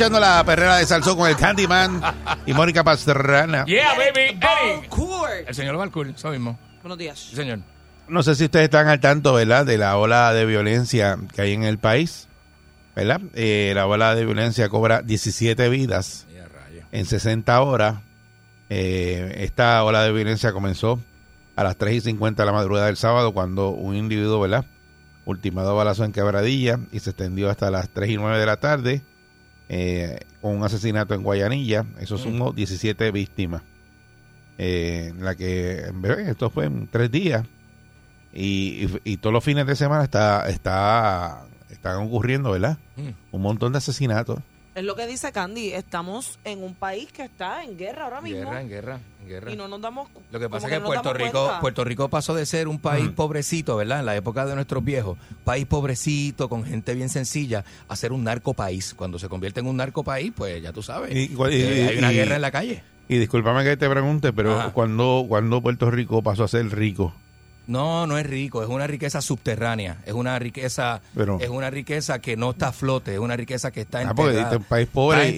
[0.00, 2.00] escuchando la perrera de Salsón con el Candyman
[2.46, 3.66] y Mónica Pastrana.
[3.66, 4.40] Yeah, baby.
[4.40, 5.46] Eric.
[5.46, 6.58] El señor Balcour, eso mismo.
[6.80, 7.18] Buenos días.
[7.18, 7.58] Sí, señor.
[8.08, 9.66] No sé si ustedes están al tanto, ¿verdad?
[9.66, 12.28] De la ola de violencia que hay en el país,
[12.96, 13.20] ¿verdad?
[13.34, 16.48] Eh, la ola de violencia cobra 17 vidas Yeah,
[16.92, 17.96] en 60 horas.
[18.70, 20.98] Eh, esta ola de violencia comenzó
[21.56, 24.64] a las 3 y 50 de la madrugada del sábado cuando un individuo, ¿verdad?
[25.26, 28.56] Ultimado a balazo en Quebradilla y se extendió hasta las 3 y 9 de la
[28.56, 29.02] tarde
[29.72, 31.84] eh, con un asesinato en Guayanilla.
[32.00, 33.62] Eso sumó 17 víctimas.
[34.58, 35.90] Eh, en la que,
[36.26, 37.46] esto fue en tres días.
[38.32, 42.78] Y, y- y todos los fines de semana está, está, están ocurriendo, ¿verdad?
[42.96, 43.08] Mm.
[43.36, 44.40] Un montón de asesinatos.
[44.80, 45.72] Es lo que dice Candy.
[45.74, 48.38] Estamos en un país que está en guerra ahora mismo.
[48.38, 49.52] Guerra, en guerra, en guerra.
[49.52, 51.60] Y no nos damos Lo que pasa es que no Puerto Rico, cuenta.
[51.60, 54.00] Puerto Rico pasó de ser un país pobrecito, ¿verdad?
[54.00, 58.24] En la época de nuestros viejos, país pobrecito, con gente bien sencilla, a ser un
[58.24, 58.94] narco país.
[58.94, 61.98] Cuando se convierte en un narco país, pues ya tú sabes, Y- y- eh, hay
[61.98, 62.82] una y- guerra en la calle.
[63.06, 67.12] Y discúlpame que te pregunte, pero cuando cuando Puerto Rico pasó a ser rico?
[67.66, 72.18] No, no es rico, es una riqueza subterránea, es una riqueza, Pero- es una riqueza
[72.20, 74.42] que no está a flote, es una riqueza que está Ah, porque enterrada.
[74.42, 75.28] este es un país pobre.
[75.28, 75.32] ¿Y,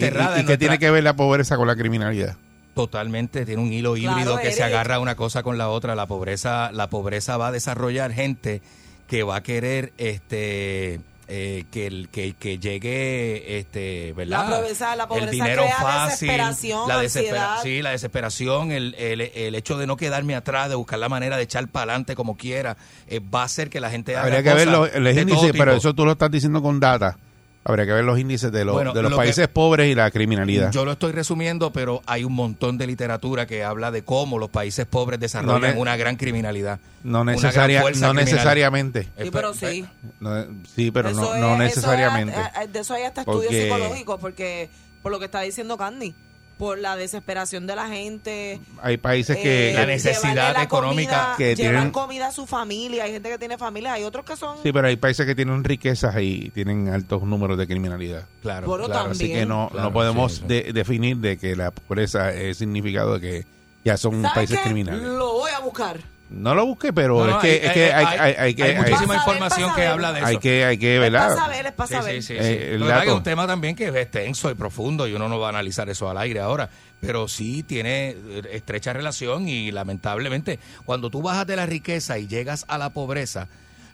[0.48, 2.36] y- y tiene que ver la pobreza con la criminalidad?
[2.74, 5.94] Totalmente, tiene un hilo Claro, híbrido que se agarra una cosa con la otra.
[5.94, 8.62] La pobreza, la pobreza va a desarrollar gente
[9.08, 14.96] que va a querer este eh, que, el, que, que llegue este verdad La pobreza-
[14.96, 17.62] la el pobreza dinero crea fácil desesperación, la desespera- ansiedad.
[17.62, 21.36] sí la desesperación el, el, el hecho de no quedarme atrás de buscar la manera
[21.36, 22.76] de echar para adelante como quiera
[23.08, 25.20] eh, va a hacer que la gente haga Habría que ver cosas los, los de
[25.22, 27.16] índices, todo pero eso tú lo estás diciendo con data.
[27.64, 29.94] Habría que ver los índices de los, Bueno, de los lo que- países pobres y
[29.94, 30.72] la criminalidad.
[30.72, 34.50] Yo lo estoy resumiendo, pero hay un montón de literatura que habla de cómo los
[34.50, 36.80] países pobres desarrollan No ne- una gran criminalidad.
[37.04, 38.34] no gran necesaria, fuerza no criminal.
[38.34, 39.02] necesariamente.
[39.22, 39.84] Sí, pero sí.
[40.18, 42.34] No, sí, pero Eso no, es- no eso necesariamente.
[42.34, 44.68] es- eh, de eso hay hasta estudios Porque- psicológicos, porque
[45.00, 46.14] por lo que está diciendo Candy,
[46.58, 48.60] por la desesperación de la gente.
[48.82, 49.72] Hay países eh, que...
[49.74, 53.38] La necesidad la económica comida- que llevan tienen- comida a su familia, hay gente que
[53.38, 54.56] tiene familia, hay otros que son...
[54.62, 58.26] Sí, pero hay países que tienen riquezas y tienen altos números de criminalidad.
[58.42, 58.88] Claro, claro.
[58.88, 59.12] también.
[59.12, 60.46] Así que no, Claro, no podemos sí, sí.
[60.46, 63.46] de- definir de que la pobreza es significado de que
[63.84, 64.64] ya son ¿Sabes países qué?
[64.64, 65.02] criminales.
[65.02, 65.98] Lo voy a buscar.
[66.32, 68.70] No lo busque, pero No, es no, que, es que hay, hay, hay que hay
[68.70, 70.26] hay- muchísima ver, información que habla de eso.
[70.28, 71.28] hay que hay que Es ¿verdad?
[71.28, 72.22] para saber, es para Sí, saber.
[72.22, 72.74] sí, sí, Eh, sí.
[72.74, 73.16] el pasa es dato.
[73.16, 76.08] un tema también que es extenso y profundo y uno no va a analizar eso
[76.08, 76.70] al aire ahora,
[77.00, 82.26] pero sí tiene eh, estrecha relación y lamentablemente cuando tú bajas de la riqueza y
[82.26, 83.48] llegas a la pobreza,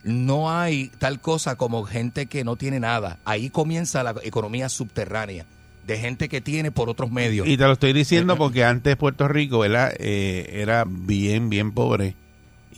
[0.04, 3.18] no hay tal cosa como gente que no tiene nada.
[3.24, 5.44] Ahí comienza la economía subterránea
[5.88, 7.48] de gente que tiene por otros medios.
[7.48, 9.64] Y te lo estoy diciendo porque antes Puerto Rico.
[9.64, 12.14] Eh, era bien, bien pobre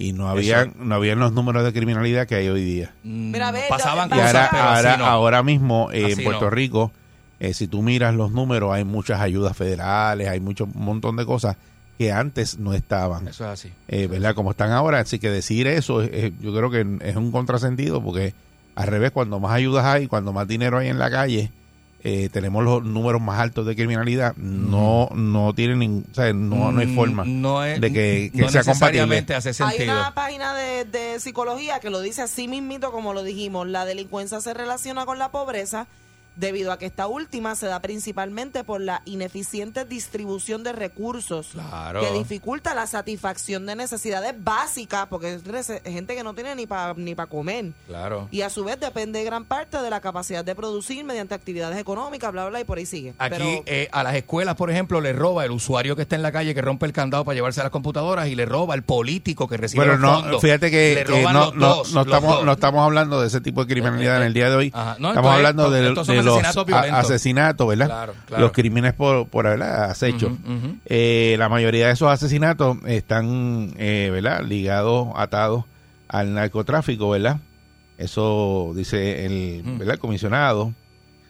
[0.01, 2.93] y no habían, no habían los números de criminalidad que hay hoy día.
[3.05, 5.07] Mm, Mira, pasaban Y cosas, ahora, pero ahora, así no.
[5.07, 6.51] ahora mismo eh, en Puerto no.
[6.51, 6.93] Rico,
[7.39, 11.25] eh, si tú miras los números, hay muchas ayudas federales, hay mucho un montón de
[11.27, 11.57] cosas
[11.99, 13.29] que antes no estaban.
[13.29, 13.73] Eso es así.
[13.89, 14.35] eh, ¿verdad?
[14.35, 15.01] Como están ahora.
[15.01, 18.33] Así que decir eso, eh, yo creo que es un contrasentido porque
[18.75, 21.51] al revés, cuando más ayudas hay, cuando más dinero hay en la calle,
[22.03, 24.35] eh, tenemos los números más altos de criminalidad.
[24.37, 28.41] No no tienen, o sea, no, no hay Mm, forma no es- de que, que
[28.43, 29.17] no sea compatible.
[29.65, 33.67] Hay una página de, de psicología que lo dice así mismito como lo dijimos.
[33.69, 35.87] La delincuencia se relaciona con la pobreza
[36.37, 42.01] debido a que esta última se da principalmente por la ineficiente distribución de recursos Claro.
[42.01, 46.95] que dificulta la satisfacción de necesidades básicas porque es gente que no tiene ni para
[46.95, 47.73] ni para comer.
[47.87, 48.29] Claro.
[48.31, 52.33] Y a su vez depende gran parte de la capacidad de producir mediante actividades económicas,
[52.33, 53.15] bla, bla, y por ahí sigue.
[53.19, 56.23] Aquí Pero eh, a las escuelas, por ejemplo, le roba el usuario que está en
[56.23, 58.83] la calle que rompe el candado para llevarse a las computadoras y le roba el
[58.83, 60.43] político que recibe Bueno, los no, fondos.
[60.43, 62.45] fíjate que, no, los no, dos, no los estamos, dos.
[62.45, 64.71] no estamos hablando de ese tipo de criminalidad en el día de hoy.
[64.75, 64.97] Ajá.
[64.99, 65.91] No, estamos hablando de
[66.25, 66.99] los asesinatos violentos.
[66.99, 67.87] asesinatos, ¿verdad?
[67.87, 68.43] Claro, claro.
[68.43, 69.85] Los crímenes por, por ¿verdad?
[69.91, 70.37] acecho.
[70.87, 74.43] Eh, la mayoría de esos asesinatos están, eh, ¿verdad?
[74.45, 75.65] Ligados, atados
[76.09, 77.39] al narcotráfico, ¿verdad?
[77.99, 79.79] Eso dice el, Mm.
[79.79, 79.95] ¿verdad?
[79.95, 80.73] el comisionado.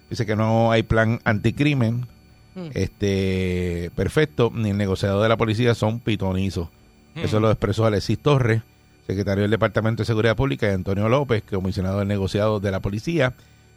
[0.09, 2.07] Dice que no hay plan anticrimen.
[2.55, 2.69] Mm.
[2.75, 6.69] Este, perfecto, ni el negociador de la policía son pitonizos.
[7.15, 7.21] Mm.
[7.21, 8.63] Eso lo expresó Alexis Torres,
[9.07, 13.35] secretario del Departamento de Seguridad Pública, y Antonio López, comisionado del negociado de la policía,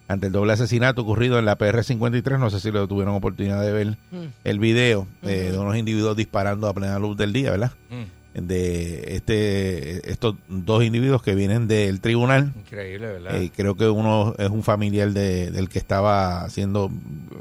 [0.08, 2.38] ante el doble asesinato ocurrido en la PR-53.
[2.40, 3.98] No sé si lo tuvieron oportunidad de ver
[4.44, 7.72] el video eh, de unos individuos disparando a plena luz del día, ¿verdad?
[7.90, 12.52] Mm, De este estos dos individuos que vienen del tribunal.
[12.56, 13.42] increíble, ¿verdad?
[13.42, 16.90] Eh, creo que uno es un familiar de- del que estaba haciendo,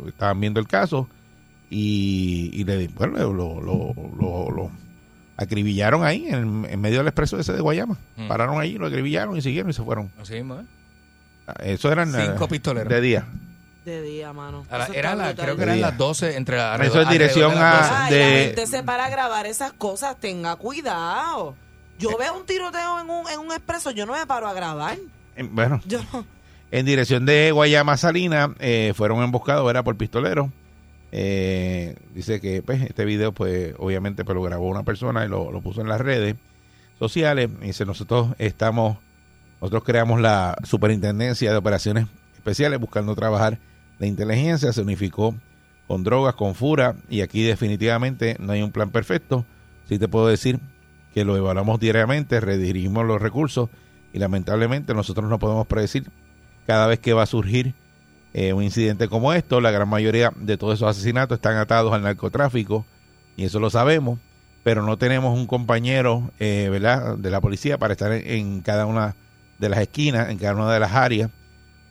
[0.06, 1.08] estaban viendo el caso
[1.70, 4.70] y, y le, bueno, lo, lo, lo- lo
[5.36, 7.96] acribillaron ahí en, en medio del expreso ese de Guayama.
[8.16, 8.28] Mm.
[8.28, 10.10] Pararon ahí, lo acribillaron y siguieron y se fueron.
[10.20, 10.64] Así mismo, ¿eh?
[11.60, 12.88] Eso eran eh, Cinco pistoleros.
[12.92, 13.24] de día.
[13.84, 14.64] De día, mano.
[14.70, 15.88] La- era la, creo que eran Día.
[15.88, 17.90] las 12 entre la, Eso es dirección de a- 12.
[17.92, 21.56] Ay, de- la gente se para a grabar esas cosas, tenga cuidado.
[21.98, 24.96] Yo veo un tiroteo en un, en un expreso, yo no me paro a grabar.
[25.36, 26.24] Eh, Bueno, Yo no.
[26.70, 30.48] en dirección de Guayama Salina eh, fueron emboscados era por pistoleros
[31.10, 35.50] Eh, dice que pues, este video pues obviamente pues, lo grabó una persona y lo,
[35.52, 36.36] lo puso en las redes
[36.98, 38.96] sociales dice nosotros estamos
[39.62, 43.60] nosotros creamos la superintendencia de operaciones especiales buscando trabajar
[44.00, 44.72] la inteligencia.
[44.72, 45.36] Se unificó
[45.86, 49.46] con drogas con fura y aquí definitivamente no hay un plan perfecto.
[49.88, 50.58] Sí te puedo decir
[51.14, 53.70] que lo evaluamos diariamente redirigimos los recursos
[54.12, 56.10] y lamentablemente nosotros no podemos predecir
[56.66, 57.72] cada vez que va a surgir
[58.34, 62.02] eh, un incidente como esto, la gran mayoría de todos esos asesinatos están atados al
[62.02, 62.84] narcotráfico
[63.36, 64.18] y eso lo sabemos,
[64.64, 67.16] pero no tenemos un compañero eh, ¿verdad?
[67.16, 69.14] de la policía para estar en, en cada una
[69.62, 71.30] de las esquinas, en cada una de las áreas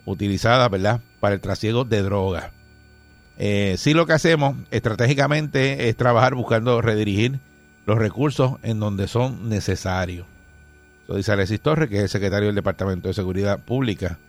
[0.05, 0.99] utilizadas ¿verdad?
[1.19, 2.51] para el trasiego de drogas.
[3.37, 7.39] Eh, sí lo que hacemos estratégicamente es trabajar buscando redirigir
[7.85, 10.27] los recursos en donde son necesarios.
[11.05, 14.19] Eso dice Alexis Torres, que es el secretario del Departamento de Seguridad Pública.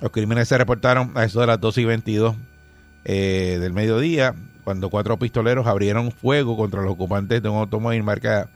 [0.00, 2.36] Los crímenes se reportaron a eso de las 2 y 22
[3.04, 8.48] eh, del mediodía, cuando cuatro pistoleros abrieron fuego contra los ocupantes de un automóvil marca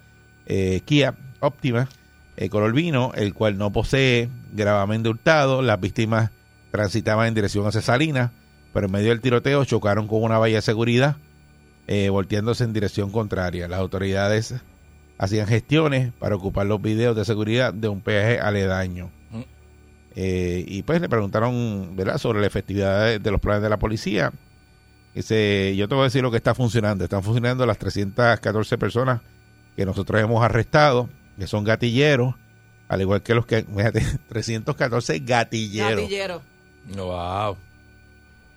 [0.47, 1.89] eh, Kia Optima,
[2.37, 5.63] eh, color vino, el cual no posee gravamen de hurtado.
[5.63, 6.31] Las víctimas
[6.71, 8.31] transitaban en dirección hacia Salinas,
[8.73, 11.17] pero en medio del tiroteo chocaron con una valla de seguridad,
[11.87, 13.69] eh, volteándose en dirección contraria.
[13.69, 14.55] Las autoridades
[15.19, 19.11] hacían gestiones para ocupar los videos de seguridad de un peaje aledaño.
[19.31, 19.43] Mm.
[20.15, 22.19] Eh, y pues le preguntaron ¿verdad?
[22.19, 24.33] sobre la efectividad de, de los planes de la policía.
[25.15, 27.03] Dice, yo te voy a decir lo que está funcionando.
[27.03, 29.23] Están funcionando las 314 personas
[29.75, 32.35] que nosotros hemos arrestado, que son gatilleros,
[32.89, 36.01] al igual que los que, fíjate, 314 gatilleros.
[36.03, 36.43] Gatillero.
[36.95, 37.57] Wow.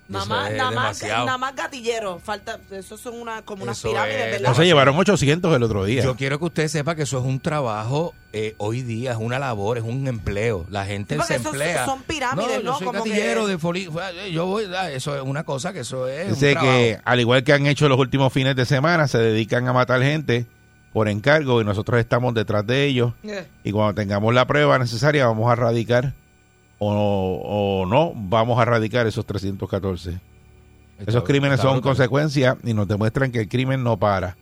[0.08, 2.18] Nada más, es nada, más, nada más gatillero.
[2.18, 4.50] Falta, eso son una, como unas Eso pirámides, es ¿verdad?
[4.50, 6.02] No se llevaron 800 el otro día.
[6.02, 9.38] Yo quiero que usted sepa que eso es un trabajo eh, hoy día, es una
[9.38, 10.66] labor, es un empleo.
[10.72, 11.86] La gente porque se emplea.
[11.86, 12.78] son pirámides, yo ¿no?
[12.80, 15.82] soy Como gatillero que- de foli- eh, Yo voy, ah, eso es una cosa que
[15.82, 16.30] eso es.
[16.30, 19.74] Dice que al igual que han hecho los últimos fines de semana, se dedican a
[19.74, 20.48] matar gente
[20.94, 25.26] por encargo y nosotros estamos detrás de ellos Eh, y cuando tengamos la prueba necesaria
[25.28, 26.14] vamos a radicar
[26.80, 30.12] o, o no vamos a radicar esos 314.
[30.98, 31.90] Está- Esos crímenes son brutal.
[31.92, 34.36] consecuencias y nos demuestran que el crimen no para.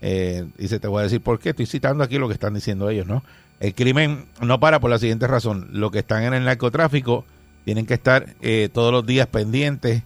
[0.00, 1.50] Eh, dice, te voy a decir por qué.
[1.50, 3.24] Estoy citando aquí lo que están diciendo ellos, ¿no?
[3.58, 5.68] El crimen no para por la siguiente razón.
[5.72, 7.24] Los que están en el narcotráfico
[7.64, 10.02] tienen que estar eh, todos los días pendientes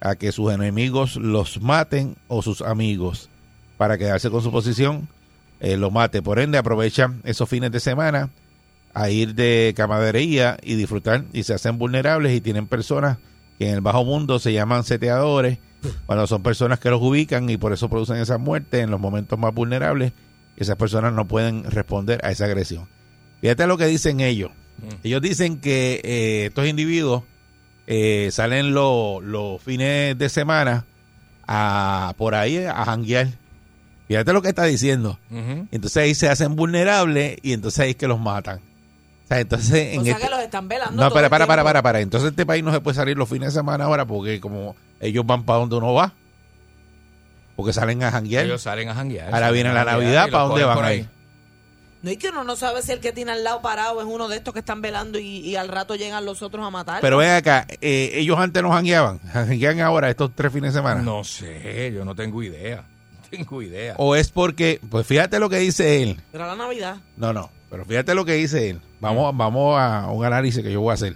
[0.00, 3.28] a que sus enemigos los maten o sus amigos
[3.76, 5.08] para quedarse con su posición,
[5.60, 6.22] eh, lo mate.
[6.22, 8.30] Por ende, aprovechan esos fines de semana
[8.94, 13.18] a ir de camadería y disfrutar y se hacen vulnerables y tienen personas
[13.58, 15.58] que en el bajo mundo se llaman seteadores,
[16.06, 19.38] cuando son personas que los ubican y por eso producen esas muertes en los momentos
[19.38, 20.12] más vulnerables,
[20.56, 22.86] esas personas no pueden responder a esa agresión.
[23.40, 24.50] Fíjate lo que dicen ellos.
[25.02, 27.22] Ellos dicen que eh, estos individuos
[27.88, 30.84] eh, salen lo- los fines de semana
[31.46, 33.28] a por ahí a janguear.
[34.08, 35.18] Fíjate lo que está diciendo.
[35.30, 38.58] Entonces ahí se hacen vulnerables y entonces ahí es que los matan.
[38.58, 41.02] O sea, entonces en o sea este- que los están velando.
[41.04, 42.00] no, para, para, para, para, para.
[42.00, 45.26] Entonces este país no se puede salir los fines de semana ahora porque como ellos
[45.26, 46.14] van para donde uno va.
[47.54, 48.46] Porque salen a janguear.
[48.46, 49.34] Ellos salen a janguear.
[49.34, 51.08] Ahora viene a la Navidad, ¿para dónde van ahí?
[52.00, 54.28] No, y que uno no sabe si el que tiene al lado parado es uno
[54.28, 57.00] de estos que están velando y, y al rato llegan los otros a matar.
[57.00, 59.18] Pero ven acá, eh, ellos antes no jangueaban.
[59.32, 61.02] Janguean ahora estos tres fines de semana.
[61.02, 62.84] No sé, yo no tengo idea.
[63.30, 63.94] No tengo idea.
[63.98, 66.20] O es porque, pues fíjate lo que dice él.
[66.32, 66.96] Era la Navidad.
[67.16, 68.80] No, no, pero fíjate lo que dice él.
[69.00, 71.14] Vamos, vamos a un análisis que yo voy a hacer.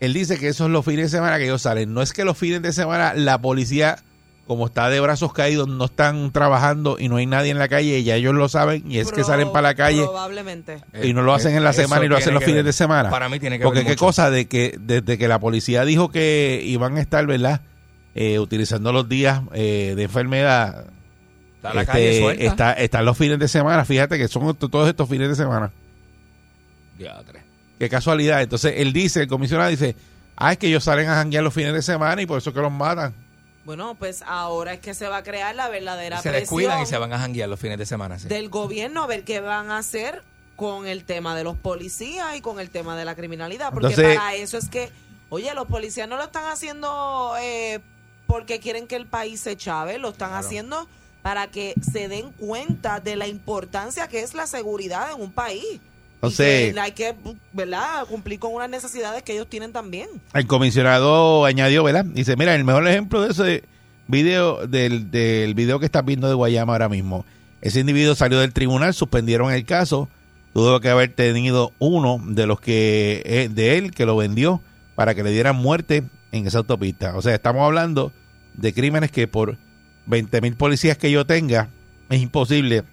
[0.00, 1.92] Él dice que esos son los fines de semana que ellos salen.
[1.94, 3.96] No es que los fines de semana la policía,
[4.46, 7.98] como está de brazos caídos, no están trabajando y no hay nadie en la calle,
[7.98, 10.78] y ya ellos lo saben, y es que salen para la calle Probablemente.
[11.02, 12.64] y no lo hacen en la Eso semana y lo hacen los fines ver.
[12.66, 13.10] de semana.
[13.10, 14.04] Para mí tiene que Porque ver qué mucho.
[14.04, 17.62] cosa de que desde que la policía dijo que iban a estar, ¿verdad?
[18.18, 20.86] Eh, utilizando los días eh, de enfermedad,
[21.56, 22.44] Está la calle Este, suelta.
[22.44, 25.70] está, están los fines de semana, fíjate que son to- todos estos fines de semana.
[26.98, 27.42] Diatre.
[27.78, 28.40] Qué casualidad.
[28.42, 29.94] Entonces él dice, el comisionado dice,
[30.36, 32.60] ah, es que ellos salen a janguear los fines de semana y por eso que
[32.60, 33.14] los matan.
[33.64, 36.86] Bueno, pues ahora es que se va a crear la verdadera Se presión descuidan y
[36.86, 38.18] se van a janguear los fines de semana.
[38.18, 38.28] sí.
[38.28, 40.22] del gobierno a ver qué van a hacer
[40.54, 43.72] con el tema de los policías y con el tema de la criminalidad.
[43.72, 44.88] Porque Entonces- para eso es que,
[45.28, 47.80] oye, los policías no lo están haciendo eh,
[48.26, 50.88] porque quieren que el país se chave, lo están haciendo
[51.22, 55.80] para que se den cuenta de la importancia que es la seguridad en un país.
[56.16, 57.14] Entonces- que hay que,
[57.52, 60.08] ¿verdad?, cumplir con unas necesidades que ellos tienen también.
[60.34, 62.04] El comisionado añadió, ¿verdad?
[62.04, 63.64] Dice, mira, el mejor ejemplo de ese
[64.08, 67.24] video, del, del video que estás viendo de Guayama ahora mismo.
[67.60, 70.08] Ese individuo salió del tribunal, suspendieron el caso,
[70.54, 74.60] tuvo que haber tenido uno de los que, eh, de él, que lo vendió
[74.94, 76.04] para que le dieran muerte
[76.36, 77.16] en esa autopista.
[77.16, 78.12] O sea, estamos hablando
[78.54, 79.58] de crímenes que por
[80.06, 81.68] 20 mil policías que yo tenga,
[82.10, 82.84] es imposible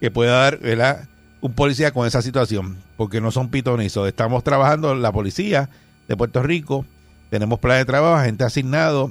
[0.00, 1.08] que pueda dar, ¿verdad?
[1.40, 4.08] un policía con esa situación, porque no son pitonizos.
[4.08, 5.68] Estamos trabajando la policía
[6.08, 6.86] de Puerto Rico,
[7.28, 9.10] tenemos plan de trabajo, gente asignado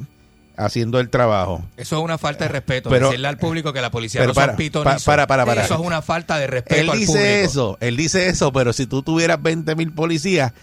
[0.57, 1.63] haciendo el trabajo.
[1.77, 2.89] Eso es una falta de respeto.
[2.89, 5.03] Pero- Decirle al público que la policía pero no son para, pitonizos.
[5.03, 5.65] pa- para, para, para.
[5.65, 7.27] Eso es una falta de respeto Él al dice público.
[7.27, 10.53] eso, él dice eso, pero si tú tuvieras 20 mil policías,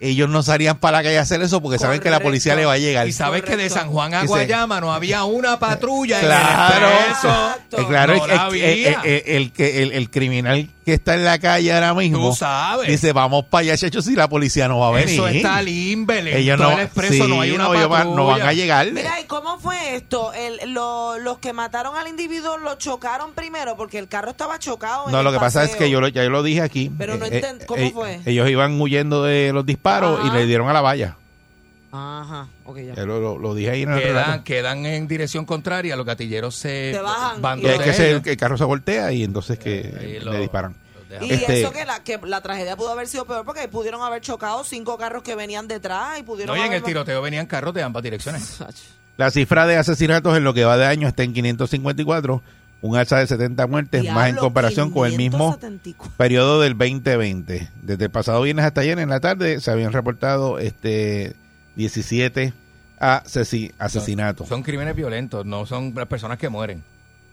[0.00, 2.64] ellos no salían para la calle a hacer eso porque saben que la policía le
[2.64, 3.06] va a llegar.
[3.06, 3.68] Y sabes que de.
[3.68, 6.86] San Juan a Guayama no había una patrulla Claro,
[7.72, 8.70] en el claro, No el, la el- había.
[8.72, 12.34] el- el- el que- el- el criminal que está en la calle ahora mismo Tú
[12.36, 12.88] sabes.
[12.88, 15.14] dice, vamos para allá, chachos, si la policía no va a venir.
[15.14, 16.26] Eso está limber.
[16.26, 18.16] En Ellos no, el expreso no sí, hay una no, ellos van- patrulla.
[18.16, 18.90] no van a llegar.
[18.92, 20.32] Mira, ¿y cómo fue esto?
[20.32, 25.06] El- lo- los que mataron al individuo lo chocaron primero porque el carro estaba chocado.
[25.06, 26.90] en No, el lo que pasa es que yo lo, ya yo lo dije aquí.
[26.98, 28.20] Pero no Eh, enten- eh, ¿cómo eh, fue?
[28.26, 31.16] Ellos iban huyendo de los disparos y le dieron a la valla.
[31.92, 32.92] Ajá, ok, ya.
[32.94, 34.44] Eh, Lo, lo- lo dije ahí en el Quedan, relato.
[34.44, 38.36] quedan en dirección contraria, los gatilleros se, Se bajan van y es que se- el
[38.36, 40.74] carro se voltea y entonces que Ahí le lo- disparan.
[41.20, 44.20] Y Este- eso que la, que la tragedia pudo haber sido peor porque pudieron haber
[44.22, 47.74] chocado cinco carros que venían detrás y pudieron No, y en el tiroteo venían carros
[47.74, 48.58] de ambas direcciones.
[49.16, 52.40] La cifra de asesinatos en lo que va de año está en 554,
[52.82, 56.12] un alza de 70 muertes más en comparación con el mismo 574.
[56.16, 57.68] periodo del 2020.
[57.82, 61.34] Desde el pasado viernes hasta ayer en la tarde se habían reportado este
[61.76, 62.52] 17
[62.98, 64.48] asesi- asesinatos.
[64.48, 66.82] Son crímenes violentos, no son las personas que mueren.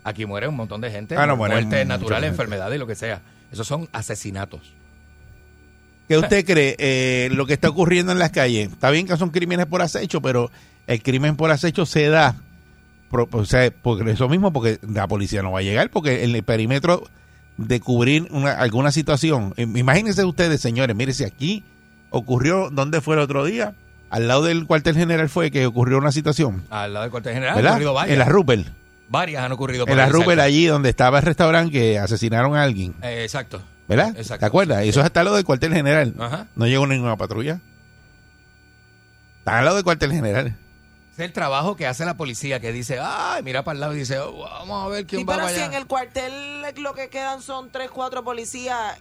[0.04, 2.96] Aquí muere un montón de gente, Ah, no, mueren muertes naturales, enfermedades y lo que
[2.96, 3.22] sea.
[3.52, 4.74] Esos son asesinatos.
[6.08, 6.76] ¿Qué usted cree?
[6.80, 10.22] Eh, lo que está ocurriendo en las calles, está bien que son crímenes por acecho,
[10.22, 10.50] pero
[10.88, 12.36] el crimen por acecho se da,
[13.12, 16.34] pro- o sea, por eso mismo, porque la policía no va a llegar, porque en
[16.34, 17.04] el perímetro
[17.58, 21.66] de cubrir una, alguna situación, eh, imagínense ustedes, señores, mire, si aquí
[22.10, 23.76] ocurrió, ¿dónde fue el otro día?
[24.10, 27.52] Al lado del cuartel general fue que ocurrió una situación, Al lado del cuartel general
[27.52, 27.72] han ¿verdad?
[27.74, 28.14] ocurrido varias.
[28.14, 28.68] En la Rupert,
[29.10, 29.86] varias han ocurrido.
[29.86, 33.62] por en la Rupert allí donde estaba el restaurante que asesinaron a alguien, Eh, exacto.
[33.88, 34.10] ¿verdad?
[34.18, 34.40] Exacto.
[34.42, 34.84] ¿Te acuerdas?
[34.86, 36.14] Eso es hasta lo del cuartel general.
[36.20, 36.48] Ajá.
[36.56, 37.60] No llegó ninguna patrulla.
[39.40, 40.56] Está al lado del cuartel general.
[41.14, 44.00] Es el trabajo que hace la policía que dice, ay, mira para el lado y
[44.00, 45.74] dice, oh, vamos a ver quién Sí, va pero para si allá.
[45.74, 49.00] en el cuartel lo que quedan son tres, cuatro policías,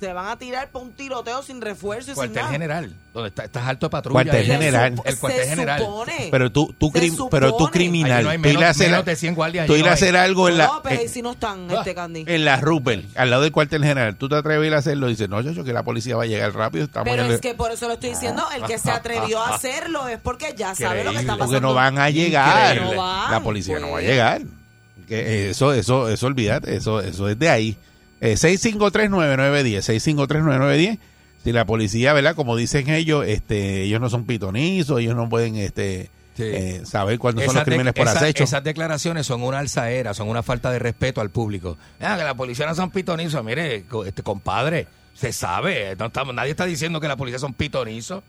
[0.00, 2.48] se van a tirar por un tiroteo sin refuerzo y sin Cuartel nada.
[2.52, 4.12] general, donde está, estás alto de patrulla.
[4.14, 4.46] Cuartel ahí.
[4.46, 4.94] General.
[5.04, 5.80] El cuartel se general.
[5.80, 6.28] supone.
[6.30, 8.24] Pero tú, tú, Se pero tú criminal.
[8.24, 9.66] No tú ir a hacer, menos de 100 guardias.
[9.66, 9.98] tú allí ir no a hay.
[10.02, 12.24] hacer algo en la, No, pero sí no están, este Candy.
[12.26, 14.16] en la Rupert, al lado del cuartel general.
[14.16, 16.22] Tú te atreves a ir a hacerlo y dices, no, yo que la policía va
[16.22, 16.84] a llegar rápido.
[16.84, 19.54] Estamos Pero el- es que por eso lo estoy diciendo, el que se atrevió a
[19.56, 21.46] hacerlo es porque ya sabe lo que está pasando.
[21.46, 22.76] porque no van a llegar.
[22.76, 22.96] Increíble.
[22.96, 24.42] No van, la policía no va a llegar.
[25.08, 27.76] Que eso, eso, eso, olvídate, eso, eso es de ahí.
[28.20, 30.98] Eh, 6539910, 6539910.
[31.44, 32.34] Si la policía, ¿verdad?
[32.34, 36.42] Como dicen ellos, este, ellos no son pitonizos, ellos no pueden, este, Sí.
[36.44, 38.44] eh, saber cuándo son los crímenes por esas- acecho.
[38.44, 41.78] Esas declaraciones son una alzaera, son una falta de respeto al público.
[42.00, 43.42] Ah, que la policía no son pitonizos.
[43.44, 45.96] Mire, este compadre, se sabe.
[45.98, 48.22] No estamos, nadie está diciendo que la policía son pitonizos.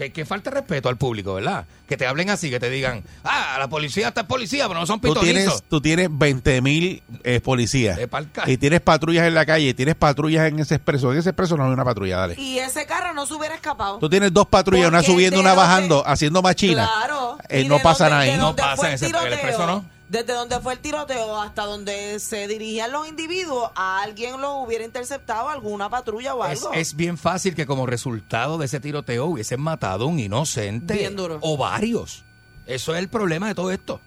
[0.00, 1.66] Que, que falta de respeto al público, ¿verdad?
[1.86, 4.86] Que te hablen así, que te digan, ah, la policía está es policía, pero no
[4.86, 9.34] son tú tienes, tú tienes 20 mil eh, policías pa'l ca- y tienes patrullas en
[9.34, 11.12] la calle y tienes patrullas en ese expreso.
[11.12, 12.34] En ese expreso no hay una patrulla, dale.
[12.40, 13.98] Y ese carro no se hubiera escapado.
[13.98, 16.88] Tú tienes dos patrullas, una Porque subiendo, de una dónde- bajando, haciendo machina.
[16.96, 17.36] Claro.
[17.50, 18.30] Eh, Y no de pasa nada ahí.
[18.30, 19.84] de No pasa fue en el ese- el tiroteo, expreso no.
[20.10, 24.84] Desde donde fue el tiroteo hasta donde se dirigían los individuos, a alguien lo hubiera
[24.84, 26.72] interceptado, alguna patrulla o algo.
[26.74, 30.94] es bien fácil que como resultado de ese tiroteo hubiesen matado a un inocente.
[30.94, 31.38] Bien duro.
[31.42, 32.24] O varios.
[32.66, 34.00] Eso es el problema de todo esto.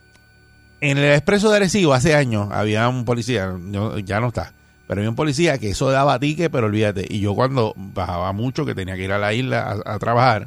[0.81, 4.51] En el expreso de Arecibo hace años había un policía, yo- ya no está,
[4.89, 7.05] pero había un policía que eso daba tique, pero olvídate.
[7.09, 10.45] Y yo cuando bajaba mucho, que tenía que ir a la isla a, a trabajar,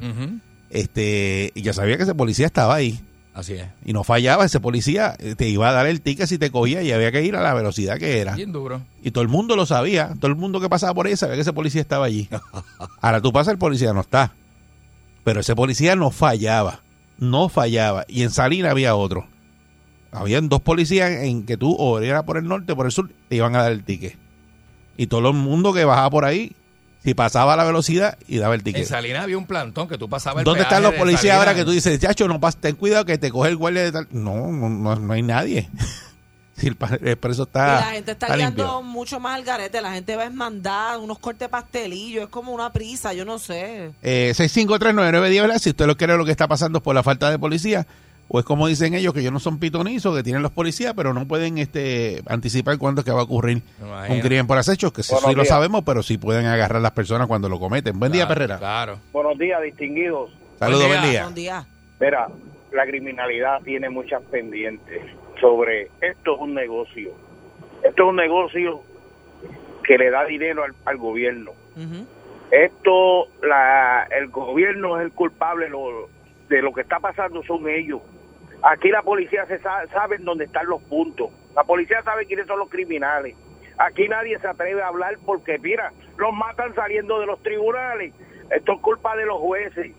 [0.69, 2.99] este, y ya sabía que ese policía estaba ahí.
[3.37, 3.67] Así es.
[3.85, 6.81] Y no fallaba, ese policía eh, te iba a dar el ticket si te cogía
[6.81, 8.33] y había que ir a la velocidad que era.
[8.33, 8.81] Bien duro.
[9.03, 11.41] Y todo el mundo lo sabía, todo el mundo que pasaba por ahí sabía que
[11.41, 12.27] ese policía estaba allí.
[12.99, 14.33] Ahora tú pasas, el policía no está.
[15.23, 16.81] Pero ese policía no fallaba,
[17.19, 18.05] no fallaba.
[18.07, 19.27] Y en Salina había otro.
[20.11, 23.11] Habían dos policías en que tú o era por el norte o por el sur,
[23.29, 24.17] te iban a dar el ticket.
[24.97, 26.55] Y todo el mundo que bajaba por ahí,
[27.07, 28.85] si pasaba a la velocidad y daba el En ticket.
[28.85, 31.71] Salinas había un plantón que tú pasabas el ¿Dónde están los policías ahora que tú
[31.71, 34.07] dices, chacho, no pas- ten cuidado que te coge el guardia de tal?
[34.11, 35.69] No, no, no, no hay nadie.
[36.57, 38.81] si el, el expreso Y está, la gente está, está guiando limpio.
[38.81, 39.79] mucho más al garete.
[39.79, 42.25] La gente va a esmandar unos cortes pastelillos.
[42.25, 43.91] Es como una prisa, yo no sé.
[44.03, 45.59] Eh, 6539910, ¿verdad?
[45.59, 47.87] Si usted lo cree lo que está pasando es por la falta de policía,
[48.29, 51.13] o es como dicen ellos, que ellos no son pitonizos, que tienen los policías, pero
[51.13, 53.61] no pueden este anticipar cuándo es que va a ocurrir
[54.09, 56.81] un crimen por acecho, que sí, Buenos sí lo sabemos, pero sí pueden agarrar a
[56.81, 57.99] las personas cuando lo cometen.
[57.99, 58.57] Buen día, Perrera.
[58.57, 58.99] Claro.
[59.13, 60.31] Buenos días, distinguidos.
[60.59, 61.09] Saludos, Buen día.
[61.11, 61.23] día.
[61.23, 61.65] Buen día.
[61.99, 62.27] Mira,
[62.73, 65.01] la criminalidad tiene muchas pendientes
[65.39, 67.11] sobre esto es un negocio.
[67.83, 68.81] Esto es un negocio
[69.83, 71.51] que le da dinero al, al gobierno.
[72.51, 76.09] Esto, la, el gobierno es el culpable lo-
[76.49, 77.99] de lo que está pasando, son ellos.
[78.63, 81.29] Aquí la policía se sa- sabe dónde están los puntos.
[81.55, 83.35] La policía sabe quiénes son los criminales.
[83.77, 88.13] Aquí nadie se atreve a hablar porque, mira, los matan saliendo de los tribunales.
[88.49, 89.91] Esto es culpa de los jueces.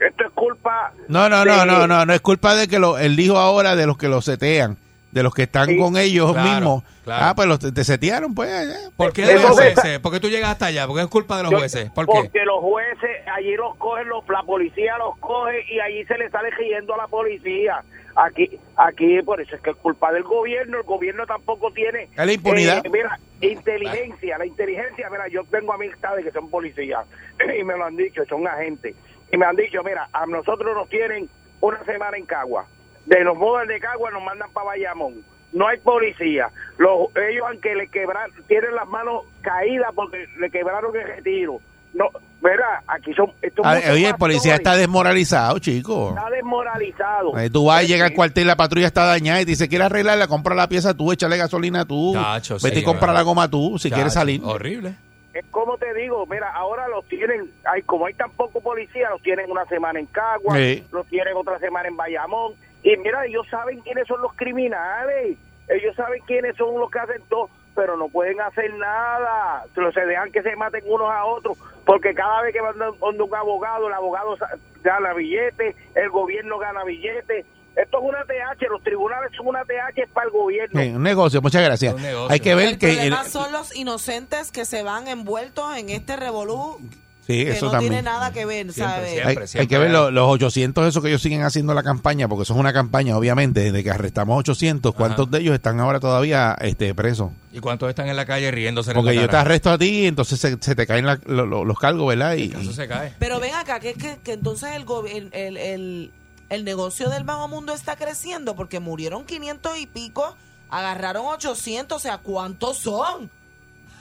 [0.00, 0.92] Esto es culpa...
[1.08, 3.74] No, no, no, de- no, no, no es culpa de que lo, él dijo ahora
[3.76, 4.76] de los que lo setean,
[5.14, 5.78] de los que están Sí.
[5.78, 6.82] con ellos Claro, mismos.
[7.04, 7.24] claro.
[7.24, 8.50] Ah, pues los te, te setearon, pues.
[8.50, 8.90] eh.
[8.96, 10.00] ¿Por qué los jueces?
[10.00, 10.86] ¿Por qué tú llegas hasta allá?
[10.86, 11.88] Porque es culpa de los Yo- jueces.
[11.90, 12.12] ¿Por qué?
[12.12, 16.28] Porque los jueces, allí los cogen, los, la policía los coge y allí se le
[16.30, 17.82] sale riendo a la policía.
[18.16, 20.78] Aquí, aquí por eso es que es culpa del gobierno.
[20.78, 22.04] El gobierno tampoco tiene...
[22.16, 22.84] Es la impunidad.
[22.84, 27.04] eh, mira, inteligencia, la inteligencia, mira, yo tengo amistades que son policías
[27.58, 28.94] y me lo han dicho, son agentes.
[29.32, 31.28] Y me han dicho, mira, a nosotros nos tienen
[31.60, 32.66] una semana en Cagua.
[33.06, 35.14] De los modos de Cagua nos mandan para Bayamón.
[35.52, 36.48] No hay policía.
[36.78, 41.60] Los, ellos, aunque le quebran, tienen las manos caídas porque le quebraron el retiro.
[41.92, 42.06] No,
[42.40, 43.30] verá, aquí son.
[43.40, 46.08] estos Ah, muchos Oye, el policía está desmoralizado, chico.
[46.08, 47.38] Está desmoralizado.
[47.38, 49.86] Eh, Tú vas y llega al cuartel, la patrulla está dañada y te dice, ¿quieres
[49.86, 50.26] arreglarla?
[50.26, 52.14] Compra la pieza tú, échale gasolina tú.
[52.14, 53.20] Chacho, Vete sí, y compra ¿verdad?
[53.20, 54.40] la goma tú, si Chacho, quieres salir.
[54.42, 54.96] Horrible.
[55.34, 59.22] Es como te digo, mira, ahora los tienen, hay como hay tan poco policía, los
[59.22, 60.84] tienen una semana en Cagua, Sí.
[60.90, 62.54] los tienen otra semana en Bayamón.
[62.84, 65.36] Y mira, ellos saben quiénes son los criminales,
[65.68, 69.64] ellos saben quiénes son los que hacen todo, pero no pueden hacer nada.
[69.74, 73.34] Se dejan que se maten unos a otros, porque cada vez que van donde un
[73.34, 74.36] abogado, el abogado
[74.82, 77.46] gana billetes, el gobierno gana billetes.
[77.74, 80.80] Esto es una TH, los tribunales son una TH para el gobierno.
[80.80, 81.94] Un negocio, muchas gracias.
[81.96, 82.30] Negocio.
[82.32, 83.06] Hay que ver el que...
[83.06, 86.78] el- son los inocentes que se van envueltos en este revolú
[87.26, 87.92] sí, que eso no también.
[87.92, 89.10] tiene nada que ver, Siempre, ¿sabes?
[89.12, 89.44] siempre.
[89.54, 92.42] Hay, hay que ver lo- los 800 esos que ellos siguen haciendo la campaña, porque
[92.44, 96.56] eso es una campaña, obviamente, desde que arrestamos 800, ¿cuántos de ellos están ahora todavía
[96.60, 97.30] este, presos?
[97.52, 99.86] ¿Y cuántos están en la calle riéndose en Porque la yo te arresto a ti
[100.02, 102.34] y entonces se, se te caen la- lo- lo- los cargos, ¿verdad?
[102.36, 103.14] Y, Eso se cae.
[103.18, 104.84] Pero ven acá, que, que, que entonces el,
[105.32, 106.10] el, el,
[106.50, 110.36] el negocio del bajo mundo está creciendo porque murieron 500 y pico,
[110.70, 113.30] agarraron 800, o sea, ¿cuántos son?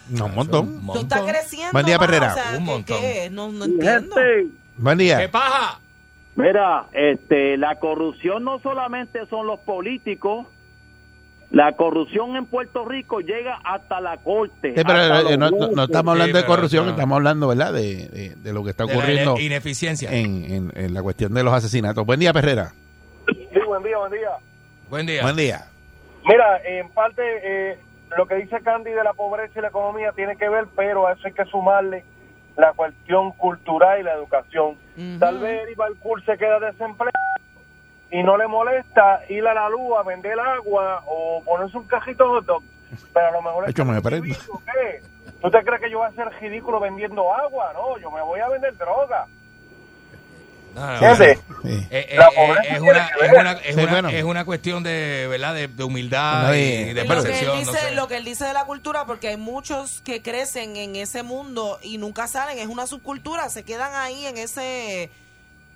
[0.09, 0.67] No, un montón.
[0.67, 1.27] Un está montón.
[1.27, 1.71] creciendo.
[1.73, 2.31] Buen día, Perrera.
[2.31, 3.01] O sea, Un ¿qué- montón.
[3.01, 3.29] qué?
[3.31, 4.15] No, no entiendo.
[4.15, 5.31] Gente, Buen ¿Qué día.
[5.31, 5.79] paja?
[6.35, 10.47] Mira, este, la corrupción no solamente son los políticos,
[11.51, 14.73] la corrupción en Puerto Rico llega hasta la corte.
[14.75, 15.83] Sí, pero hasta eh, no, no- no jueces.
[15.85, 16.91] estamos hablando Sí, de corrupción, no.
[16.91, 17.71] estamos hablando, ¿verdad?
[17.73, 20.11] De, de- de lo que está De la ocurriendo ine- ineficiencia.
[20.11, 22.03] en, en- en la cuestión de los asesinatos.
[22.03, 22.73] Buen día, Perrera.
[23.27, 24.29] Sí, buen día, buen día.
[24.89, 25.21] Buen día.
[25.21, 25.65] Buen día.
[26.25, 27.77] Mira, en parte eh,
[28.17, 31.13] lo que dice Candy de la pobreza y la economía tiene que ver, pero a
[31.13, 32.04] eso hay que sumarle
[32.56, 34.78] la cuestión cultural y la educación.
[34.97, 35.19] Ujú.
[35.19, 37.12] Tal vez Eric Balcour se queda desempleado
[38.12, 42.23] y no le molesta ir a la luz a vender agua o ponerse un cajito
[42.23, 42.63] de hot dog.
[43.12, 43.67] Pero a lo mejor...
[43.67, 43.76] Es
[44.71, 45.02] que.
[45.41, 47.73] ¿Tú te crees que yo voy a ser ridículo vendiendo agua?
[47.73, 49.26] No, yo me voy a vender droga.
[50.75, 53.39] Es, una, que es, ver.
[53.39, 54.09] una, es, Sí, una, bueno.
[54.09, 55.53] es una cuestión de, ¿verdad?
[55.53, 57.59] de, de humildad No, y, y- de Y lo que, él percepción.
[57.59, 57.95] dice, no sé.
[57.95, 61.79] lo que él dice de la cultura, porque hay muchos que crecen en ese mundo
[61.83, 65.09] y nunca salen, es una subcultura, se quedan ahí en ese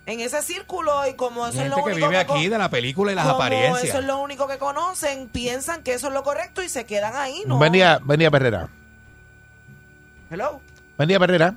[0.06, 2.56] en ese círculo y como eso es lo gente que único vive co- aquí de
[2.58, 3.84] la película y las como apariencias.
[3.84, 7.14] eso es lo único que conocen, piensan que eso es lo correcto y se quedan
[7.14, 7.58] ahí, ¿no?
[7.58, 8.68] Buen día, buen día, Perrera.
[10.30, 10.60] Hello.
[10.96, 11.54] Buen día, Perrera.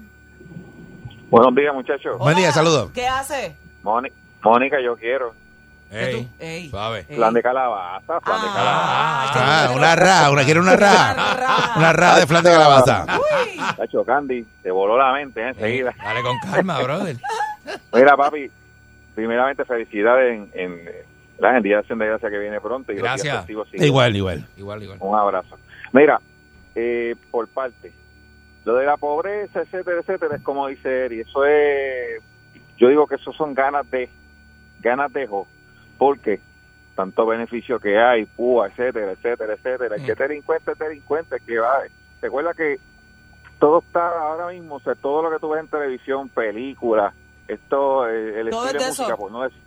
[1.31, 2.17] Buenos días, muchachos.
[2.19, 2.91] Buen día, saludos.
[2.93, 3.55] ¿Qué hace?
[3.83, 4.13] Mónica,
[4.43, 5.33] Mónica, yo quiero.
[5.89, 6.69] Ey, ey.
[6.69, 7.05] suave.
[7.09, 7.15] Ey.
[7.15, 9.33] Plan de calabaza, plan de Ah, calabaza.
[9.33, 9.77] qué Ah, bueno.
[9.79, 11.73] una ra, una quiere una ra.
[11.77, 13.05] Una ra de flan de calabaza.
[13.17, 13.61] Uy.
[13.77, 15.93] Tacho Candy, te voló la mente eh, enseguida.
[15.97, 17.15] Dale con calma, brother.
[17.93, 18.51] Mira, papi,
[19.15, 20.81] primeramente felicidades en.
[21.43, 23.47] El Día de Acción de Gracia que viene pronto y los Gracias.
[23.47, 23.67] días.
[23.73, 24.45] Igual, igual.
[24.57, 24.97] Igual, igual.
[25.01, 25.57] Un abrazo.
[25.91, 26.21] Mira,
[26.75, 27.91] eh, por parte,
[28.65, 32.21] lo de la pobreza, etcétera, etcétera, es como dice Eri, eso es,
[32.77, 34.09] yo digo que eso son ganas de,
[34.79, 35.47] ganas de jo,
[35.97, 36.39] porque
[36.95, 41.41] tanto beneficio que hay, púa, etcétera, etcétera, etcétera, el que es delincuente es delincuente, el
[41.45, 41.83] que va,
[42.21, 42.79] recuerda que
[43.59, 47.13] todo está ahora mismo, o sea, todo lo que tú ves en televisión, películas,
[47.47, 49.59] esto, eh, el estilo es de música, por no, decir,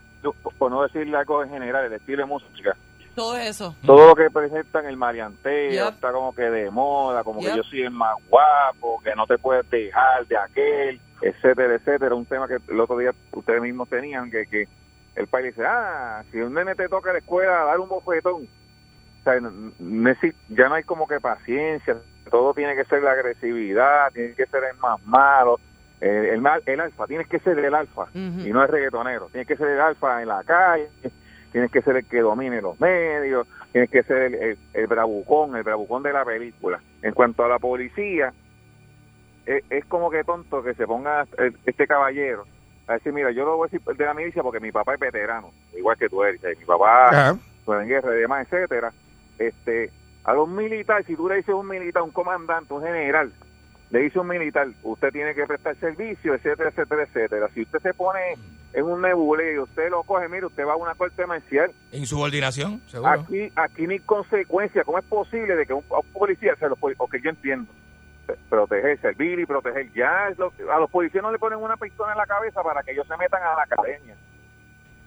[0.59, 2.77] por no decirle algo en general, el estilo de música,
[3.15, 3.75] Todo eso.
[3.87, 5.95] todo lo que presentan el marianteo Yep.
[5.95, 7.51] está como que de moda, como Yep.
[7.51, 12.15] que yo soy el más guapo, que no te puedes dejar de aquel, etcétera, etcétera.
[12.15, 14.67] Un tema que el otro día ustedes mismos tenían, que, que
[15.17, 18.43] el país dice, ah, si un nene te toca la escuela, dar un bofetón.
[18.45, 19.41] O sea,
[20.51, 21.97] ya no hay como que paciencia,
[22.31, 25.59] todo tiene que ser la agresividad, tiene que ser el más malo.
[26.01, 29.29] El, mal- el alfa, tienes que ser el alfa y no el reggaetonero.
[29.31, 30.91] Tienes que ser el alfa en la calle,
[31.55, 35.55] tienes que ser el que domine los medios, tienes que ser el, el, el bravucón,
[35.55, 36.81] el bravucón de la película.
[37.01, 38.33] En cuanto a la policía,
[39.47, 41.25] es, es como que tonto que se ponga
[41.65, 42.45] este caballero
[42.89, 44.99] a decir, mira, yo lo voy a decir de la milicia porque mi papá es
[44.99, 47.39] veterano, igual que tú eres, eh, mi papá Ajá.
[47.65, 48.93] fue en guerra y demás, etcétera.
[49.39, 49.93] Este,
[50.25, 53.33] a los militares, si tú le dices a un militar, un comandante, un general,
[53.95, 57.49] le dice un militar, usted tiene que prestar servicio, etcétera, etcétera, etcétera.
[57.55, 58.19] Si usted se pone
[58.73, 61.71] en un nebuleo, usted lo coge, mire, usted va a una corte marcial.
[61.93, 63.11] Insubordinación, seguro.
[63.13, 64.83] Aquí, aquí ni consecuencia.
[64.83, 67.71] ¿Cómo es posible de que un, a un policía se lo porque yo entiendo,
[68.49, 69.93] proteger, servir y proteger.
[69.93, 72.83] Ya es lo- a los policías no le ponen una pistola en la cabeza para
[72.83, 74.17] que ellos se metan a la academia.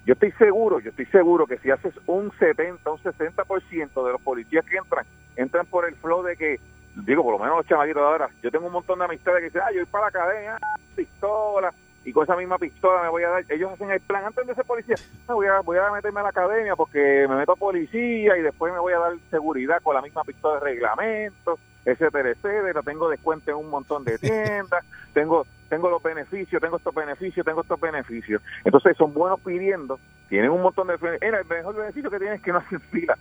[0.05, 4.21] Yo estoy seguro, yo estoy seguro que si haces un 70, un 60% de los
[4.21, 6.59] policías que entran, entran por el flow de que,
[7.05, 9.45] digo, por lo menos los chamaquitos de ahora, yo tengo un montón de amistades que
[9.45, 13.09] dicen, ah, yo voy para la academia, ah, pistola, y con esa misma pistola me
[13.09, 14.95] voy a dar, ellos hacen el plan antes de ser policía,
[15.27, 18.41] "Ah, voy, a, voy a meterme a la academia porque me meto a policía y
[18.41, 23.09] después me voy a dar seguridad con la misma pistola de reglamento, etcétera, etcétera, tengo
[23.09, 27.79] descuento en un montón de tiendas, tengo tengo los beneficios, tengo estos beneficios, tengo estos
[27.79, 28.41] beneficios.
[28.63, 30.97] Entonces son buenos pidiendo, tienen un montón de.
[30.97, 33.17] Mira, el mejor beneficio que tienes es que no hacen fila.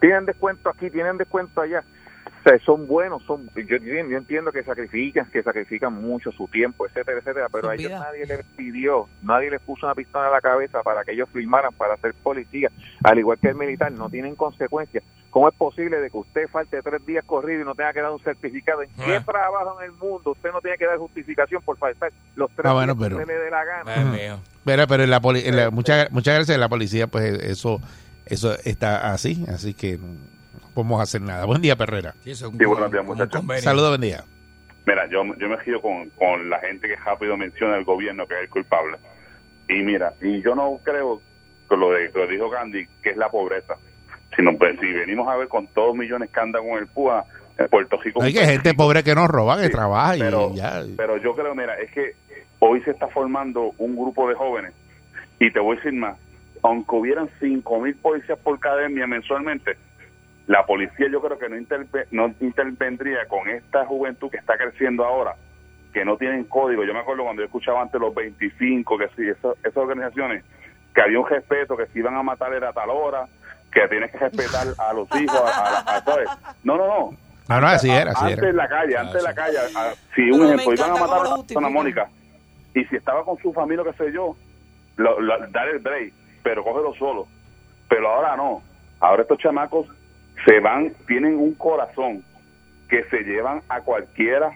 [0.00, 1.82] Tienen descuento aquí, tienen descuento allá.
[2.48, 3.76] Sea, son buenos, son yo, yo-
[4.08, 8.24] yo entiendo que sacrifican, que sacrifican mucho su tiempo, etcétera, etcétera, pero a ellos nadie
[8.24, 11.96] les pidió, nadie les puso una pistola en la cabeza para que ellos firmaran para
[11.96, 12.70] ser policía,
[13.02, 15.02] al igual que el militar, no tienen consecuencias.
[15.30, 18.12] ¿Cómo es posible de que usted falte tres días corrido y no tenga que dar
[18.12, 18.82] un certificado?
[18.82, 19.24] ¿En qué Ah.
[19.26, 22.74] trabajo en el mundo usted no tiene que dar justificación por faltar los tres Ah,
[22.74, 23.92] bueno, días pero- que usted le dé la gana?
[23.92, 24.38] Ay, mío.
[24.64, 27.80] Pero, pero en la poli- en la- muchas, muchas gracias la policía, pues eso
[28.24, 29.98] eso está así, así que
[30.76, 31.44] podemos hacer nada.
[31.46, 32.14] Buen día, Perrera.
[32.22, 33.42] Sí, Sí, buenos días, muchachos.
[33.60, 34.22] Saludos, buen día.
[34.86, 38.34] Mira, yo, yo me giro con, con la gente que rápido menciona el gobierno que
[38.34, 38.98] es el culpable.
[39.68, 41.20] Y mira, y yo no creo
[41.68, 43.74] que lo, de, lo dijo Gandhi, que es la pobreza.
[44.36, 47.24] Sino, pues, si venimos a ver con todos los millones que andan con el PUA,
[47.58, 48.22] en Puerto Rico...
[48.22, 50.82] Hay que gente pobre que no roba, que Sí, trabaja y pero, ya.
[50.96, 52.12] pero yo creo, mira, es que
[52.58, 54.72] hoy se está formando un grupo de jóvenes
[55.40, 56.16] y te voy a decir más,
[56.62, 59.76] aunque hubieran 5 mil policías por academia mensualmente,
[60.46, 65.04] la policía yo creo que no, interve- no intervendría con esta juventud que está creciendo
[65.04, 65.34] ahora,
[65.92, 66.84] que no tienen código.
[66.84, 70.44] Yo me acuerdo cuando yo escuchaba antes los 25, que sí, eso- esas organizaciones,
[70.94, 73.26] que había un respeto, que si iban a matar era a tal hora,
[73.72, 76.28] que tienes que respetar a los hijos, a, a- a- ¿sabes?
[76.62, 77.10] No, no, no.
[77.48, 78.48] No, no, así era, así Antes era.
[78.50, 81.24] en la calle, antes en la calle, a- si un ejemplo, iban a matar a
[81.26, 81.46] justifican.
[81.46, 82.08] persona, Mónica,
[82.74, 84.36] y si estaba con su familia, qué sé yo,
[84.96, 87.26] lo, lo- dar el break, pero cógelo solo.
[87.88, 88.62] Pero ahora no.
[89.00, 89.86] Ahora estos chamacos
[90.44, 92.22] se van, tienen un corazón
[92.88, 94.50] que se llevan a cualquiera.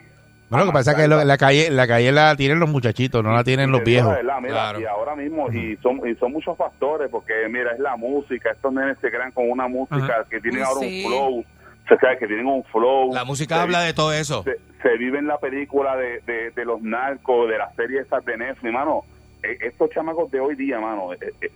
[0.48, 3.22] Bueno, lo que pasa es que lo- la calle la calle la tienen los muchachitos,
[3.22, 4.12] no la tienen los viejos.
[4.14, 4.80] verdad, mira, Claro.
[4.80, 8.72] Y ahora mismo, y son, y son muchos factores, porque mira, es la música, estos
[8.72, 11.04] nenes se crean con una música que tienen ahora sí.
[11.04, 11.44] un flow,
[11.88, 13.14] se sabe que tienen un flow.
[13.14, 14.42] La música Se- habla de todo eso.
[14.42, 18.24] se, se vive en la película de, de, de los narcos, de las series esas
[18.24, 19.02] de Netflix, mano.
[19.44, 21.50] eh, estos chamacos de hoy día, mano, eh, eh,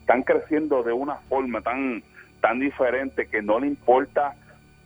[0.00, 2.02] están creciendo de una forma tan
[2.46, 4.34] tan diferente que no le importa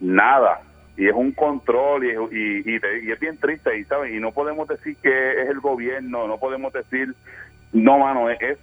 [0.00, 0.62] nada.
[0.96, 2.76] Y es un control y y,
[3.12, 4.14] es bien triste, y ¿sabes?
[4.14, 7.14] Y no podemos decir que es el gobierno, no podemos decir,
[7.74, 8.58] no, mano, es,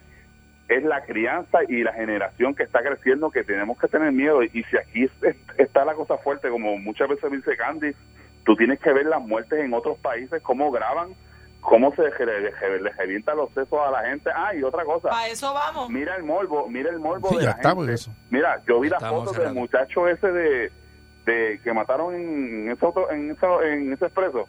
[0.67, 4.41] es la crianza y la generación que está creciendo que tenemos que tener miedo.
[4.41, 7.91] Y si aquí es- está la cosa fuerte, como muchas veces dice Candy,
[8.45, 11.09] tú tienes que ver las muertes en otros países, cómo graban,
[11.61, 14.29] cómo se le, le- le revienta los sesos a la gente.
[14.33, 15.89] Ah, y otra cosa, Para eso vamos.
[15.89, 18.01] mira el morbo, mira el morbo Sí, de ya la estamos en gente.
[18.01, 18.11] eso.
[18.29, 20.71] Mira, yo vi Ya las fotos del muchacho ese de,
[21.25, 24.47] de que mataron en ese, auto, en, ese, en ese expreso.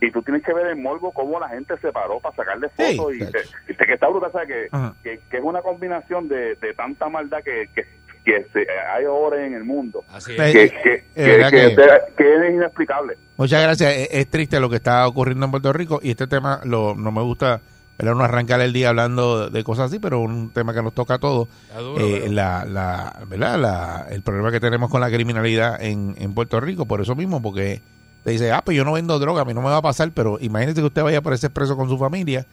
[0.00, 2.96] y tú tienes que ver el morbo cómo la gente se paró para sacarle Sí,
[2.96, 4.48] fotos y, te- y te- que está brutal, ¿sabes?
[4.48, 4.94] Que, Ajá.
[5.02, 7.84] que, que es una combinación de, de tanta maldad que, que,
[8.24, 10.72] que se, hay ahora en el mundo Así Eh, es.
[10.72, 13.16] que, que, es que, que- que es inexplicable.
[13.38, 13.94] Muchas gracias.
[13.94, 17.10] Es, es triste lo que está ocurriendo en Puerto Rico y este tema lo, no
[17.10, 17.60] me gusta
[18.02, 21.18] no arrancar el día hablando de cosas así, pero un tema que nos toca a
[21.18, 21.48] todos.
[21.76, 23.58] Duro, Eh, la, la, ¿verdad?
[23.58, 27.42] La, el problema que tenemos con la criminalidad en, en Puerto Rico, por eso mismo,
[27.42, 27.80] porque
[28.24, 30.10] te dice, ah, pues yo no vendo droga, a mí no me va a pasar,
[30.12, 32.44] pero imagínese que usted vaya por ese expreso con su familia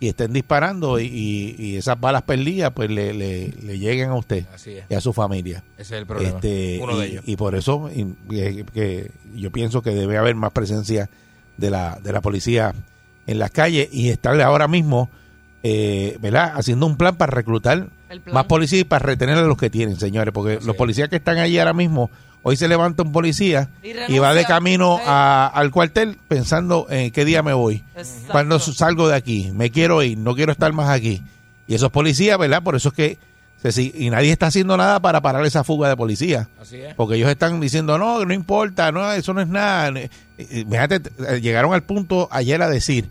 [0.00, 4.14] y estén disparando y, y- y esas balas perdidas pues le, le, le lleguen a
[4.14, 4.46] usted
[4.88, 5.62] y a su familia.
[5.76, 6.36] Ese es el problema.
[6.36, 7.24] Este, Uno y, de ellos.
[7.26, 11.10] y por eso y- que, que yo pienso que debe haber más presencia
[11.58, 12.72] de la, de la policía
[13.26, 15.10] en las calles y estarle ahora mismo
[15.64, 16.52] eh, ¿verdad?
[16.54, 17.88] haciendo un plan para reclutar
[18.32, 20.78] más policías y para retener a los que tienen, señores, porque Así los es.
[20.78, 22.10] policías que están allí ahora mismo,
[22.42, 27.10] hoy se levanta un policía Y y, va de camino a- al cuartel pensando en
[27.10, 28.32] qué día me voy, Exacto.
[28.32, 31.22] cuando salgo de aquí, me quiero ir, no quiero estar más aquí.
[31.66, 32.62] Y esos policías, ¿verdad?
[32.62, 33.18] Por eso es que
[33.94, 36.48] y nadie está haciendo nada para parar esa fuga de.
[36.62, 36.94] Así es.
[36.94, 39.88] Porque ellos están diciendo, no, no importa, no, eso no es nada.
[39.98, 43.10] Eh, eh, Fíjate, eh, llegaron al punto ayer a decir,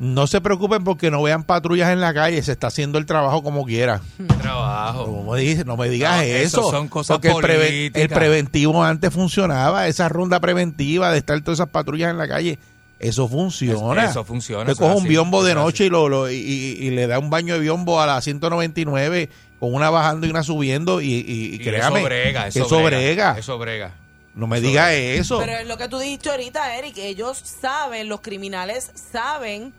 [0.00, 3.42] no se preocupen porque no vean patrullas en la calle, se está haciendo el trabajo
[3.42, 4.00] como quiera.
[4.40, 5.22] Trabajo.
[5.24, 6.70] No me digas, no me digas No, eso eso.
[6.70, 8.02] son cosas porque el, preve- políticas.
[8.02, 12.58] el preventivo antes funcionaba, esa ronda preventiva de estar todas esas patrullas en la calle,
[12.98, 14.06] eso funciona.
[14.06, 14.64] Eso funciona.
[14.64, 17.18] Te eso coge un biombo de noche y, lo, lo- y, y- y le da
[17.18, 21.18] un baño de biombo a la 199 con una bajando y una subiendo y, y-
[21.18, 21.54] y así.
[21.56, 22.88] Y créame eso brega, que eso, eso brega.
[22.98, 23.38] brega.
[23.38, 23.92] Eso brega.
[24.34, 25.20] no me eso digas brega.
[25.20, 25.38] eso.
[25.38, 26.96] Pero es lo que tú dijiste ahorita, Eric.
[26.98, 29.74] Ellos saben, los criminales saben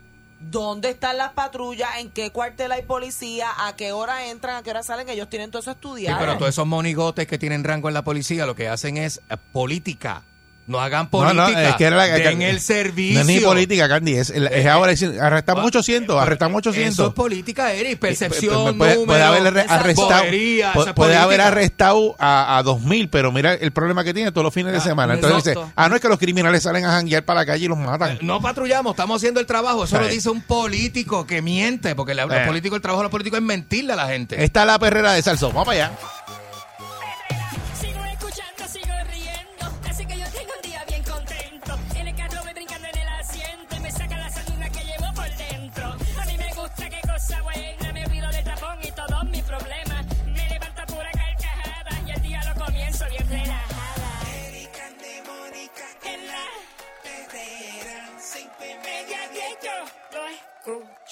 [0.50, 4.70] dónde están las patrullas, en qué cuartel hay policía, a qué hora entran, a qué
[4.70, 5.08] hora salen.
[5.08, 6.18] Ellos tienen todo eso Sí, estudiado.
[6.20, 9.36] pero todos esos monigotes que tienen rango en la policía lo que hacen es eh,
[9.52, 10.22] política.
[10.64, 11.68] No hagan No, no, política.
[11.70, 13.14] es que era la Den que- el servicio.
[13.14, 14.14] No es ni política, Candy.
[14.14, 16.92] Es, es ahora, es- arrestamos ah, 800, arrestamos 800.
[16.94, 17.98] Eso es política, Eric.
[17.98, 23.32] Percepción, puede, número, puede haber arre- arrestado, bobería, puede haber arrestado a, a 2000, pero
[23.32, 25.14] mira el problema que tiene todos los fines de Ah, semana.
[25.14, 27.68] Entonces dice, ah, no es que los criminales salen a janguear para la calle y
[27.68, 28.18] los matan.
[28.22, 29.84] No patrullamos, estamos haciendo el trabajo.
[29.84, 32.26] Eso lo dice un político que miente, porque la- Eh.
[32.28, 34.42] los políticos, el trabajo de los políticos es mentirle a la gente.
[34.42, 35.50] Esta es la perrera de Salsón.
[35.52, 35.98] Vamos para allá.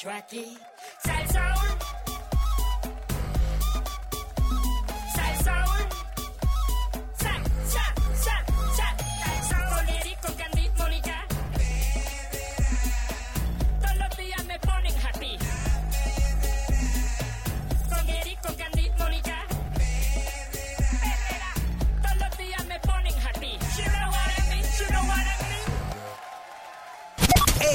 [0.04, 0.79] Lo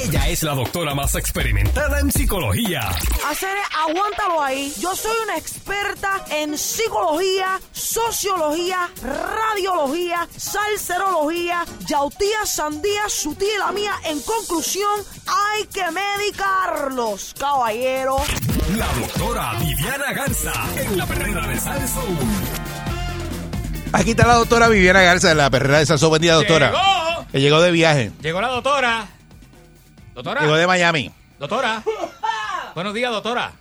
[0.08, 2.90] Ella es la doctora más experimentada en psicología.
[3.28, 4.72] Hacer, aguántalo ahí.
[4.78, 13.72] Yo soy una experta en psicología, sociología, radiología, salserología, yautía, sandía, su tía y la
[13.72, 13.94] mía.
[14.04, 18.18] En conclusión, hay que medicarlos, caballero.
[18.76, 22.16] La doctora Viviana Garza en la perrera de Salsoul.
[23.92, 26.10] Aquí está la doctora Viviana Garza de la perrera de Salsón.
[26.10, 26.70] Buen día, doctora.
[26.70, 27.26] Llegó.
[27.32, 28.12] Que llegó de viaje.
[28.22, 29.08] Llegó la doctora.
[30.16, 30.40] Doctora.
[30.40, 31.12] Llegó de Miami.
[31.38, 31.82] Doctora.
[32.74, 33.52] Buenos días, doctora.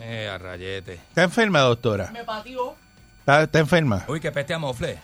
[0.00, 0.94] Eh, a rayete.
[0.94, 2.10] ¿Está enferma, doctora?
[2.10, 2.74] Me pateó.
[3.18, 4.06] ¿Está, está enferma?
[4.08, 4.98] Uy, que peste a mofle.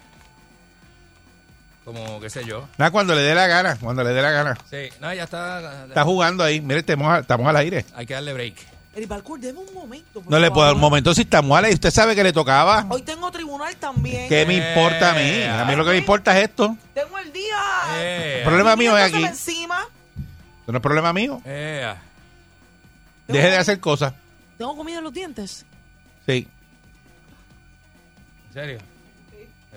[1.85, 2.66] Como, qué sé yo.
[2.79, 3.77] Nada, cuando le dé la gana.
[3.77, 4.57] Cuando le dé la gana.
[4.71, 5.85] Sí, no, ya está.
[5.88, 6.62] Está jugando ahí.
[6.62, 7.85] Mire, estamos, estamos al aire.
[7.95, 8.57] Hay que darle break.
[8.96, 10.22] Eric Balcour, deme un momento.
[10.26, 11.74] No le puedo dar un momento si estamos al aire.
[11.74, 12.87] Usted sabe que le tocaba.
[12.88, 14.26] Hoy tengo tribunal también.
[14.26, 15.42] ¿Qué me importa a mí?
[15.42, 16.74] A mí lo que me importa es esto.
[16.94, 17.56] Tengo el día.
[17.96, 19.61] Eh, El problema mío es viniéndoseme aquí.
[19.61, 19.87] encima.
[20.62, 21.42] Eso no es problema mío.
[21.44, 21.94] eh,
[23.28, 24.14] Deje de hacer cosas.
[24.56, 25.66] Tengo comida en los dientes.
[26.24, 26.48] Sí.
[28.48, 28.78] ¿En serio?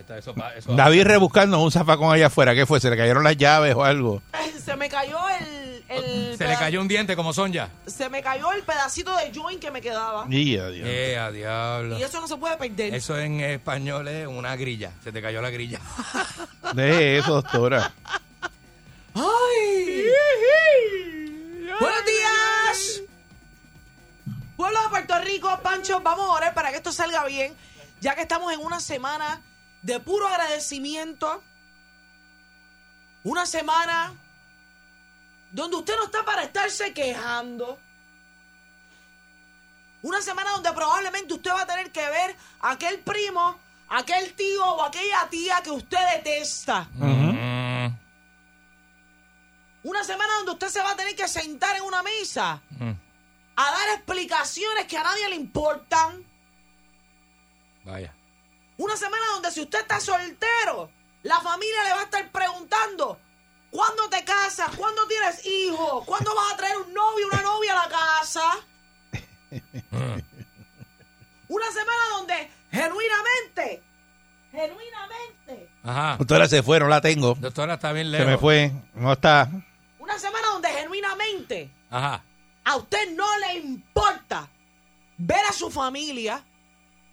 [0.10, 2.56] Está- eso pa- eso- David rebuscando un zafacón allá afuera.
[2.56, 2.80] ¿Qué fue?
[2.80, 4.24] ¿Se le cayeron las llaves o algo?
[4.66, 5.84] Se me cayó el.
[5.88, 7.70] el Se le cayó un diente como Sonja.
[7.86, 10.26] Se me cayó el pedacito de joint que me quedaba.
[10.28, 10.88] Y adiós.
[10.90, 12.00] Eh, a diablo.
[12.00, 12.96] Y eso no se puede perder.
[12.96, 14.92] Eso en español es una grilla.
[15.04, 15.80] Se te cayó la grilla.
[16.74, 17.94] Deje eso, doctora.
[19.14, 20.06] ¡Ay!
[21.80, 23.02] ¡Buenos días!
[24.58, 27.54] Pueblo de Puerto Rico, Pancho, vamos a orar para que esto salga bien,
[28.02, 29.42] ya que estamos en una semana
[29.82, 31.44] de puro agradecimiento
[33.24, 34.14] Una semana
[35.52, 37.80] donde usted no está para estarse quejando.
[40.02, 44.64] Una semana donde probablemente usted va a tener que ver a aquel primo, aquel tío
[44.64, 46.88] o aquella tía que usted detesta.
[49.84, 52.92] Una semana donde usted se va a tener que sentar en una mesa mm.
[53.56, 56.24] a dar explicaciones que a nadie le importan.
[57.86, 58.14] Vaya.
[58.80, 60.90] Una semana donde si usted está soltero,
[61.24, 63.20] la familia le va a estar preguntando,
[63.70, 64.70] ¿cuándo te casas?
[64.78, 66.06] ¿Cuándo tienes hijos?
[66.06, 68.42] ¿Cuándo vas a traer un novio o una novia a la casa?
[71.50, 73.82] Una semana donde genuinamente,
[74.52, 76.16] genuinamente, Ajá.
[76.18, 77.34] Doctora se fue, no la tengo.
[77.36, 78.28] Doctora está bien Se lejos.
[78.28, 79.50] me fue, no está.
[79.98, 82.24] una semana donde genuinamente Ajá.
[82.64, 84.48] a usted no le importa
[85.18, 86.44] ver a su familia,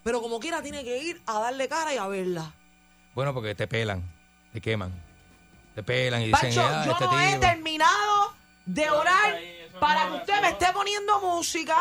[0.07, 2.53] pero como quiera tiene que ir a darle cara y a verla.
[3.13, 4.05] Bueno, porque te pelan,
[4.53, 4.93] te queman.
[5.75, 7.41] Te pelan y dicen, Pancho, "Ah, yo este no he tipo".
[7.41, 8.35] terminado
[8.67, 9.35] de orar
[9.81, 11.75] para que usted me esté poniendo música.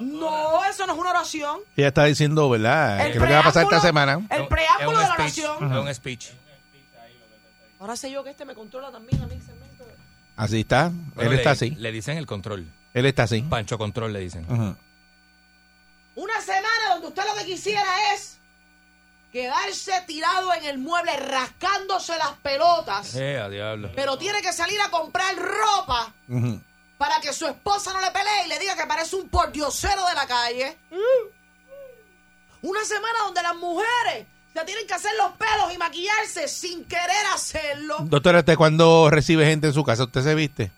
[0.00, 1.60] No, eso no es una oración.
[1.76, 2.98] Ella está diciendo, ¿verdad?
[3.00, 4.26] El ¿Qué es lo que va a pasar esta semana?
[4.30, 5.72] El preámbulo de la speech, oración.
[5.72, 6.26] Es un speech.
[7.78, 9.38] Ahora sé yo que este me controla también a mí.
[10.34, 10.90] Así está.
[11.14, 11.72] Bueno, Él está así.
[11.72, 12.66] Le dicen el control.
[12.94, 13.42] Él está así.
[13.42, 14.46] Pancho Control le dicen.
[14.50, 14.74] Ujú.
[16.18, 18.38] Una semana donde usted lo que quisiera es
[19.32, 23.92] quedarse tirado en el mueble rascándose las pelotas, Eh, a diablo.
[23.94, 26.12] pero tiene que salir a comprar ropa
[26.98, 30.14] para que su esposa no le pelee y le diga que parece un pordiosero de
[30.14, 30.76] la calle.
[32.62, 37.26] Una semana donde las mujeres se tienen que hacer los pelos y maquillarse sin querer
[37.32, 37.98] hacerlo.
[38.00, 40.72] Doctora, ¿usted cuando recibe gente en su casa, usted se viste?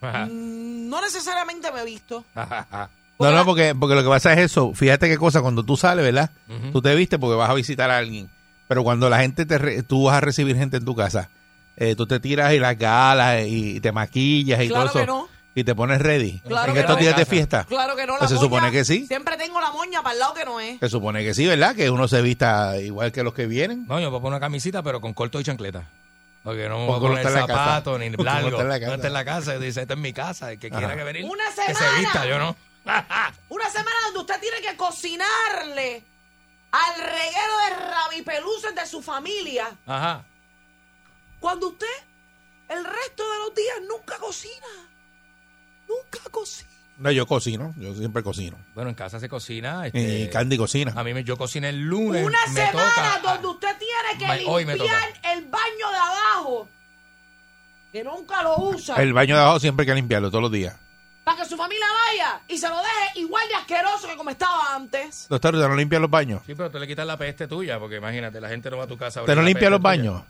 [0.00, 2.24] Mm, No necesariamente me he visto.
[3.18, 4.72] No, no, porque, porque lo que pasa es eso.
[4.74, 6.30] Fíjate qué cosa, cuando tú sales, ¿verdad?
[6.48, 6.70] Ujú.
[6.72, 8.30] Tú te viste porque vas a visitar a alguien.
[8.68, 11.28] Pero cuando la gente te, re- tú vas a recibir gente en tu casa,
[11.76, 15.00] eh, tú te tiras y las galas y te maquillas y Claro todo eso.
[15.00, 15.28] que no.
[15.54, 16.38] Y te pones ready.
[16.46, 17.02] Claro en que estos no.
[17.02, 17.64] días de fiesta.
[17.64, 18.12] Claro que no.
[18.12, 19.06] La Pues se moña- supone que sí.
[19.08, 20.78] Siempre tengo la moña para el lado que no es.
[20.78, 21.74] Se supone que sí, ¿verdad?
[21.74, 23.84] Que uno se vista igual que los que vienen.
[23.88, 25.88] No, yo voy a poner una camisita, pero con corto y chancleta.
[26.44, 28.48] Porque no me voy a poner zapatos ni largo.
[28.50, 28.94] está en la No casa.
[28.94, 29.58] está en la casa.
[29.58, 30.52] Dice, esta es mi casa.
[30.52, 31.98] El que quiera que venir, Una que se semana.
[31.98, 32.26] vista.
[32.28, 32.54] Yo no.
[33.48, 36.04] Una semana donde usted tiene que cocinarle
[36.70, 39.76] al reguero de rabipeluces de su familia.
[39.86, 40.24] Ajá.
[41.40, 41.86] Cuando usted
[42.68, 44.66] el resto de los días nunca cocina.
[45.88, 46.68] Nunca cocina.
[46.98, 47.72] No, yo cocino.
[47.78, 48.58] Yo siempre cocino.
[48.74, 49.86] Bueno, en casa se cocina.
[49.86, 50.92] Este, Y Candy cocina.
[50.96, 52.24] A mí me, yo cociné el lunes.
[52.26, 53.32] Una me semana toca.
[53.34, 56.68] donde usted tiene que Ma- limpiar el baño de abajo.
[57.92, 58.96] Que nunca lo usa.
[58.96, 60.76] El baño de abajo siempre hay que limpiarlo todos los días.
[61.28, 64.74] Para que su familia vaya y se lo deje igual de asqueroso que como estaba
[64.74, 65.26] antes.
[65.28, 66.40] Doctor, ¿usted no limpia los baños?
[66.46, 68.86] Sí, pero tú le quitas la peste tuya, porque imagínate, la gente no va a
[68.86, 69.20] tu casa.
[69.20, 69.88] a ¿Usted oler no la limpia peste los tuya.
[69.90, 70.22] baños?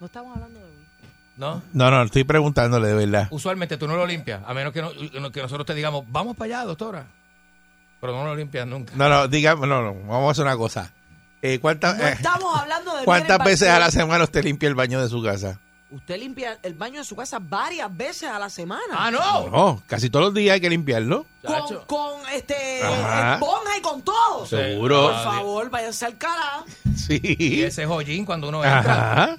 [0.00, 0.72] No estamos hablando de mí.
[1.38, 1.62] ¿No?
[1.72, 3.28] No, no, estoy preguntándole de verdad.
[3.30, 6.56] Usualmente tú no lo limpias, a menos que, no- que nosotros te digamos, vamos para
[6.58, 7.06] allá, doctora.
[7.98, 8.92] Pero no lo limpias nunca.
[8.96, 10.92] No, no, dígame, no, no, vamos a hacer una cosa.
[11.40, 14.24] Eh, ¿cuántas, No eh, estamos hablando de mí en ¿Cuántas el veces a la semana
[14.24, 15.58] usted limpia el baño de su casa?
[15.90, 18.82] Usted limpia el baño de su casa varias veces a la semana.
[18.92, 19.48] ¡Ah, no!
[19.48, 21.24] No, casi todos los días hay que limpiarlo.
[21.42, 23.34] Con, con este Ajá.
[23.34, 24.44] esponja y con todo.
[24.46, 25.04] Seguro.
[25.04, 26.64] Por favor, váyanse al cara.
[26.84, 27.62] Y Sí.
[27.62, 29.12] ese joyín cuando uno entra.
[29.12, 29.38] Ajá.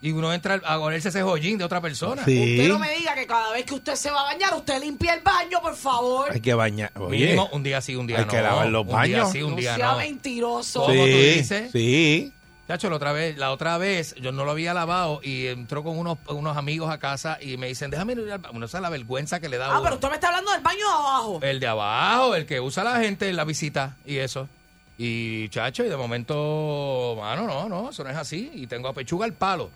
[0.00, 2.22] Y uno entra a olerse ese joyín de otra persona.
[2.26, 2.52] Sí.
[2.58, 5.14] Usted no me diga que cada vez que usted se va a bañar, usted limpia
[5.14, 6.30] el baño, por favor.
[6.30, 6.92] Hay que bañar.
[6.98, 8.30] Oye, Mínimo un día sí, un día hay no.
[8.30, 9.96] que lavar los Un día sí, un no día sea no.
[9.98, 10.80] mentiroso.
[10.82, 11.72] ¿Cómo tú sí, dices?
[11.72, 12.33] sí.
[12.66, 15.98] Chacho, la otra vez, la otra vez yo no lo había lavado y entró con
[15.98, 18.54] unos, unos amigos a casa y me dicen, déjame ir al baño.
[18.56, 19.82] Uno sabe la vergüenza que le da a Ah, uno.
[19.82, 21.38] pero usted me está hablando del baño de abajo.
[21.42, 24.48] El de abajo, el que usa la gente en la visita y eso.
[24.96, 28.50] Y chacho, y de momento, mano, no, no, eso no es así.
[28.54, 29.70] Y tengo a pechuga al palo.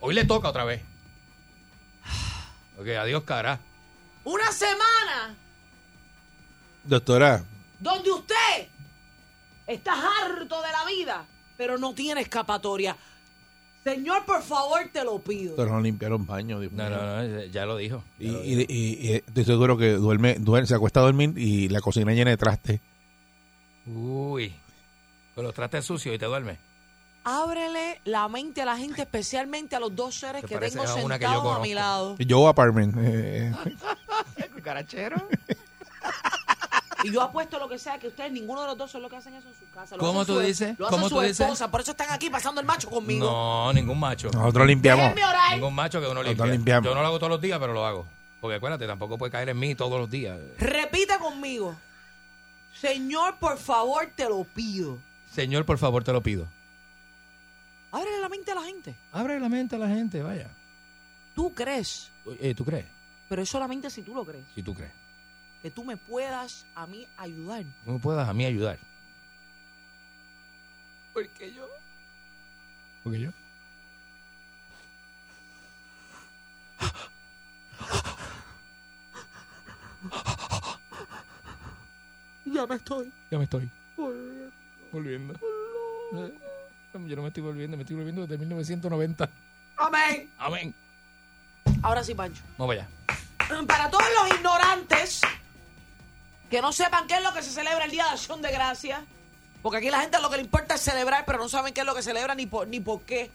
[0.00, 0.82] Hoy le toca otra vez.
[2.80, 3.58] Ok, adiós, cara.
[4.22, 5.34] Una semana
[6.84, 7.42] Doctora,
[7.80, 8.68] donde usted
[9.66, 11.24] está harto de la vida,
[11.58, 12.96] pero no tiene escapatoria.
[13.84, 15.48] Señor, por favor, te lo pido.
[15.50, 16.60] doctora no limpia los baños.
[16.60, 16.96] Dios No, mío.
[16.98, 18.02] no, no, ya lo dijo.
[18.18, 18.72] Y, lo y- dijo.
[18.72, 22.30] y- y estoy seguro que duerme, duerme, se acuesta a dormir y la cocina llena
[22.30, 22.80] de traste.
[23.86, 24.54] Uy,
[25.34, 26.58] con los trastes sucios y te duermes.
[27.24, 31.18] Ábrele la mente a la gente, especialmente a los dos seres que tengo a una
[31.18, 32.16] que yo sentados a mi lado.
[32.18, 32.94] Yo apartment.
[32.98, 33.52] eh,
[34.54, 35.16] ¿Cucarachero?
[37.04, 39.16] Y yo apuesto lo que sea que ustedes, ninguno de los dos son lo que
[39.16, 39.96] hacen eso en su casa.
[39.96, 40.78] Lo ¿Cómo hacen tú su- dices?
[40.78, 41.40] Lo hacen ¿Cómo su tú dices?
[41.40, 43.24] esposa, por eso están aquí pasando el macho conmigo.
[43.30, 44.30] No, ningún macho.
[44.32, 45.04] nosotros limpiamos.
[45.14, 45.54] Déjenme orar.
[45.54, 46.52] Ningún macho que uno Nosotros limpia.
[46.56, 46.84] limpiamos.
[46.88, 48.06] Yo no lo hago todos los días, pero lo hago.
[48.40, 50.38] Porque acuérdate, tampoco puede caer en mí todos los días.
[50.58, 51.76] Repita conmigo.
[52.80, 54.98] Señor, por favor, te lo pido.
[55.32, 56.46] Señor, por favor, te lo pido.
[57.90, 58.94] Ábrele la mente a la gente.
[59.12, 60.50] Abre la mente a la gente, vaya.
[61.34, 62.86] Tú crees, Eh, ¿Tú crees?
[63.28, 64.92] pero es solamente si tú lo crees, Si tú crees.
[65.62, 67.64] Que tú me puedas a mí ayudar.
[67.84, 68.78] Tú me puedas a mí ayudar.
[71.12, 71.68] Porque yo
[73.02, 73.30] Porque yo.
[82.46, 83.12] ya me estoy.
[83.30, 83.70] Ya me estoy
[84.92, 85.34] volviendo.
[85.34, 86.32] Eh,
[87.06, 89.28] Yo no me estoy volviendo, me estoy volviendo desde 1990.
[89.76, 90.30] Amén.
[90.38, 90.74] Amén.
[91.82, 92.42] Ahora sí, Pancho.
[92.56, 92.88] Vamos allá.
[93.66, 95.20] Para todos los ignorantes
[96.50, 99.00] que no sepan qué es lo que se celebra el Día de Acción de Gracias,
[99.62, 101.86] porque aquí la gente lo que le importa es celebrar, pero no saben qué es
[101.86, 103.30] lo que celebra ni por, ni por qué.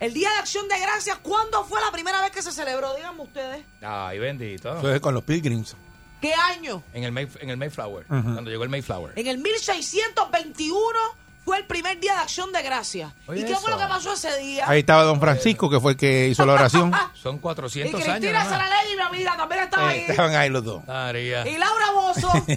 [0.00, 2.94] El Día de Acción de Gracias, ¿cuándo fue la primera vez que se celebró?
[2.94, 3.64] Díganme ustedes.
[3.82, 4.92] Ay, bendito.
[4.92, 5.76] Es con los pilgrims.
[6.20, 6.82] ¿Qué año?
[6.94, 8.06] En el, May- en el Mayflower.
[8.06, 9.12] Cuando llegó el Mayflower.
[9.18, 10.98] En el 1621
[11.44, 13.12] fue el primer Día de Acción de Gracias.
[13.26, 14.64] Oye, ¿Y qué fue lo que pasó ese día?
[14.68, 16.92] Ahí estaba don Francisco, que fue el que hizo la oración.
[17.14, 18.06] Son y 400 años.
[18.08, 18.58] Cristina nada más.
[18.68, 19.98] Saralegui, mi amiga, también estaba ahí.
[20.00, 20.86] Eh, estaban ahí los dos.
[20.86, 21.46] María.
[21.46, 22.32] Y Laura Bozo.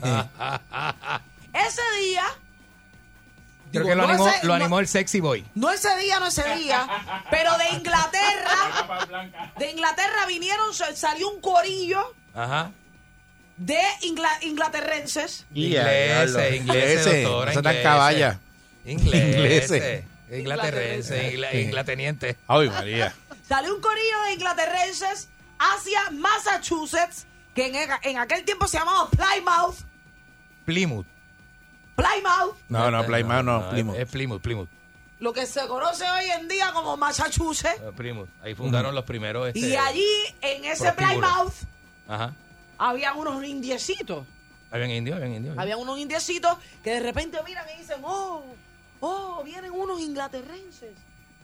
[1.53, 2.23] ese día.
[3.71, 5.45] Creo que lo, no animó, ese- lo no- animó el Sexy Boy.
[5.53, 6.88] No ese día, no ese día,
[7.29, 9.27] pero de Inglaterra,
[9.57, 12.71] de Inglaterra vinieron, sa- salió un corillo Ajá.
[13.57, 15.45] de ingla- inglaterrenses.
[15.53, 17.83] Ingleses, ingleses, doctora, ingleses.
[17.83, 18.39] caballa.
[18.88, 19.35] Ingleses.
[19.35, 20.03] Ingleses.
[20.29, 22.38] Inglaterrense, ingla- inglateniente.
[22.47, 23.13] Ay, María.
[23.47, 25.29] Salió un corillo de inglaterrenses
[25.59, 27.25] hacia Massachusetts,
[27.55, 29.77] que en, en aquel tiempo se llamaba Plymouth.
[30.65, 31.05] Plymouth.
[31.95, 33.95] Plymouth, No, no, Plymouth no, Plymouth.
[33.95, 34.69] Es, es Plymouth, Plymouth.
[35.19, 37.81] lo que se conoce hoy en día como Massachusetts.
[37.81, 38.29] Eh, Plymouth.
[38.43, 39.47] Ahí fundaron los primeros.
[39.47, 40.07] Este, Y allí,
[40.41, 40.91] en ese.
[40.93, 41.53] Plymouth,
[42.07, 42.33] Ajá.
[42.77, 44.27] había unos indiecitos.
[44.69, 45.57] Habían indios, habían indios.
[45.57, 48.43] Había unos indiecitos que de repente miran y dicen, oh,
[48.99, 50.95] oh, vienen unos inglaterrenses.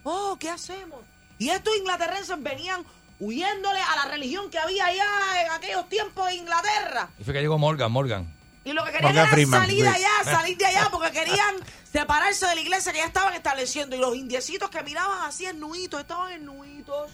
[0.04, 0.99] Oh, ¿qué hacemos?
[1.38, 2.86] Y estos inglaterrenses venían
[3.20, 5.06] huyéndole a la religión que había allá
[5.45, 7.10] en aquellos tiempos de Inglaterra.
[7.20, 8.34] Y fue que llegó Morgan, Morgan.
[8.66, 11.56] Y lo que querían Morgan era Freeman, salir de allá, salir de allá, porque querían
[11.91, 13.95] separarse de la iglesia que ya estaban estableciendo.
[13.95, 17.12] Y los indiecitos que miraban así en nuitos, estaban en nuitos,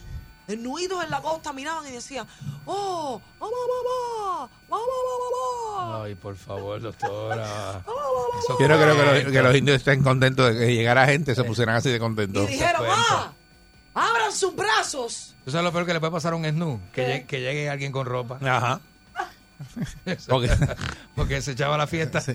[0.50, 2.28] en nuitos en la costa, miraban y decían,
[2.66, 4.86] oh, mamá, mamá, mamá,
[5.88, 7.82] mamá, Ay, por favor, doctora.
[7.86, 8.40] mamá.
[8.44, 11.34] Eso Quiero fue- creo que los, que los indios estén contentos de que llegara gente,
[11.36, 12.48] se pusieran así de Y contentos.
[12.48, 12.96] dijeron, cuento.
[13.10, 13.34] ah,
[13.94, 15.36] abran sus brazos.
[15.46, 16.80] ¿Tú sabes lo peor que le puede pasar a un snu?
[16.94, 18.38] Que, llegue, que llegue alguien con ropa.
[18.42, 18.82] Ajá.
[20.30, 20.50] Porque,
[21.16, 22.22] porque se echaba la fiesta.
[22.22, 22.32] Sí.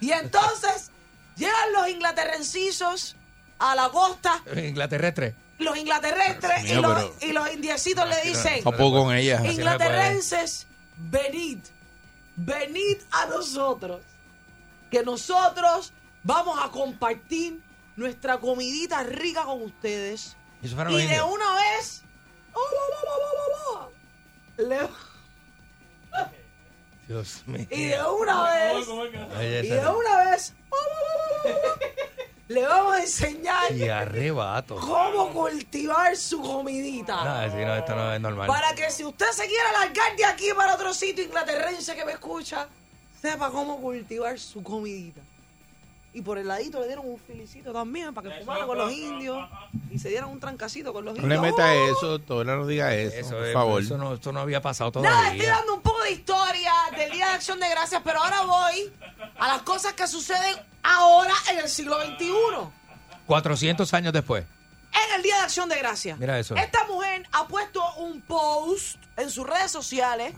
[0.00, 0.90] Y entonces
[1.36, 3.16] llegan los inglaterrencisos
[3.58, 5.34] a la costa, Inglaterrestre.
[5.58, 9.40] Los inglaterrestres Dios y, mío, los, y los indiecitos le dicen, No puedo con ella.
[9.44, 11.58] Inglaterrenses, venid,
[12.36, 14.00] venid a nosotros,
[14.90, 15.92] que nosotros
[16.22, 17.60] vamos a compartir
[17.96, 20.36] nuestra comidita rica con ustedes.
[20.62, 21.30] Eso fueron Y los de indios.
[21.32, 22.02] una vez,
[22.52, 23.90] oh, oh, oh, oh, oh,
[24.58, 24.88] oh, le-
[27.06, 27.66] Dios mío.
[27.70, 30.54] y de una vez, y de una vez,
[32.48, 34.76] le vamos a enseñar Y arrebato.
[34.76, 37.24] cómo cultivar su comidita.
[37.46, 38.46] No, si no, esto no es normal.
[38.46, 42.12] Para que si usted se quiere largar de aquí para otro sitio inglaterrense que me
[42.12, 42.68] escucha,
[43.20, 45.20] sepa cómo cultivar su comidita.
[46.12, 49.48] Y por el ladito le dieron un filicito también para que fumara con los indios
[49.90, 51.42] y se dieran un trancacito con los No indios.
[51.42, 51.90] le meta ¡Oh!
[51.92, 53.82] eso, doctora, no diga eso, Eso, por es- favor.
[53.82, 55.56] eso no, esto no había pasado Nada, estoy todavía.
[55.56, 58.92] dando un poco de historia del Día de Acción de Gracias, pero ahora voy
[59.38, 62.28] a las cosas que suceden ahora en el siglo XXI.
[63.26, 64.44] 400 años después.
[64.92, 66.18] en el Día de Acción de Gracias.
[66.18, 66.54] Mira eso.
[66.56, 70.34] Esta mujer ha puesto un post en sus redes sociales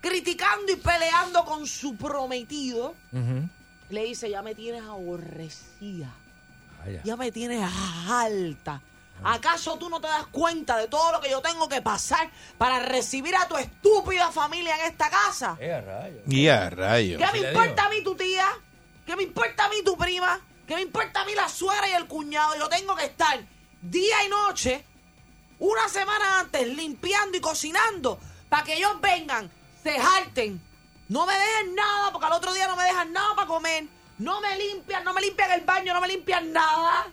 [0.00, 2.94] criticando y peleando con su prometido.
[3.88, 6.10] Le dice, ya me tienes aborrecida,
[7.04, 7.68] ya me tienes
[8.08, 8.80] alta.
[9.24, 12.80] ¿Acaso tú no te das cuenta de todo lo que yo tengo que pasar para
[12.80, 15.56] recibir a tu estúpida familia en esta casa?
[15.60, 16.22] Eh, a rayos.
[16.26, 17.22] Y a rayos.
[17.22, 18.46] ¿Qué me importa a mí tu tía?
[19.06, 20.40] ¿Qué me importa a mí tu prima?
[20.66, 22.56] ¿Qué me importa a mí la suegra y el cuñado?
[22.56, 23.38] Yo tengo que estar
[23.80, 24.84] día y noche,
[25.58, 28.18] una semana antes, limpiando y cocinando
[28.48, 29.50] para que ellos vengan,
[29.82, 30.60] se jarten.
[31.08, 33.84] No me dejen nada, porque al otro día no me dejan nada para comer.
[34.18, 37.06] No me limpian, no me limpian el baño, no me limpian nada.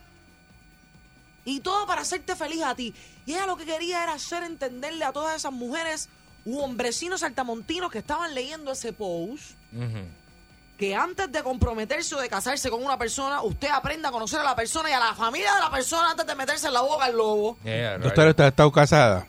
[1.44, 2.94] Y todo para hacerte feliz a ti.
[3.26, 6.08] Y ella lo que quería era hacer entenderle a todas esas mujeres
[6.44, 9.52] u hombrecinos saltamontinos que estaban leyendo ese post
[10.80, 14.44] que antes de comprometerse o de casarse con una persona, usted aprenda a conocer a
[14.44, 17.04] la persona y a la familia de la persona antes de meterse en la boca
[17.04, 17.58] al lobo.
[18.02, 19.26] ¿usted ha estado casada?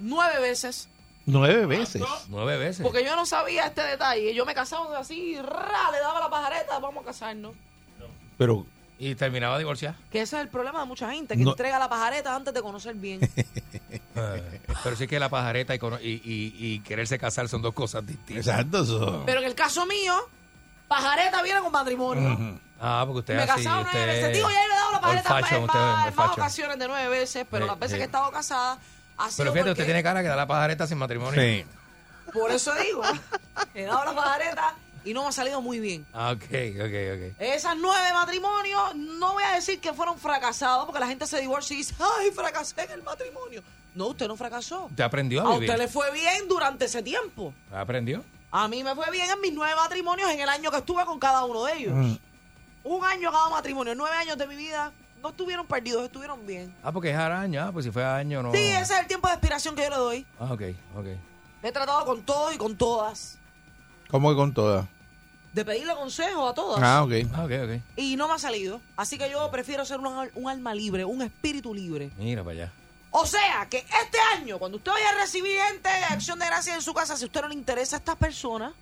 [0.00, 0.88] Nueve veces.
[1.26, 2.02] Nueve veces.
[2.28, 2.82] Nueve veces.
[2.82, 4.34] Porque yo no sabía este detalle.
[4.34, 7.54] Yo me casaba así, ra, le daba la pajareta, vamos a casarnos.
[8.36, 8.66] Pero,
[8.98, 9.96] Y terminaba divorciada.
[10.10, 11.50] Que ese es el problema de mucha gente, que No.
[11.50, 13.20] entrega la pajareta antes de conocer bien.
[14.16, 17.74] Eh, Pero sí que la pajareta y, cono- y, y- y quererse casar son dos
[17.74, 18.46] cosas distintas.
[18.46, 19.22] Exacto, eso.
[19.26, 20.14] Pero en el caso mío,
[20.86, 22.60] pajareta viene con matrimonio.
[22.80, 23.64] Ah, porque usted Me he es así.
[23.64, 24.36] casado nueve usted veces.
[24.36, 26.26] Digo, ya le he dado la pajareta fashion, en usted es más, old en más
[26.26, 26.40] fashion.
[26.44, 27.96] ocasiones de nueve veces, pero Sí, las veces sí.
[27.96, 28.78] que he estado casada
[29.18, 31.40] ha sido Pero fíjate, usted porque- tiene cara que da la pajareta sin matrimonio.
[31.40, 31.64] Sí.
[32.32, 33.02] Por eso digo,
[33.74, 34.74] he dado la pajareta
[35.04, 36.06] y no me ha salido muy bien.
[36.12, 37.40] Ah, ok, ok, ok.
[37.40, 41.74] Esas nueve matrimonios, no voy a decir que fueron fracasados, porque la gente se divorcia
[41.74, 43.62] y dice, ay, fracasé en el matrimonio.
[43.94, 44.86] No, usted no fracasó.
[44.86, 45.70] Usted aprendió a A vivir.
[45.70, 47.54] usted le fue bien durante ese tiempo.
[47.72, 48.24] ¿Aprendió?
[48.50, 51.18] A mí me fue bien en mis nueve matrimonios en el año que estuve con
[51.18, 51.92] cada uno de ellos.
[51.94, 52.16] Mm.
[52.84, 54.92] Un año cada matrimonio, nueve años de mi vida,
[55.22, 56.74] no estuvieron perdidos, estuvieron bien.
[56.82, 57.62] Ah, porque es año.
[57.66, 58.52] Ah, pues si fue año, no.
[58.52, 60.26] Sí, ese es el tiempo de expiración que yo le doy.
[60.38, 60.62] Ah, ok,
[60.96, 61.06] ok.
[61.62, 63.38] Me he tratado con todos y con todas.
[64.10, 64.86] ¿Cómo que con todas?
[65.54, 66.82] De pedirle consejo a todas.
[66.82, 67.12] Ah, ok.
[67.32, 67.80] Ah, ok, ok.
[67.96, 68.80] Y no me ha salido.
[68.96, 72.10] Así que yo prefiero ser un, un alma libre, un espíritu libre.
[72.18, 72.72] Mira para allá.
[73.12, 76.74] O sea, que este año, cuando usted vaya a recibir gente de acción de gracias
[76.74, 78.72] en su casa, si a usted no le interesa a estas personas,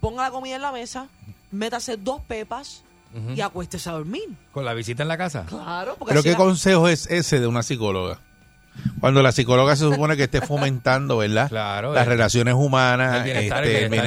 [0.00, 1.08] ponga la comida en la mesa,
[1.50, 2.82] métase dos pepas
[3.34, 4.28] y acuéstese a dormir.
[4.52, 5.44] ¿Con la visita en la casa?
[5.46, 8.20] Claro, porque Pero ¿qué la- consejo es ese de una psicóloga?
[9.00, 11.48] Cuando la psicóloga se supone que esté fomentando, ¿verdad?
[11.48, 14.02] Claro, Las el- relaciones humanas, el bienestar, este, el el bienestar.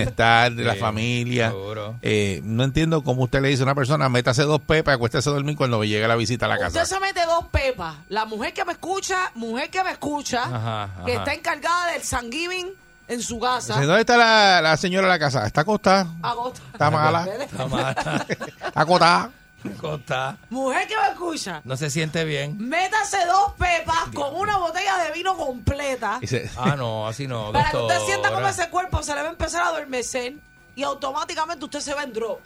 [0.51, 1.53] bienestar de la Sí, familia.
[2.01, 5.33] Eh, no entiendo cómo usted le dice a una persona, métase dos pepas, acuéstese a
[5.33, 6.81] dormir cuando llegue la visita a la casa.
[6.81, 7.95] Usted se mete dos pepas.
[8.09, 12.67] La mujer que me escucha, mujer que me escucha, Ajá, que está encargada del Thanksgiving
[13.07, 13.79] en su casa.
[13.79, 15.45] ¿Dónde está la, la señora de la casa?
[15.45, 16.07] Está acostada.
[16.23, 16.59] Agota.
[16.73, 17.27] Está mala.
[17.39, 17.91] Está mala.
[18.29, 19.29] Está acotada.
[19.73, 20.37] Costa.
[20.49, 22.57] Mujer que me escucha, No se siente bien.
[22.57, 26.19] métase dos pepas con una botella de vino completa.
[26.57, 27.51] Ah, no, así no.
[27.51, 30.33] Para que usted sienta cómo ese cuerpo se le va a empezar a adormecer
[30.75, 32.39] y automáticamente usted se va en drop.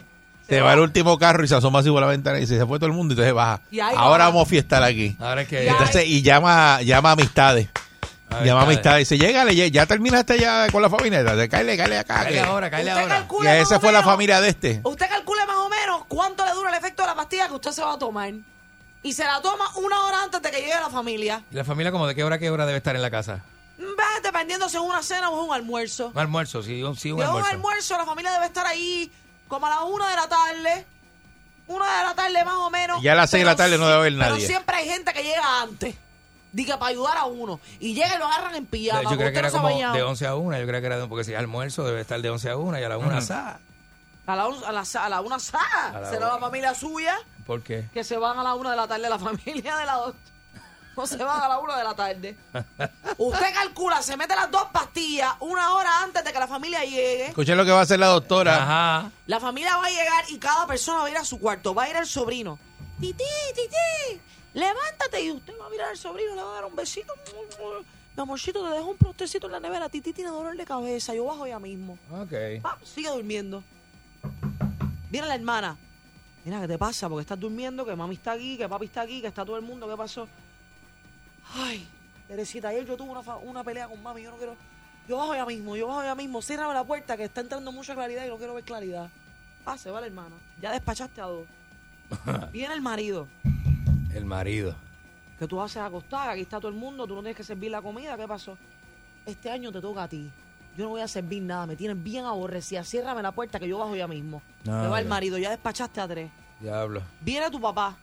[0.48, 2.66] se va al último carro y se asoma así por la ventana y dice, se
[2.66, 3.60] fue todo el mundo y entonces baja.
[3.70, 5.16] Y Ahora vamos a fiestar aquí.
[5.20, 5.66] Ahora es que.
[5.68, 7.68] Entonces, y llama, llama a amistades.
[8.30, 9.08] Llama a está amistades.
[9.08, 11.22] Dice, llégale, ya terminaste ya con la familia.
[11.24, 12.22] Dice, Cáele, cáele acá.
[12.22, 13.26] Cáele ahora, cáele ahora.
[13.42, 14.80] Y esa fue la familia de este.
[14.84, 17.72] Usted calcula más o menos cuánto le dura el efecto de la pastilla que usted
[17.72, 18.32] se va a tomar.
[19.02, 21.42] Y se la toma una hora antes de que llegue la familia.
[21.50, 23.42] ¿Y la familia como de qué hora a qué hora debe estar en la casa?
[23.80, 26.08] Va dependiendo si es una cena o es un almuerzo.
[26.14, 27.50] Un almuerzo, sí, un, sí, un Si es un almuerzo.
[27.50, 29.10] almuerzo, la familia debe estar ahí
[29.48, 30.86] como a las una de la tarde.
[31.66, 33.02] Una de la tarde más o menos.
[33.02, 34.46] Ya a las seis de la Pero tarde no debe haber Pero nadie.
[34.46, 35.94] siempre hay gente que llega antes.
[36.52, 37.60] Diga para ayudar a uno.
[37.78, 39.02] Y llega y lo agarran en pijama.
[39.10, 40.58] Yo creo que no era como de 11 a 1.
[40.58, 42.78] Yo creo que era de, porque si es almuerzo debe estar de 11 a 1
[42.78, 43.60] y a la 1 asada.
[44.26, 46.00] A la, a la, sa- a la una A sala.
[46.00, 47.88] la Será la familia suya ¿Por qué?
[47.92, 49.08] que se van a la una de la tarde.
[49.08, 50.14] La familia de la dos.
[50.96, 52.36] No se van a la una de la tarde.
[53.18, 57.26] Usted calcula, se mete las dos pastillas una hora antes de que la familia llegue.
[57.26, 58.62] Escuchen lo que va a hacer la doctora.
[58.62, 59.10] Ajá.
[59.26, 61.74] La familia va a llegar y cada persona va a ir a su cuarto.
[61.74, 62.58] Va a ir el sobrino.
[63.00, 63.24] Titi,
[63.54, 64.20] titi,
[64.54, 65.22] levántate.
[65.22, 67.12] Y usted va a mirar al sobrino, le va a dar un besito.
[68.16, 69.88] Mi amorcito, te dejo un prostecito en la nevera.
[69.88, 71.14] Titi tiene dolor de cabeza.
[71.14, 71.98] Yo bajo ya mismo.
[72.10, 72.62] Ok.
[72.62, 73.62] Pa, sigue durmiendo.
[75.10, 75.76] Viene la hermana.
[76.44, 77.08] Mira, ¿qué te pasa?
[77.08, 79.62] Porque estás durmiendo, que mami está aquí, que papi está aquí, que está todo el
[79.62, 79.88] mundo.
[79.88, 80.28] ¿Qué pasó?
[81.54, 81.86] Ay,
[82.28, 84.22] Teresita, ayer yo tuve una, una pelea con mami.
[84.22, 84.56] Yo no quiero...
[85.08, 86.40] Yo bajo ya mismo, yo bajo ya mismo.
[86.40, 89.10] Ciérrame la puerta que está entrando mucha claridad y no quiero ver claridad.
[89.64, 90.36] Pase, va la hermana.
[90.60, 91.46] Ya despachaste a dos.
[92.52, 93.26] Viene el marido.
[94.14, 94.74] El marido.
[95.38, 97.80] Que tú haces acostar, aquí está todo el mundo, tú no tienes que servir la
[97.80, 98.16] comida.
[98.16, 98.58] ¿Qué pasó?
[99.24, 100.30] Este año te toca a ti.
[100.76, 102.84] Yo no voy a servir nada, me tienes bien aborrecida.
[102.84, 104.42] Ciérrame la puerta que yo bajo ya mismo.
[104.64, 106.30] Me va el marido, ya despachaste a tres.
[106.60, 107.02] Diablo.
[107.20, 107.96] Viene tu papá.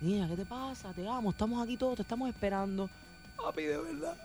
[0.00, 0.92] Niña, ¿qué te pasa?
[0.92, 2.88] Te amo, estamos aquí todos, te estamos esperando.
[3.36, 4.16] Papi, de verdad.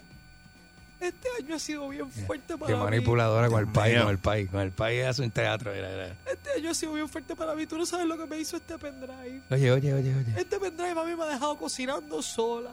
[1.04, 2.84] Este año ha sido bien fuerte para Qué mí.
[2.84, 4.50] manipuladora con el país, con el país.
[4.50, 5.74] Con el país hace un teatro.
[5.74, 6.16] Era, era.
[6.32, 7.66] Este año ha sido bien fuerte para mí.
[7.68, 9.42] Tú no sabes lo que me hizo este pendrive.
[9.52, 10.34] Oye, oye, oye, oye.
[10.40, 12.72] Este pendrive a mí me ha dejado cocinando sola.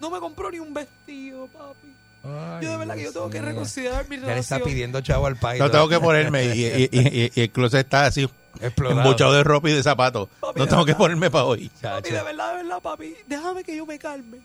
[0.00, 1.88] No me compró ni un vestido, papi.
[2.22, 4.62] Ay, yo de verdad que yo tengo que reconsiderar mi Ya le está relación.
[4.74, 5.58] pidiendo chavo al país.
[5.60, 8.28] No tengo que ponerme y, y- y- y- y el closet está así
[8.60, 9.00] Explotado.
[9.00, 10.28] embuchado de ropa y de zapatos.
[10.40, 10.98] Papi, No de tengo que verdad.
[10.98, 11.70] ponerme para hoy.
[11.80, 13.14] Papi, de verdad, de verdad, papi.
[13.26, 14.38] Déjame que yo me calme.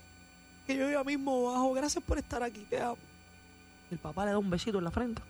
[0.67, 1.73] Que yo ya mismo bajo.
[1.73, 2.97] Gracias por estar aquí, te amo.
[3.91, 5.21] El papá le da un besito en la frente.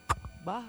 [0.44, 0.68] Baja.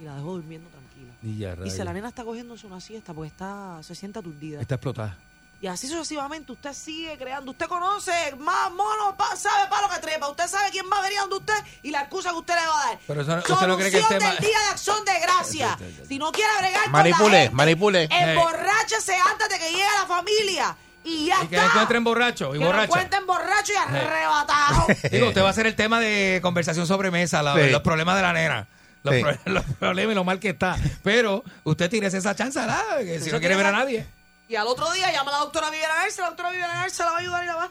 [0.00, 1.12] Y la dejó durmiendo tranquila.
[1.22, 1.84] Y ya, Dice, rayos.
[1.86, 4.60] la nena está cogiéndose una siesta porque está, se siente aturdida.
[4.60, 5.18] Está explotada.
[5.60, 7.52] Y así sucesivamente usted sigue creando.
[7.52, 10.28] Usted conoce más mono, pa- sabe para lo que trepa.
[10.28, 12.82] Usted sabe quién va a venir donde usted y la excusa que usted le va
[12.82, 12.98] a dar.
[13.06, 15.20] Pero eso no- usted no cree que el Solución tema- del día de acción de
[15.20, 15.78] gracia.
[16.08, 18.08] Si no quiere bregar con la Manipule, gente, manipule.
[18.10, 20.76] emborráchese antes de que llegue la familia.
[21.04, 21.66] Y ya Y que está.
[21.66, 22.84] la encuentren borracho y que borracha.
[22.84, 24.86] encuentren borracho y arrebatado.
[25.10, 27.70] Digo, usted va a hacer el tema de conversación sobre mesa, la- Sí.
[27.70, 28.68] los problemas de la nena.
[29.02, 29.20] los, Sí.
[29.22, 30.76] pro- los problemas y lo mal que está.
[31.02, 32.98] Pero usted tiene esa chance, ¿verdad?
[33.00, 34.06] Que si no quiere ver a nadie.
[34.48, 37.10] Y al otro día llama a la doctora Viviana Garza, la doctora Viviana Garza la
[37.12, 37.68] va a ayudar y la va.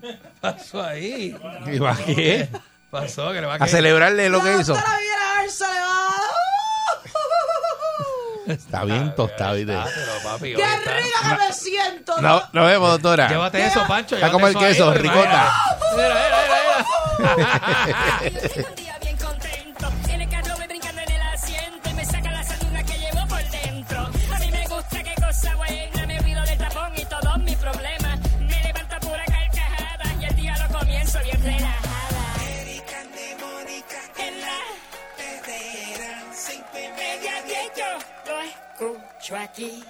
[0.40, 1.36] Pasó ahí.
[1.66, 2.48] ¿Y va qué?
[2.90, 3.70] Pasó que le va a A caer.
[3.70, 4.72] celebrarle lo la que hizo.
[4.74, 6.08] doctora Viviana Garza le va.
[8.48, 9.54] Está bien tostado.
[9.54, 9.72] ¿viste?
[9.72, 12.20] Dátelo, papi, ¡Qué rica que me siento!
[12.20, 13.28] No, nos vemos, doctora.
[13.28, 14.14] Llévate eso, Pancho.
[14.16, 15.52] Está como el queso, ricota.
[15.94, 16.38] Mira, mira,
[17.18, 18.66] mira,
[39.52, 39.84] aquí.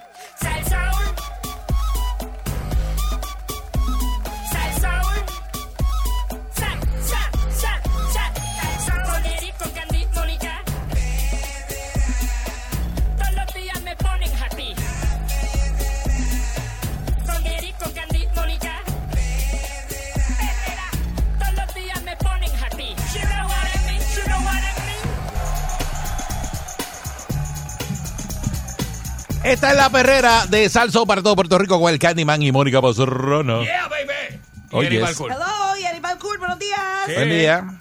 [29.69, 32.81] Esta es la perrera de Salso para todo Puerto Rico con el Candyman y Mónica
[32.81, 33.61] Pozorrono.
[33.63, 34.39] Yeah, baby.
[34.71, 35.07] Oh, Y Eric yes.
[35.09, 35.31] Balcour.
[35.31, 36.79] Hello, Yeri Balcour, buenos días.
[37.05, 37.13] Sí.
[37.13, 37.77] Buen día.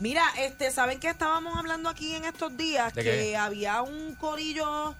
[0.00, 2.92] Mira, este, ¿saben que estábamos hablando aquí en estos días?
[2.94, 3.36] ¿De que qué?
[3.38, 4.94] había un corillo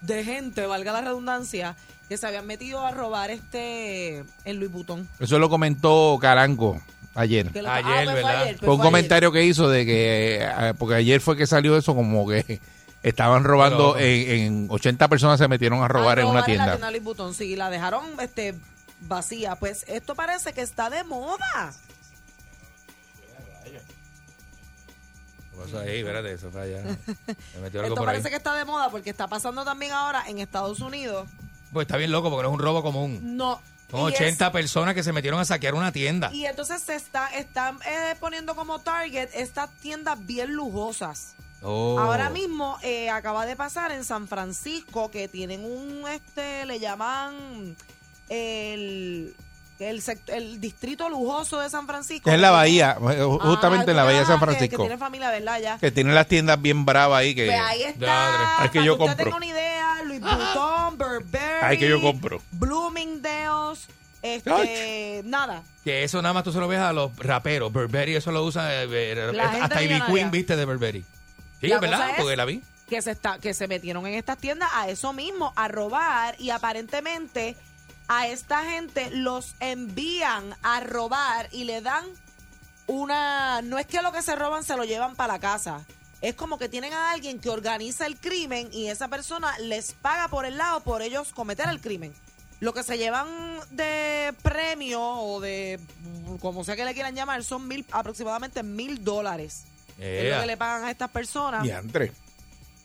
[0.00, 1.76] de gente, valga la redundancia,
[2.08, 5.08] que se habían metido a robar este en Louis Vuitton.
[5.20, 6.80] Eso lo comentó Caranco
[7.14, 7.50] ayer.
[7.54, 8.42] Lo- Ayer, pues fue ¿verdad?
[8.42, 8.92] ayer, pues Fue un fue ayer.
[8.92, 12.60] comentario que hizo de que, eh, porque ayer fue que salió eso como que
[13.02, 16.46] estaban robando, Pero- en, en 80 personas se metieron a robar A en una la
[16.46, 16.66] tienda.
[16.72, 18.54] tienda Louis Vuitton, sí, la dejaron este
[19.00, 19.56] vacía.
[19.56, 21.72] Pues esto parece que está de moda.
[25.50, 25.98] ¿Qué pasó ahí?
[25.98, 26.82] Espérate, eso fue allá.
[27.54, 28.06] Me metió algo Esto por ahí.
[28.06, 31.28] parece que está de moda porque está pasando también ahora en Estados Unidos.
[31.72, 33.20] Pues está bien loco porque no es un robo común.
[33.36, 33.60] No.
[33.90, 36.30] Son y es- 80 personas que se metieron a saquear una tienda.
[36.32, 41.34] Y entonces se está, están eh, poniendo como target estas tiendas bien lujosas.
[41.62, 41.98] Oh.
[41.98, 47.74] Ahora mismo eh, acaba de pasar en San Francisco que tienen un, este, le llaman
[48.28, 49.34] el,
[49.80, 52.28] el, sect- el distrito lujoso de San Francisco.
[52.30, 54.52] Que es la bahía, eh, Ah, justamente en la bahía de San ah, que- Que,
[54.58, 54.82] Francisco.
[54.82, 55.60] tiene familia, ¿verdad?
[55.60, 55.78] Ya.
[55.78, 57.46] Que tiene las tiendas bien bravas ahí que...
[57.46, 58.62] Pues ahí está.
[58.62, 59.24] Ay, que yo usted compro.
[59.24, 61.58] tenga una idea, Louis Vuitton, Burberry.
[61.66, 62.40] Ay, que yo compro.
[62.52, 63.88] Bloomingdale's,
[64.22, 65.62] este, nada.
[65.84, 67.72] Que eso nada más tú se lo ves a los raperos.
[67.72, 68.84] Burberry, eso lo usa.
[68.84, 70.00] eh, hasta Ivy.
[70.02, 71.04] Queen viste de Burberry.
[71.60, 72.62] Sí, La es verdad, porque la vi.
[72.88, 76.50] que se está que se metieron en estas tiendas a eso mismo a robar y
[76.50, 77.56] aparentemente
[78.08, 82.04] a esta gente los envían a robar y le dan
[82.86, 85.84] una no es que lo que se roban se lo llevan para la casa
[86.20, 90.28] es como que tienen a alguien que organiza el crimen y esa persona les paga
[90.28, 92.14] por el lado por ellos cometer el crimen
[92.60, 93.28] lo que se llevan
[93.70, 95.78] de premio o de
[96.40, 99.64] como sea que le quieran llamar son mil aproximadamente mil dólares
[99.98, 102.12] es lo que le pagan a estas personas Diantre.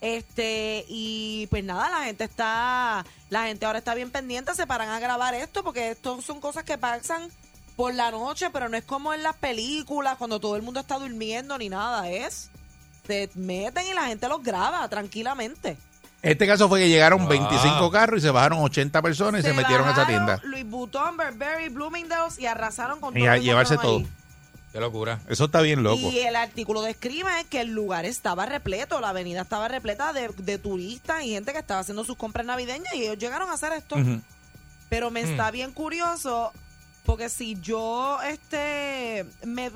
[0.00, 4.90] este, y pues nada, la gente está, la gente ahora está bien pendiente, se paran
[4.90, 7.30] a grabar esto, porque esto son cosas que pasan
[7.76, 10.98] por la noche, pero no es como en las películas, cuando todo el mundo está
[10.98, 12.50] durmiendo ni nada, es,
[13.06, 15.76] se meten y la gente los graba tranquilamente.
[16.22, 17.28] Este caso fue que llegaron Wow.
[17.28, 20.40] 25 carros y se bajaron 80 personas y se, metieron a esa tienda.
[20.44, 23.98] Louis Vuitton, Burberry, Bloomingdale's y arrasaron con Y todo a lo que llevarse todo.
[23.98, 24.08] ahí.
[24.74, 25.20] Qué locura.
[25.28, 26.00] Eso está bien loco.
[26.10, 30.58] Y el artículo describe que el lugar estaba repleto, la avenida estaba repleta de, de
[30.58, 33.94] turistas y gente que estaba haciendo sus compras navideñas y ellos llegaron a hacer esto.
[34.88, 35.28] Pero me Mm.
[35.30, 36.52] está bien curioso
[37.06, 39.70] porque si yo este me,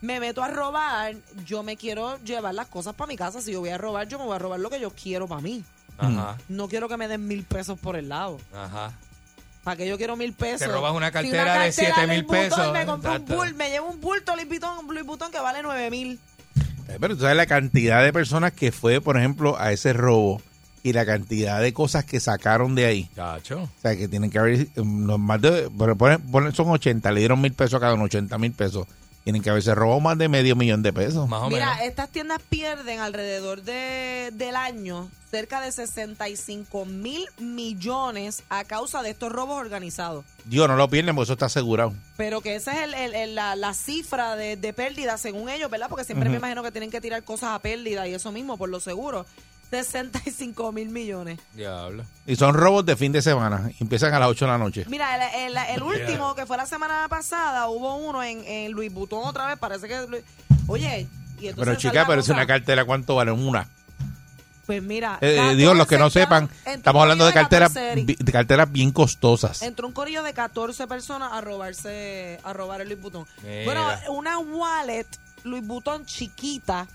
[0.00, 3.42] me meto a robar, yo me quiero llevar las cosas para mi casa.
[3.42, 5.42] Si yo voy a robar, yo me voy a robar lo que yo quiero para
[5.42, 5.62] mí.
[5.98, 8.38] Ajá, No quiero que me den mil pesos por el lado.
[8.54, 8.92] ajá.
[9.64, 10.60] ¿Para que yo quiero mil pesos?
[10.60, 13.88] Te robas una Si cartera de siete mil pesos, Me, compro un bull- me llevo
[13.90, 16.18] un bulto Louis Vuitton, Louis Vuitton que vale nueve mil.
[16.88, 20.40] Eh, Pero tú sabes la cantidad de personas que fue, por ejemplo, a ese robo
[20.82, 23.10] y la cantidad de cosas que sacaron de ahí.
[23.14, 23.64] Chacho.
[23.64, 27.20] O sea, que tienen que haber los más de, pero ponen- ponen- son 80, le
[27.20, 28.86] dieron mil pesos a cada uno, 80 mil pesos.
[29.28, 31.28] Tienen que haberse robado más de medio millón de pesos.
[31.28, 31.82] Más o Mira, menos.
[31.84, 39.10] estas tiendas pierden alrededor de, del año cerca de 65 mil millones a causa de
[39.10, 40.24] estos robos organizados.
[40.46, 41.92] Dios, no lo pierden porque eso está asegurado.
[42.16, 45.70] Pero que esa es el- el- el- la, la cifra de, de pérdida según ellos,
[45.70, 45.90] ¿verdad?
[45.90, 48.70] Porque siempre me imagino que tienen que tirar cosas a pérdida y eso mismo, por
[48.70, 49.26] lo seguro.
[49.70, 51.38] 65 mil millones.
[51.54, 52.04] Diablo.
[52.26, 53.70] Y son robos de fin de semana.
[53.80, 54.84] Empiezan a las 8 de la noche.
[54.88, 58.92] Mira, el, el- el último, que fue la semana pasada, hubo uno en, en Louis
[58.92, 59.58] Vuitton otra vez.
[59.58, 60.06] Parece que.
[60.06, 60.24] Louis-
[60.66, 61.06] Oye,
[61.40, 63.68] Y entonces Pero chica, pero es una cartera, ¿cuánto vale una?
[64.66, 65.16] Pues mira.
[65.22, 68.06] Eh, digo, los que no 14 sepan, estamos hablando de carteras, 14 Eric.
[68.06, 69.62] bi- de carteras bien costosas.
[69.62, 73.26] Entró un corillo de 14 personas a robarse, a robar el Vuitton.
[73.42, 73.64] Mira.
[73.64, 75.06] Bueno, una wallet
[75.44, 76.86] Louis Vuitton chiquita,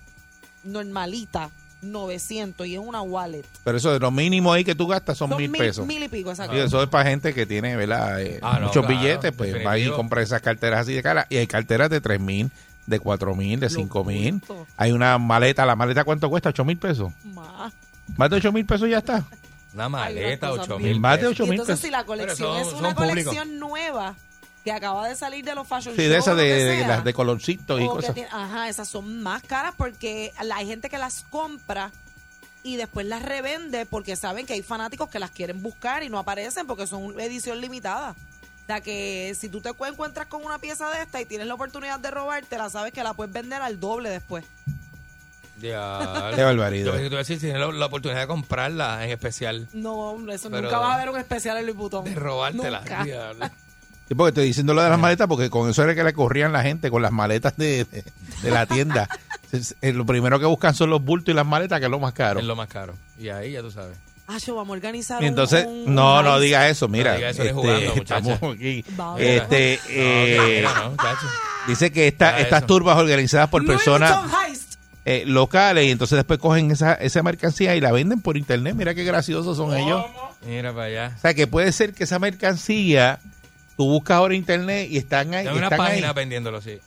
[0.64, 1.50] normalita,
[1.84, 3.44] 900 y es una wallet.
[3.64, 5.86] Pero eso de lo mínimo ahí que tú gastas son, Son mil mil- pesos.
[5.86, 6.56] mil y pico, exacto.
[6.56, 8.22] Y eso es para gente que tiene, ¿verdad?
[8.22, 11.28] Eh, Ah, no, muchos claro, billetes, pues va y compra esas carteras así de cara.
[11.30, 12.50] Y hay carteras de tres mil,
[12.88, 14.40] de cuatro mil, de cinco mil.
[14.42, 14.68] culto.
[14.78, 16.50] Hay una maleta, ¿la maleta cuánto cuesta?
[16.50, 17.12] ¿Ocho mil pesos?
[17.34, 17.74] Más.
[18.18, 19.24] Más de ocho mil pesos ya está.
[19.74, 21.00] Una maleta, unas cosas 8 bien- mil.
[21.00, 21.32] Más de pesos.
[21.34, 21.86] ocho Y mil entonces pesos.
[21.86, 24.16] si la colección Pero es son- una son colección nueva
[24.64, 27.82] que acaba de salir de los fashion Sí, de esas de, de- las de colorcitos
[27.82, 28.14] y cosas.
[28.14, 31.92] tiene- ajá, esas son más caras porque la- hay gente que las compra
[32.64, 36.18] y después las revende porque saben que hay fanáticos que las quieren buscar y no
[36.18, 38.12] aparecen porque son edición limitada.
[38.12, 41.48] O sea que si tú te cu- encuentras con una pieza de esta y tienes
[41.48, 44.46] la oportunidad de robártela, sabes que la puedes vender al doble después.
[45.58, 46.32] Diablo.
[46.38, 46.98] Qué barbaridad.
[47.00, 49.68] Yo decir si tienes la, la oportunidad de comprarla en especial.
[49.74, 52.06] No, hombre, eso Pero- nunca vas a ver un especial en Louis Vuitton.
[52.06, 52.80] De robártela.
[52.80, 53.52] Nunca.
[54.14, 56.52] Sí, porque estoy diciendo lo de las maletas porque con eso era que le corrían
[56.54, 58.04] la gente con las maletas de, de-
[58.44, 59.10] de la tienda.
[59.82, 62.40] Lo primero que buscan son los bultos y las maletas, que es lo más caro.
[62.40, 62.94] Es lo más caro.
[63.20, 63.96] Y ahí ya tú sabes.
[64.28, 66.44] Ah, yo vamos a organizar un- entonces, un- no, un no heist.
[66.44, 67.12] diga eso, mira.
[67.12, 68.18] No diga eso ni este, jugando, muchacha.
[68.34, 68.86] estamos aquí.
[68.96, 69.22] Vamos.
[69.22, 70.96] Este, No, eh, que mira, no,
[71.68, 72.68] dice que esta, de estas eso.
[72.68, 74.74] turbas organizadas por Louis personas Vuitton heist.
[75.06, 78.74] eh, locales y entonces después cogen esa, esa mercancía y la venden por internet.
[78.76, 80.04] Mira qué graciosos son ellos.
[80.48, 81.14] Mira para allá.
[81.16, 83.20] O sea, que puede ser que esa mercancía
[83.84, 85.46] tú buscas ahora internet y están ahí.
[85.46, 86.14] Hay una están página ahí.
[86.16, 86.80] vendiéndolo así.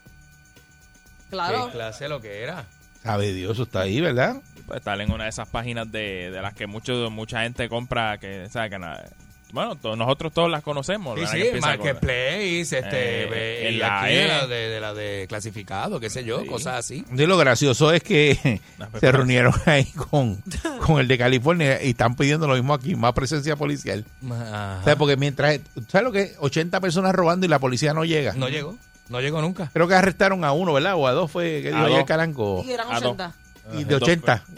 [1.30, 1.66] Claro.
[1.66, 2.64] ¿Qué clase lo que era?
[3.02, 4.36] Sabe Dios, eso está ahí, ¿verdad?
[4.66, 8.18] Pues estar en una de esas páginas de, de las que mucho, mucha gente compra,
[8.18, 9.08] que, sea, que nada,
[9.56, 11.18] bueno, to- nosotros todos las conocemos.
[11.18, 12.78] Sí, sí, con- Marketplace, este,
[13.24, 14.16] Eh, en y la aquí E.
[14.18, 16.46] de la de, de la de clasificado, qué sé yo, Sí.
[16.46, 17.04] cosas así.
[17.16, 18.60] Sí, lo gracioso es que
[19.00, 20.40] se reunieron ahí con,
[20.86, 24.04] con el de California y están pidiendo lo mismo aquí, más presencia policial.
[24.30, 24.80] Ajá.
[24.84, 26.20] Sea, porque mientras, ¿sabes lo que?
[26.22, 26.36] es?
[26.38, 28.34] 80 personas robando y la policía no llega.
[28.34, 28.76] No llegó,
[29.08, 29.70] no llegó nunca.
[29.72, 30.94] Creo que arrestaron a uno, ¿verdad?
[30.96, 32.06] O a dos fue que dijo ayer dos.
[32.06, 32.62] Calanco.
[32.66, 33.10] Y eran Ah, no.
[33.10, 33.32] 80.
[33.72, 34.38] Y de dos 80.
[34.46, 34.56] fue.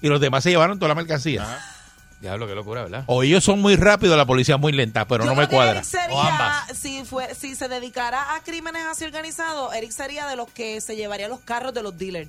[0.00, 1.42] Y los demás se llevaron toda la mercancía.
[1.42, 1.74] Ajá.
[2.20, 3.04] Diablo, qué locura, ¿verdad?
[3.06, 5.54] O ellos son muy rápidos, la policía muy lenta, pero Yo no me creo que
[5.56, 5.72] cuadra.
[5.78, 6.76] Eric sería, O ambas.
[6.76, 10.96] si, fue, si se dedicara a crímenes así organizados, Eric sería de los que se
[10.96, 12.28] llevaría los carros de los dealers.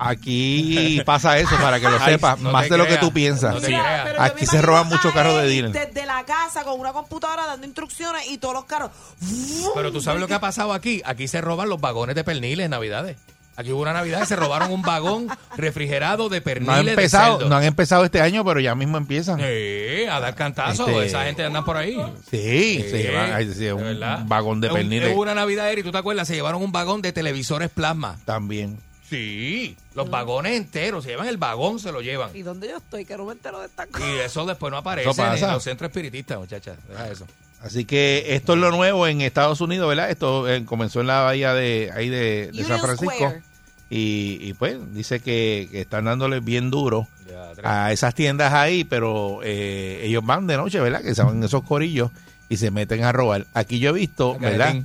[0.00, 3.00] Aquí pasa eso, para que lo Ay, sepas, no más te de lo que creas,
[3.00, 3.52] tú piensas.
[3.54, 4.02] no te Mira, creas.
[4.04, 5.86] pero yo Aquí me se imagino roban a muchos carros de Eric dealer.
[5.88, 8.92] Desde la casa con una computadora dando instrucciones y todos los carros.
[9.74, 11.02] Pero tú sabes lo que ha pasado aquí.
[11.04, 13.16] Aquí se roban los vagones de perniles en Navidades.
[13.58, 16.92] Aquí hubo una Navidad y se robaron un vagón refrigerado de perniles No han de
[16.92, 17.50] empezado, cerdo.
[17.50, 19.38] no han empezado este año, pero ya mismo empiezan.
[19.40, 20.88] Sí, a dar cantazos.
[20.88, 21.96] Este- Esa gente anda por ahí.
[22.30, 24.20] Sí, se Sí, llevan ay, sí, de un verdad.
[24.26, 26.28] vagón de perniles Hubo una Navidad, Eric, ¿tú te acuerdas?
[26.28, 28.16] Se llevaron un vagón de televisores plasma.
[28.24, 28.78] también.
[29.10, 29.74] Sí.
[29.94, 31.02] Los vagones enteros.
[31.02, 32.30] Se llevan el vagón, se lo llevan.
[32.36, 33.04] ¿Y dónde yo estoy?
[33.06, 34.06] Que no me entero de esta cosa.
[34.06, 36.76] Y eso después no aparece en los centros espiritistas, muchachas.
[36.88, 37.26] Deja eso.
[37.62, 40.10] Así que esto es lo nuevo en Estados Unidos, ¿verdad?
[40.10, 43.34] Esto eh, comenzó en la bahía de ahí de, de San Francisco.
[43.90, 47.08] Y, y pues dice que, que están dándole bien duro
[47.62, 51.02] a esas tiendas ahí, pero eh, ellos van de noche, ¿verdad?
[51.02, 52.10] Que se van en esos corillos
[52.48, 53.46] y se meten a robar.
[53.54, 54.76] Aquí yo he visto, A ¿verdad?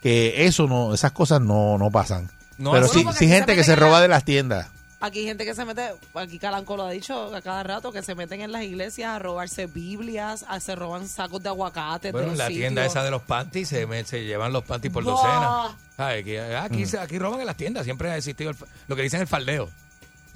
[0.00, 2.30] Que eso no, esas cosas no, no pasan.
[2.58, 4.68] No, pero sí, sí gente que se roba de las tiendas.
[5.04, 8.02] Aquí hay gente que se mete, aquí Calanco lo ha dicho a cada rato, que
[8.02, 12.12] se meten en las iglesias a robarse Biblias, a, se roban sacos de aguacate.
[12.12, 14.92] Bueno, de en la tienda esa de los panties se, me- se llevan los panties
[14.92, 15.10] por Bah.
[15.10, 15.76] docena.
[15.98, 17.20] Ay, Aquí, aquí, Mm.
[17.20, 19.68] roban en las tiendas, siempre ha existido el lo que dicen el faldeo.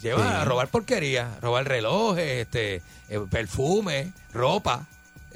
[0.03, 0.35] Llevan Sí.
[0.35, 4.85] a robar porquería, robar relojes, este, eh, perfume, ropa,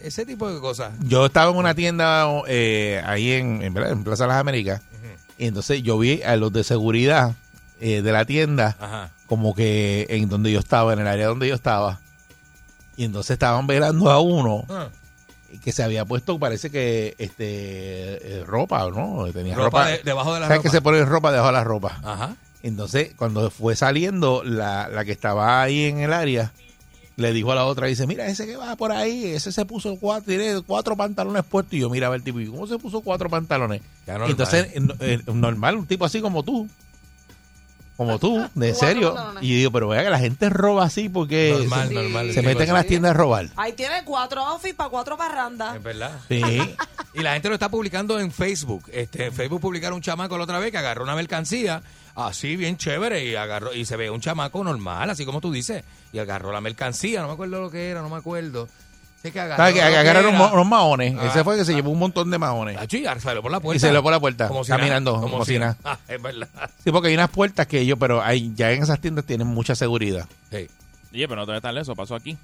[0.03, 0.93] ese tipo de cosas.
[1.05, 3.93] Yo estaba en una tienda eh, ahí en, en, ¿verdad?
[3.93, 4.83] en Plaza Las Américas
[5.39, 7.35] y entonces yo vi a los de seguridad
[7.81, 9.11] eh, de la tienda Ajá.
[9.27, 12.01] como que en donde yo estaba, en el área donde yo estaba.
[12.97, 14.89] Y entonces estaban velando a uno Ah,
[15.65, 17.45] que se había puesto, parece que este
[18.41, 19.25] eh, ropa, ¿no?
[19.33, 19.87] Tenía ropa ropa.
[19.89, 20.69] de- debajo de la ¿Sabes ropa.
[20.71, 22.01] que se pone ropa debajo de la ropa?
[22.05, 22.37] Ajá.
[22.63, 26.53] Entonces, cuando fue saliendo, la, la que estaba ahí en el área
[27.17, 29.97] le dijo a la otra, dice, mira, ese que va por ahí, ese se puso
[29.97, 31.75] cuatro, tiene cuatro pantalones puestos.
[31.75, 33.81] Y yo miraba el tipo, ¿y cómo se puso cuatro pantalones?
[34.07, 34.31] Ya Y normal.
[34.31, 34.69] entonces,
[35.01, 36.69] eh, normal, un tipo así como tú.
[38.01, 39.15] Como tú, de serio.
[39.43, 42.33] Y digo, pero vea que la gente roba así porque Normal, se, normal.
[42.33, 43.49] se meten de- las tiendas a robar.
[43.57, 45.77] Ahí tiene cuatro outfits para cuatro parrandas.
[45.77, 46.19] Es verdad.
[46.27, 46.43] Sí.
[47.13, 48.85] Y la gente lo está publicando en Facebook.
[48.93, 51.83] Este, en Facebook publicaron un chamaco la otra vez que agarró una mercancía
[52.15, 55.83] así bien chévere y agarró y se ve un chamaco normal, así como tú dices,
[56.13, 58.69] y agarró la mercancía, no me acuerdo lo que era, no me acuerdo.
[59.23, 61.15] Sí, que ¿Sabes agarraron que agarraron unos, unos maones.
[61.19, 61.27] Ah.
[61.27, 62.77] Ese fue que se llevó un montón de maones.
[62.77, 63.77] Tacho, y ahora salió por la puerta.
[63.77, 65.77] Y salió por la puerta, Como si caminando, nada, como si nada.
[65.85, 66.49] Ah, es verdad.
[66.83, 69.75] Sí, porque hay unas puertas que ellos, pero hay, ya en esas tiendas tienen mucha
[69.75, 70.27] seguridad.
[70.51, 70.69] Sí.
[71.13, 72.39] Oye, pero no te tan eso pasó aquí.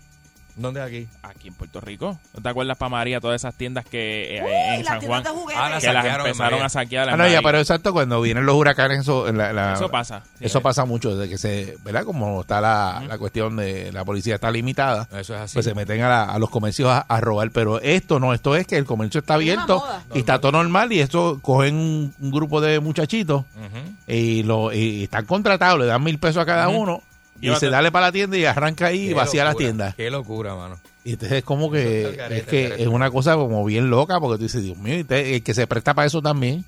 [0.57, 1.07] ¿Dónde aquí?
[1.23, 2.19] Aquí en Puerto Rico.
[2.35, 5.07] ¿No te acuerdas, pa' María, todas esas tiendas que eh, Uy, en las San tiendas
[5.09, 5.63] Juan de juguetes.
[5.63, 6.65] Ah, las que las saquearon en empezaron María.
[6.65, 7.09] a saquear?
[7.11, 10.23] Ah, no, ya, pero exacto, cuando vienen los huracanes, eso, la- la- Eso pasa.
[10.41, 12.05] Eso pasa mucho, desde que se, ¿verdad?
[12.05, 15.55] Como está la, la cuestión de la policía está limitada, Eso es así.
[15.55, 17.51] pues se meten a, la- a los comercios a, a robar.
[17.51, 20.05] Pero esto no, esto es que el comercio está abierto moda.
[20.15, 23.93] y está todo normal y esto cogen un, un grupo de muchachitos Ujú.
[24.07, 27.03] y, lo, y están contratados, le dan mil pesos a cada uno
[27.41, 29.95] y se dale para la tienda y arranca ahí y vacía la tienda.
[29.97, 30.79] Qué locura, mano.
[31.05, 34.43] Y entonces es como que es que es una cosa como bien loca porque tú
[34.45, 36.65] dices, Dios mío, y te- el que se presta para eso también.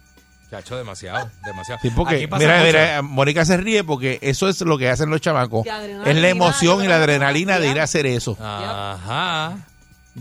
[0.51, 1.79] Chacho, demasiado, demasiado.
[1.83, 2.65] Sí, porque, mira, mucho.
[2.67, 5.67] mira, Mónica se ríe porque eso es lo que hacen los chamacos.
[6.07, 8.35] Es la emoción y la adrenalina de ir a hacer eso.
[8.41, 9.59] Ajá.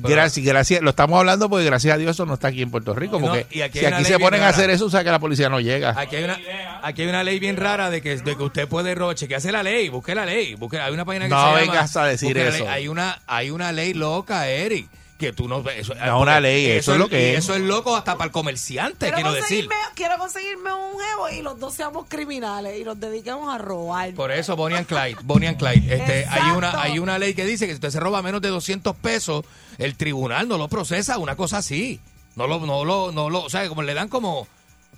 [0.01, 2.71] Pero- Gracias, gracias, lo estamos hablando porque gracias a Dios eso no está aquí en
[2.71, 3.19] Puerto Rico.
[3.19, 5.19] No, Porque y aquí si aquí se ponen a hacer eso, o sea que la
[5.19, 5.93] policía no llega.
[5.99, 6.39] Aquí hay una,
[6.83, 9.27] aquí hay una ley bien rara de que, de que usted puede roche.
[9.27, 9.89] que hace la ley?
[9.89, 10.55] Busque la ley.
[10.55, 11.59] Busque, hay una página que No se llama...
[11.59, 12.63] vengas a decir eso.
[12.63, 12.67] ley.
[12.67, 14.87] Hay una, hay una ley loca, Eric.
[15.17, 17.39] Que tú no eso, No, una ley, eso es lo que es.
[17.39, 19.65] Eso es loco hasta para el comerciante, Quiero quiero decir.
[19.67, 24.13] conseguirme, quiero conseguirme un jevo y los dos seamos criminales y nos dediquemos a robar.
[24.13, 25.93] Por eso Bonnie and Clyde, Bonnie and Clyde.
[25.95, 28.49] Este, hay una hay una ley que dice que si usted se roba menos de
[28.49, 29.43] 200 pesos,
[29.79, 31.99] el tribunal no lo procesa, una cosa así.
[32.35, 34.47] No lo no lo no lo, o sea, como le dan como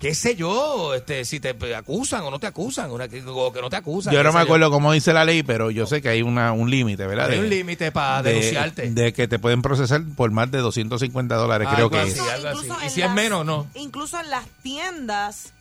[0.00, 3.68] qué sé yo, este si te acusan o no te acusan, una, o que no
[3.68, 4.12] te acusan.
[4.14, 6.70] Yo no me acuerdo cómo dice la ley, pero yo sé que hay una, un
[6.70, 7.26] límite, ¿verdad?
[7.30, 8.90] Hay De- un límite para de- denunciarte.
[8.90, 12.20] De, que te pueden procesar por más de 250 dólares, creo que así, es.
[12.20, 12.58] algo así.
[12.66, 13.66] Incluso Y si es menos, no.
[13.74, 15.52] Incluso en las tiendas,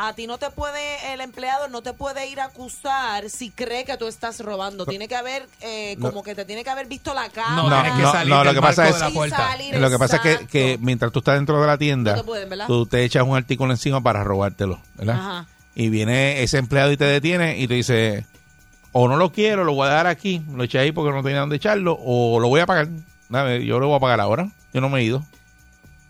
[0.00, 3.84] a ti no te puede, el empleado no te puede ir a acusar si cree
[3.84, 4.86] que tú estás robando.
[4.86, 6.10] Tiene que haber, eh, No.
[6.10, 7.56] como que te tiene que haber visto la cámara.
[7.56, 10.22] No, No, que no, salir no, lo que pasa es- salir, Lo que pasa es
[10.22, 10.52] que, exacto.
[10.52, 13.72] que mientras tú estás dentro de la tienda, No te tú te echas un artículo
[13.72, 15.16] encima para robártelo, ¿verdad?
[15.16, 15.46] Ajá.
[15.74, 18.24] Y viene ese empleado y te detiene y te dice,
[18.92, 21.40] o no lo quiero, lo voy a dar aquí, lo eché ahí porque no tenía
[21.40, 22.86] dónde echarlo, o lo voy a pagar.
[23.28, 24.48] Dame, yo lo voy a pagar ahora.
[24.72, 25.24] Yo no me he ido.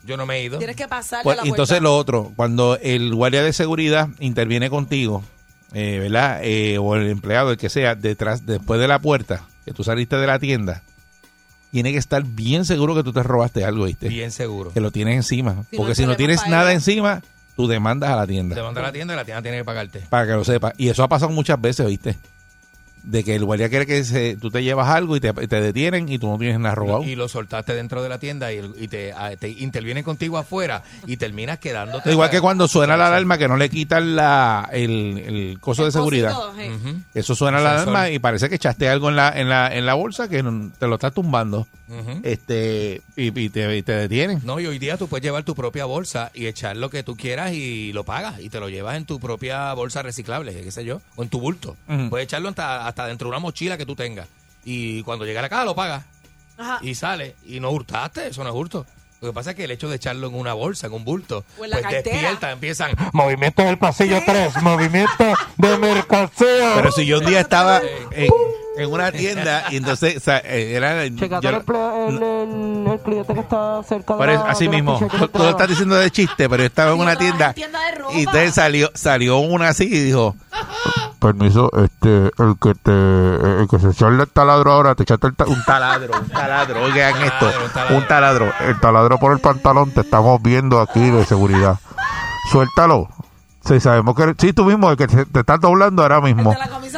[0.08, 0.56] Yo no me he ido.
[0.56, 4.70] Tienes que pasarle Pues, a la entonces lo otro, cuando el guardia de seguridad interviene
[4.70, 5.22] contigo,
[5.74, 6.40] eh, ¿verdad?
[6.42, 10.16] Eh, o el empleado, el que sea, detrás, después de la puerta, que tú saliste
[10.16, 10.82] de la tienda,
[11.70, 14.08] tiene que estar bien seguro que tú te robaste algo, ¿viste?
[14.08, 14.72] Bien seguro.
[14.72, 15.64] Que lo tienes encima.
[15.68, 17.22] Si Porque si no tienes para nada encima,
[17.54, 18.56] tú demandas a la tienda.
[18.56, 20.00] Te manda a la tienda y la tienda tiene que pagarte.
[20.08, 20.72] Para que lo sepas.
[20.78, 22.16] Y eso ha pasado muchas veces, ¿viste?
[23.02, 26.08] De que el guardia quiere que se- tú te llevas algo y te, te detienen
[26.08, 27.04] y tú no tienes nada robado.
[27.04, 31.16] Y lo soltaste dentro de la tienda y, te, a- te intervienen contigo afuera y
[31.16, 32.10] terminas quedándote.
[32.12, 35.92] Igual que cuando suena la alarma que no le quitan la, el, el coso de
[35.92, 36.32] seguridad.
[36.34, 36.70] cosito, hey.
[36.74, 39.86] Ujú, Eso suena la alarma y parece que echaste algo en la, en la, en
[39.86, 41.66] la bolsa que no- te lo estás tumbando.
[42.22, 44.40] Este, y, y te, y te detienen.
[44.44, 47.16] No, y hoy día tú puedes llevar tu propia bolsa y echar lo que tú
[47.16, 50.84] quieras y lo pagas y te lo llevas en tu propia bolsa reciclable, qué sé
[50.84, 51.76] yo, o en tu bulto.
[52.10, 54.26] Puedes echarlo hasta, hasta dentro de una mochila que tú tengas.
[54.64, 56.04] Y cuando llega a la casa lo pagas
[56.58, 56.78] Ajá.
[56.82, 57.36] y sale.
[57.46, 58.84] Y no hurtaste, eso no es hurto.
[59.20, 61.44] Lo que pasa es que el hecho de echarlo en una bolsa, en un bulto,
[61.58, 62.14] O en la pues cartera.
[62.16, 62.92] despierta, empiezan.
[63.12, 65.24] Movimiento del pasillo 3, movimiento
[65.56, 66.72] de mercancía.
[66.76, 67.80] Pero si yo un día estaba
[68.12, 68.30] en,
[68.76, 73.34] en una tienda y entonces o sea, era Checate yo- el, el, el- el cliente
[73.34, 76.10] que está cerca de por eso, la- así de mismo, tú, lo estás diciendo de
[76.12, 78.14] chiste, pero yo estaba en una tienda en tienda de ropa.
[78.14, 80.36] y entonces salió, salió una así y dijo,
[81.18, 82.90] permiso, este, el que te,
[83.62, 86.82] el que se echó el taladro ahora, te echaste el ta- un taladro, un taladro,
[86.82, 87.96] oigan esto, un taladro.
[87.96, 91.78] un taladro, el taladro por el pantalón, te estamos viendo aquí de seguridad,
[92.50, 93.08] suéltalo.
[93.64, 96.54] Sí, sabemos que sí, tú mismo, el que te, te estás doblando ahora mismo.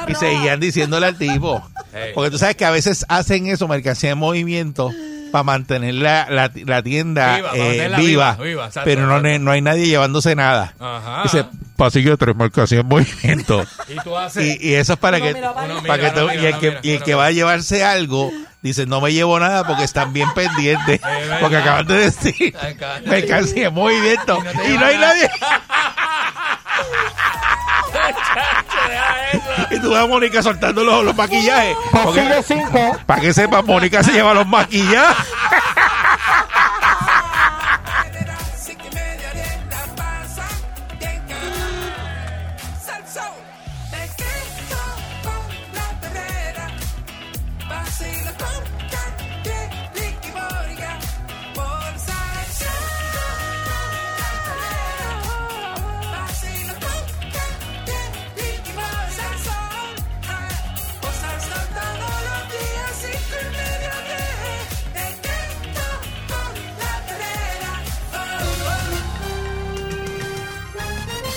[0.06, 1.60] Y seguían diciéndole al tipo.
[2.14, 4.90] Porque tú sabes que a veces hacen eso, mercancía en movimiento,
[5.30, 7.96] para mantener la, la, la tienda Viva, eh, viva.
[7.98, 9.38] viva, viva, exacto, pero no, exacto.
[9.40, 10.74] no hay nadie llevándose nada.
[10.78, 11.22] Ajá.
[11.24, 11.44] Dice,
[11.76, 13.64] pasillo de tres, en movimiento.
[13.88, 14.60] Y tú haces.
[14.60, 16.78] y, y eso es para Uno que, mira para que mira, y el que, uno
[16.78, 17.16] mira, y el uno que mira.
[17.16, 18.30] va a llevarse algo,
[18.62, 21.00] dice, no me llevo nada porque están bien pendientes.
[21.40, 22.54] porque acaban de decir,
[23.06, 24.38] mercancía en movimiento.
[24.66, 25.30] Y no Y no hay nadie.
[29.80, 31.74] Y tú ves a Mónica soltando los, los maquillajes.
[31.90, 32.98] Porque, Pasillo 5.
[33.06, 35.26] para que sepas, Mónica se lleva los maquillajes.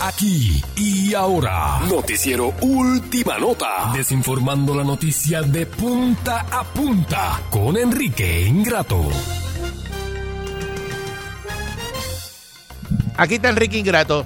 [0.05, 1.79] Aquí y ahora.
[1.89, 3.91] Noticiero Última Nota.
[3.93, 9.01] Desinformando la noticia de punta a punta con Enrique Ingrato.
[13.15, 14.25] Aquí está Enrique Ingrato.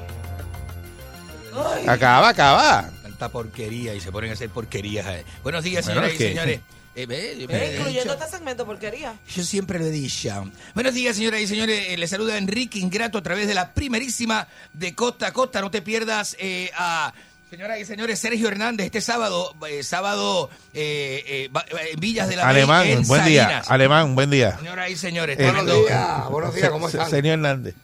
[1.87, 2.89] Acaba, acaba.
[3.03, 5.05] Tanta porquería y se ponen a hacer porquerías.
[5.07, 5.25] eh.
[5.43, 6.61] Buenos días, Bueno, señoras es y que-
[6.99, 7.05] Eh,
[7.47, 9.13] Eh, incluyendo este segmento porquería.
[9.35, 10.51] Yo siempre lo he dicho.
[10.73, 11.89] Buenos días, señoras y señores.
[11.89, 15.61] Eh, les saluda Enrique Ingrato a través de la primerísima de Costa a Costa.
[15.61, 17.13] No te pierdas eh, a,
[17.51, 22.55] señoras y señores, Sergio Hernández este sábado, eh, sábado eh, eh, Villas de la May,
[22.55, 23.59] Alemán, en buen día.
[23.67, 24.57] Alemán, buen día.
[24.57, 27.05] Señoras y señores, Eh, buenos días, buenos días, ¿cómo están?
[27.11, 27.75] se- Señor Hernández.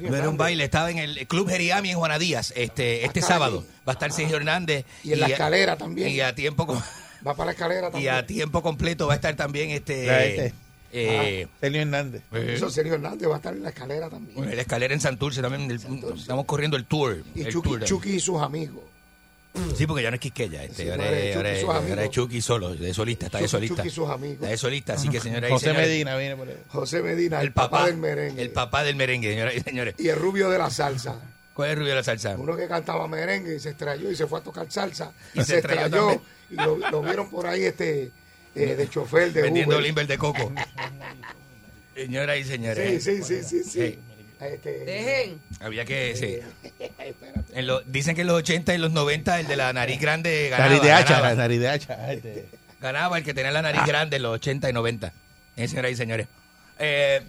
[0.00, 3.64] era un baile, estaba en el Club Jeriami en Juana Díaz este, este Acá, sábado.
[3.66, 3.74] ahí.
[3.88, 4.84] Va a estar Sergio Hernández.
[5.02, 6.08] Y en la a- escalera también.
[6.10, 6.80] Y a tiempo con-
[7.26, 8.14] Va para la escalera y también.
[8.14, 10.04] a tiempo completo va a estar también este,
[10.46, 10.54] este.
[10.92, 12.22] eh, Sergio Hernández.
[12.32, 14.36] Eso, Sergio Hernández va a estar en la escalera también.
[14.36, 15.70] Bueno, la escalera en Santurce también.
[15.70, 15.80] el-
[16.18, 17.22] estamos corriendo el tour.
[17.34, 18.82] Y el Chucky, tour de- Chucky y sus amigos.
[19.76, 20.64] Sí, porque ya no es Quisqueya.
[20.64, 23.46] Este, Sí, ahora, es ahora y es- ahora es Chucky solo, de solista, está de
[23.46, 23.76] solista.
[23.76, 24.34] Chucky y sus amigos.
[24.34, 25.88] Está de solista, así que señoras y José señores.
[25.88, 26.56] Medina viene por ahí.
[26.68, 28.42] José Medina, el, El papá, papá del merengue.
[28.42, 29.94] El papá del merengue, señoras y señores.
[29.98, 31.20] Y el rubio de la salsa.
[31.54, 32.34] ¿Cuál es el rubio de la salsa?
[32.36, 35.12] Uno que cantaba merengue y se estrelló y se fue a tocar salsa.
[35.34, 36.22] Y Y, se se estrelló estrelló.
[36.54, 38.10] Lo, lo vieron por ahí este
[38.54, 39.84] eh, de chofer de Vendiendo Uber.
[39.84, 40.52] limber de coco.
[41.94, 43.04] Señoras y señores.
[43.04, 43.70] Sí, sí, sí, sí, sí.
[43.70, 43.98] Sí.
[44.40, 45.40] Este, Dejen.
[45.60, 46.14] Había que.
[46.16, 46.38] Sí.
[46.98, 47.58] espérate.
[47.58, 50.48] En lo- dicen que en los 80 y los 90 el de la nariz grande
[50.50, 50.68] ganaba.
[50.70, 51.34] Nariz de hacha, ganaba.
[51.34, 52.12] nariz de hacha.
[52.12, 52.46] Este.
[52.80, 55.12] Ganaba el que tenía la nariz grande en los 80 y 90.
[55.56, 56.26] Eh, señoras y señores.
[56.78, 57.22] Eh,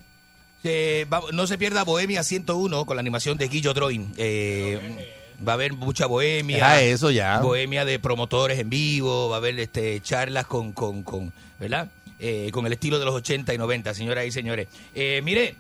[0.64, 4.12] se- va- no se pierda Bohemia 101 con la animación de Guillo Droin.
[4.18, 5.08] Eh,
[5.46, 6.58] va a haber mucha bohemia.
[6.58, 7.40] Deja eso ya.
[7.40, 9.30] Bohemia de promotores en vivo.
[9.30, 11.88] Va a haber este, charlas con, con, con ¿verdad?
[12.20, 14.68] Eh, con el estilo de los 80 y 90, señoras y señores.
[14.94, 15.56] Eh, mire,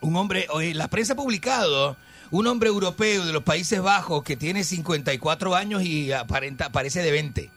[0.00, 1.96] un hombre, hoy la prensa ha publicado
[2.30, 7.10] un hombre europeo de los Países Bajos que tiene 54 años y aparenta, parece de
[7.10, 7.42] 20.
[7.44, 7.50] Es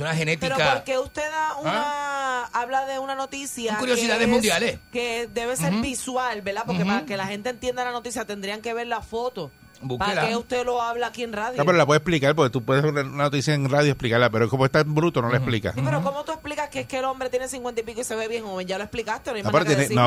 [0.00, 0.56] una genética.
[0.56, 4.78] Pero porque usted da una habla de una noticia Son curiosidades que es- mundiales.
[4.90, 6.62] que debe ser visual, ¿verdad?
[6.66, 9.50] Porque para que la gente entienda la noticia tendrían que ver la foto.
[9.98, 11.56] ¿Para qué usted lo habla aquí en radio?
[11.58, 14.30] No, pero la puedes explicar porque tú puedes ver una noticia en radio y explicarla,
[14.30, 15.72] pero como está en bruto no la explica.
[15.72, 18.04] Sí, pero ¿cómo tú explicas que es que el hombre tiene 50 y pico y
[18.04, 18.66] se ve bien joven?
[18.66, 19.98] Ya lo explicaste, no hay No, tiene- decir.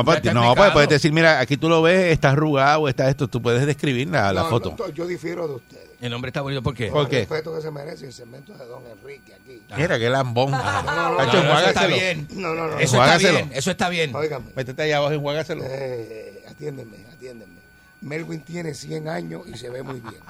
[0.56, 4.08] pues puedes decir, mira, aquí tú lo ves, está arrugado, está esto, tú puedes describir
[4.08, 4.74] la, la no, foto.
[4.78, 5.86] no, yo difiero de ustedes.
[6.00, 6.88] El hombre está bonito, ¿por qué?
[6.88, 7.18] ¿Por El qué?
[7.20, 9.62] respeto que se merece el segmento de don Enrique aquí.
[9.76, 10.50] Mira, qué lambón.
[10.50, 12.28] no, no, Hacho, No, no, eso está bien.
[12.32, 12.78] No, no, no.
[12.78, 14.14] Eso está bien, eso está bien.
[14.14, 15.62] Óigame, Métete allá abajo y enjuágaselo.
[15.64, 17.65] eh, atiéndeme, atiéndeme.
[18.00, 20.20] Melvin tiene 100 años y se ve muy bien.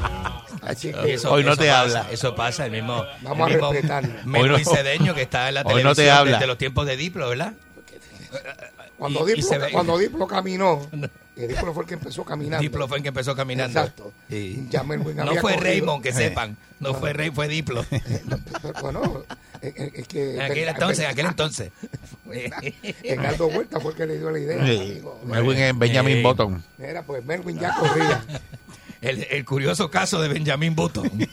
[0.62, 2.06] Así Y que eso- Hoy no te pasa, habla.
[2.10, 3.04] Eso pasa, el mismo.
[3.22, 4.14] Vamos el a mismo respetarlo.
[4.24, 6.32] Melvin Hoy no- Cedeño que está en la Hoy no televisión te habla.
[6.32, 7.54] desde los tiempos de Diplo, ¿verdad?
[8.98, 10.88] cuando, y- y Diplo, ve- cuando Diplo caminó,
[11.34, 12.62] que Diplo fue el que empezó caminando.
[12.62, 13.78] Diplo fue el que empezó caminando.
[13.80, 14.12] Exacto.
[14.28, 14.66] Sí.
[14.70, 15.60] Ya Melvin No fue corrido.
[15.60, 16.56] Raymond, que sepan.
[16.80, 17.84] No fue Rey, fue Diplo.
[17.90, 19.24] Pero, bueno,
[19.60, 20.34] es, es- que...
[20.34, 21.70] En aquel entonces, en aquel entonces.
[23.02, 24.64] Enaldo Huerta fue el que le dio la idea.
[24.66, 24.76] Sí.
[24.92, 25.20] amigo.
[25.24, 26.22] Melvin es Benjamin Eh.
[26.22, 26.64] Button.
[26.78, 28.24] Mira, pues Melvin ya corría.
[29.00, 31.10] El, el curioso caso de Benjamin Button.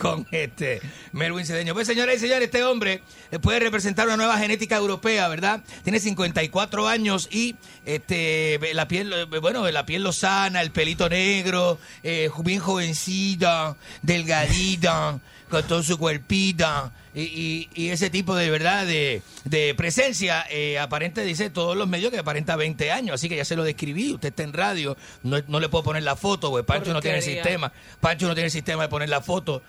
[0.00, 0.80] Con este
[1.12, 1.74] Melvin Cedeño.
[1.74, 5.62] Pues señoras y señores, este hombre eh, puede representar una nueva genética europea, ¿verdad?
[5.84, 11.78] Tiene 54 años y este la piel, eh, bueno, la piel lozana, el pelito negro,
[12.02, 15.18] eh, bien jovencita, delgadita,
[15.50, 16.92] con todo su cuerpita.
[17.12, 21.88] Y, y- y ese tipo de verdad de, de presencia eh, aparente dice todos los
[21.88, 24.96] medios que aparenta 20 años así que ya se lo describí usted está en radio
[25.24, 28.34] no, no le puedo poner la foto porque Pancho no tiene el sistema Pancho no
[28.34, 29.60] tiene el sistema de poner la foto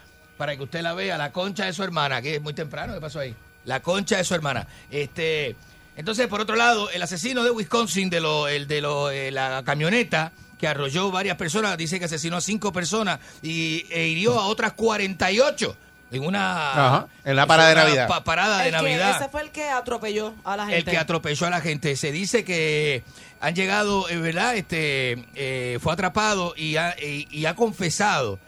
[0.41, 2.99] para que usted la vea la concha de su hermana que es muy temprano qué
[2.99, 3.35] pasó ahí
[3.65, 5.55] la concha de su hermana este
[5.95, 9.61] entonces por otro lado el asesino de Wisconsin de lo el de lo eh, la
[9.63, 14.47] camioneta que arrolló varias personas dice que asesinó a cinco personas y e hirió a
[14.47, 15.77] otras 48
[16.11, 18.07] en una Ajá, en la parada de Navidad.
[18.07, 20.77] pa- parada de El que- Navidad ese fue el que atropelló a la gente.
[20.79, 21.95] el que atropelló a la gente.
[21.95, 23.03] Se dice que
[23.39, 24.55] han llegado, eh, ¿verdad?
[24.57, 28.39] Este eh, fue atrapado y ha, y, y ha confesado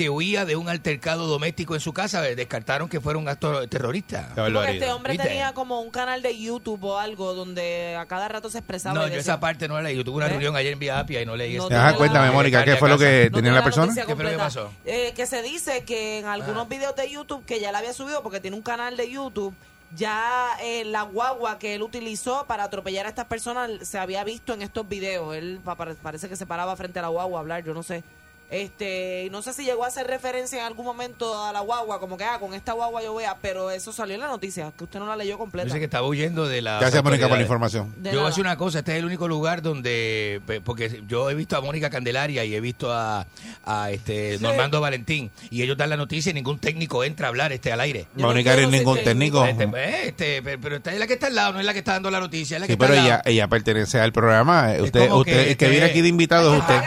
[0.00, 2.22] que huía de un altercado doméstico en su casa.
[2.22, 4.30] Descartaron que fuera un acto terrorista.
[4.34, 5.28] Porque este hombre ¿Viste?
[5.28, 8.94] tenía como un canal de YouTube o algo donde a cada rato se expresaba.
[8.94, 9.96] No, yo decía- esa parte no la leí.
[9.98, 10.30] Yo tuve una ¿Eh?
[10.30, 11.76] reunión ayer en Vía Apia y no leí No eso.
[11.76, 13.92] Ajá, la- cuéntame, Mónica, ¿qué fue lo que No tenía la persona?
[13.94, 14.72] ¿Qué fue lo que pasó?
[14.86, 18.22] Eh, que se dice que en algunos videos de YouTube que ya le había subido
[18.22, 19.54] porque tiene un canal de YouTube
[19.96, 24.54] ya eh, la guagua que él utilizó para atropellar a estas personas se había visto
[24.54, 27.42] en estos videos él pa- pare- parece que se paraba frente a la guagua a
[27.42, 28.04] hablar yo no sé
[28.50, 32.16] Este, no sé si llegó a hacer referencia en algún momento a la guagua, como
[32.16, 34.84] que, ah, con esta guagua yo voy a, pero eso salió en la noticia, que
[34.84, 35.66] usted no la leyó completa.
[35.66, 36.80] Dice que estaba huyendo de la.
[36.80, 37.94] Gracias, Mónica, por la información.
[37.96, 41.30] De Yo voy a decir una cosa, este es el único lugar donde, porque yo
[41.30, 43.26] he visto a Mónica Candelaria y he visto a,
[43.64, 47.52] a, este Normando Valentín y ellos dan la noticia y ningún técnico entra a hablar
[47.52, 48.06] este al aire.
[48.16, 49.44] Yo Mónica no es ningún técnico.
[49.44, 51.72] Este, pues, este, pero, pero esta es la que está al lado, no es la
[51.72, 53.22] que está dando la noticia, es la que Sí, está pero al ella, lado.
[53.26, 54.72] ella pertenece al programa.
[54.80, 56.80] Usted, usted, que el que viene esté- aquí de invitado es usted.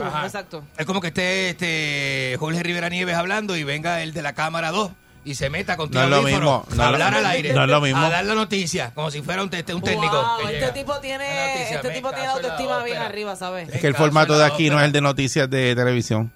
[0.00, 0.64] Esto, exacto.
[0.76, 4.70] Es como que esté este Jorge Rivera Nieves hablando y venga el de la cámara
[4.70, 4.90] 2
[5.24, 7.52] y se meta contigo No es lo mismo, no a es lo- hablar al aire,
[7.54, 8.00] no es lo mismo.
[8.00, 10.14] a dar la noticia, como si fuera un, este, un técnico.
[10.20, 10.72] Wow, este llega.
[10.72, 13.06] tipo tiene, noticia, este tipo tiene la autoestima bien ópera.
[13.06, 13.68] arriba, ¿sabes?
[13.68, 16.32] Es que el formato de aquí no es el de noticias de televisión.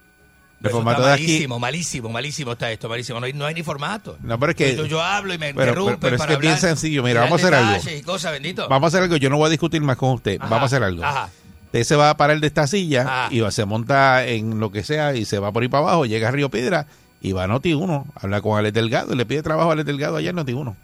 [0.62, 1.22] El formato de aquí.
[1.24, 3.20] malísimo, malísimo, malísimo está esto, malísimo.
[3.20, 4.16] No hay, no hay ni formato.
[4.22, 4.74] No, pero es que.
[4.74, 7.02] yo, yo hablo y me pero, interrumpen pero- pero es para que es bien sencillo.
[7.02, 8.04] Mira, vamos a hacer algo.
[8.04, 8.68] cosas.
[8.68, 9.16] Vamos a hacer algo.
[9.16, 10.38] Yo no voy a discutir más con usted.
[10.40, 11.04] Ajá, Vamos a hacer algo.
[11.04, 11.28] ajá.
[11.76, 14.82] Usted se va a parar de esta silla y va, se monta en lo que
[14.82, 16.86] sea y se va por ahí para abajo, llega a Río Piedra
[17.20, 18.06] y va a Noti 1.
[18.14, 20.76] Habla con Alex Delgado y le pide trabajo a Alex Delgado allá en Noti 1.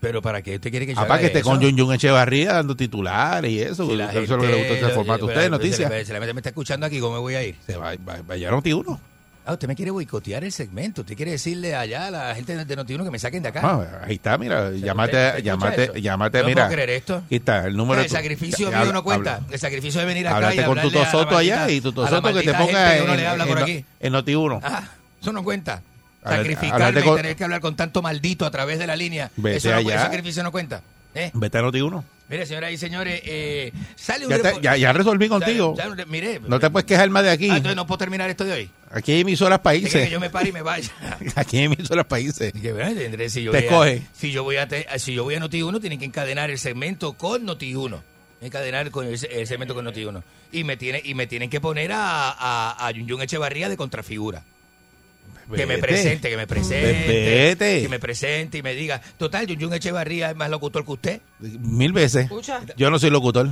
[0.00, 2.54] Pero para qué usted quiere que yo Aparte haga que esté con Jun Jun Echevarría
[2.54, 3.86] dando titulares y eso.
[3.86, 5.90] Si la eso es lo que le gusta este formato a usted, noticias.
[5.90, 7.56] Se, le- se me está escuchando aquí, ¿cómo me voy a ir?
[7.66, 9.00] Se va, va, vaya a Noti 1.
[9.46, 11.00] Ah, usted me quiere boicotear el segmento.
[11.00, 13.60] Usted quiere decirle allá a la gente de Notiuno que me saquen de acá.
[13.64, 16.62] Ah, ahí está, mira, llámate, usted escucha llámate, llámate, no mira.
[16.64, 17.16] puedo creer esto.
[17.26, 18.02] Aquí está, el número.
[18.02, 19.36] el sacrificio mío habla- no cuenta.
[19.36, 19.46] habla.
[19.52, 21.80] El sacrificio de venir acá Háblate y con tu hablarle a la Soto allá y
[21.80, 23.08] tu a la Soto que te ponga en,
[23.68, 24.60] en- en Noti 1.
[24.62, 24.88] Ah,
[25.20, 25.82] eso no cuenta.
[26.22, 29.30] Sacrificarme y tener que hablar con tanto maldito a través de la línea.
[29.36, 29.94] Vete eso no, allá.
[29.94, 30.82] ese sacrificio no cuenta.
[31.14, 31.30] ¿eh?
[31.32, 32.04] Vete a Noti 1.
[32.28, 35.74] Mire, señoras y señores, eh, sale un Ya, te- ya, ya resolví contigo.
[35.76, 37.48] Ya- mire, No te puedes quejar más de aquí.
[37.50, 38.70] Ah, entonces no puedo terminar esto de hoy.
[38.92, 40.04] Aquí hay emisoras países.
[40.04, 40.90] que yo me pare y me vaya.
[41.36, 42.52] Aquí hay emisoras países.
[42.52, 44.02] Que, bueno, tendré- si yo Te voy a- escoge.
[44.12, 44.68] si yo voy a
[44.98, 48.00] si yo voy a Noti1 tienen que encadenar el segmento con Noti1
[48.42, 51.92] encadenar con el, el segmento con Noti1 y me tiene y me tienen que poner
[51.92, 54.42] a a, a Yun Yun Echevarría de contrafigura
[55.54, 57.82] que me presente que me presente Vete.
[57.82, 61.20] que me presente y me diga total Yun Yun Echevarría es más locutor que usted
[61.40, 62.24] Mil veces.
[62.24, 62.60] Escucha.
[62.76, 63.50] Yo no soy locutor.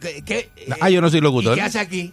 [0.00, 1.52] ¿qué- qué- Ah, yo no soy locutor.
[1.56, 2.12] ¿y qué hace aquí?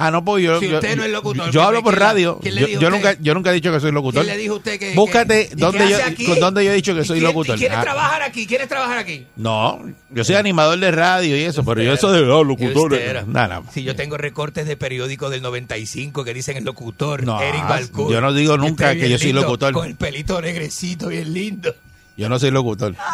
[0.00, 0.60] Ah, no, pues yo.
[0.60, 2.38] Si yo- usted no es locutor, Yo, yo ¿quién hablo por radio.
[2.40, 2.96] quién le Yo, dijo yo usted?
[3.00, 4.22] nunca, yo nunca he dicho que soy locutor.
[4.24, 6.24] ¿Quién le dijo usted que Búscate que- ¿y dónde qué yo, aquí?
[6.24, 7.56] con dónde yo he dicho que ¿Y soy quién- locutor.
[7.56, 8.46] ¿y ¿Quieres Ah, trabajar aquí?
[8.46, 9.26] ¿Quieres trabajar aquí?
[9.34, 12.94] no, yo soy animador de radio y eso, pero yo eso de oh, locutor.
[12.94, 13.24] Era.
[13.26, 17.66] Nada, Si yo tengo recortes de periódico del 95 que dicen el locutor, No, Eric
[17.68, 18.12] Balcour.
[18.12, 19.72] yo no digo nunca que yo soy locutor.
[19.72, 21.74] Con el pelito negrecito, bien lindo.
[22.18, 22.94] Yo no soy locutor.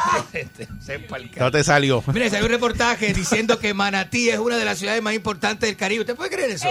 [1.36, 2.02] No te salió.
[2.12, 5.76] Mire, salió un reportaje diciendo que Manatí es una de las ciudades más importantes del
[5.76, 6.00] Caribe.
[6.00, 6.68] ¿Usted puede creer eso?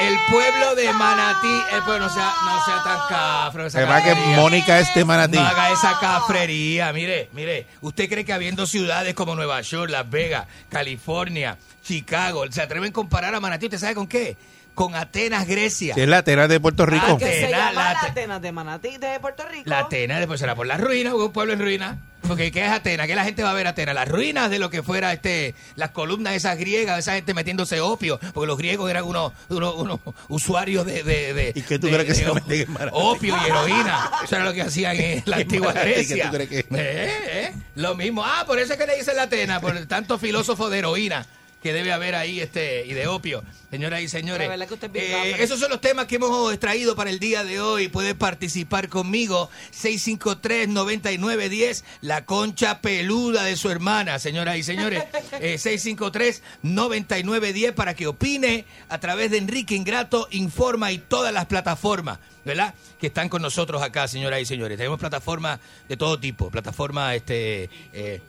[0.00, 3.62] El pueblo de Manatí, el pueblo no sea, no sea tan cafre.
[3.64, 4.14] Además que.
[4.36, 5.38] Mónica es de Manatí.
[5.38, 6.92] No haga esa cafrería.
[6.92, 12.62] Mire, mire, ¿usted cree que habiendo ciudades como Nueva York, Las Vegas, California, Chicago, se
[12.62, 13.66] atreven a comparar a Manatí?
[13.66, 14.36] ¿Usted sabe con qué?
[14.76, 15.94] Con Atenas, Grecia.
[15.94, 17.04] Si es la Atena de Puerto Rico.
[17.08, 19.62] Ah, Que se Atena, llama la la te- Atenas de Manatí de Puerto Rico.
[19.70, 21.96] La Atenas, después será por las ruinas, un pueblo en ruinas.
[22.28, 23.06] Porque ¿qué es Atenas?
[23.06, 23.94] ¿Qué la gente va a ver Atenas?
[23.94, 28.18] Las ruinas de lo que fuera este, las columnas esas griegas, esa gente metiéndose opio,
[28.34, 31.92] porque los griegos eran unos, unos, unos usuarios de, de, de- ¿Y qué tú de-
[31.94, 32.90] crees que de se op- meten en Manatí?
[32.92, 34.10] opio y heroína.
[34.24, 36.24] Eso era lo que hacían en la antigua Manatí, ¿qué Grecia.
[36.30, 38.22] tú crees que- Eh, eh, Lo mismo.
[38.24, 41.24] Ah, por eso es que le dicen la Atenas, por el tanto filósofo de heroína
[41.66, 43.42] que debe haber ahí este y de opio.
[43.72, 44.48] Señoras y señores,
[44.94, 47.88] eh, esos son los temas que hemos extraído para el día de hoy.
[47.88, 49.50] Puede participar conmigo.
[49.72, 55.02] 653-9910, la concha peluda de su hermana, señoras y señores.
[55.40, 62.20] Eh, 653-9910 para que opine a través de Enrique Ingrato, Informa y todas las plataformas.
[62.44, 62.76] ¿Verdad?
[63.00, 64.78] Que están con nosotros acá, señoras y señores.
[64.78, 66.48] Tenemos plataformas de todo tipo.
[66.48, 68.20] Plataformas, este, eh,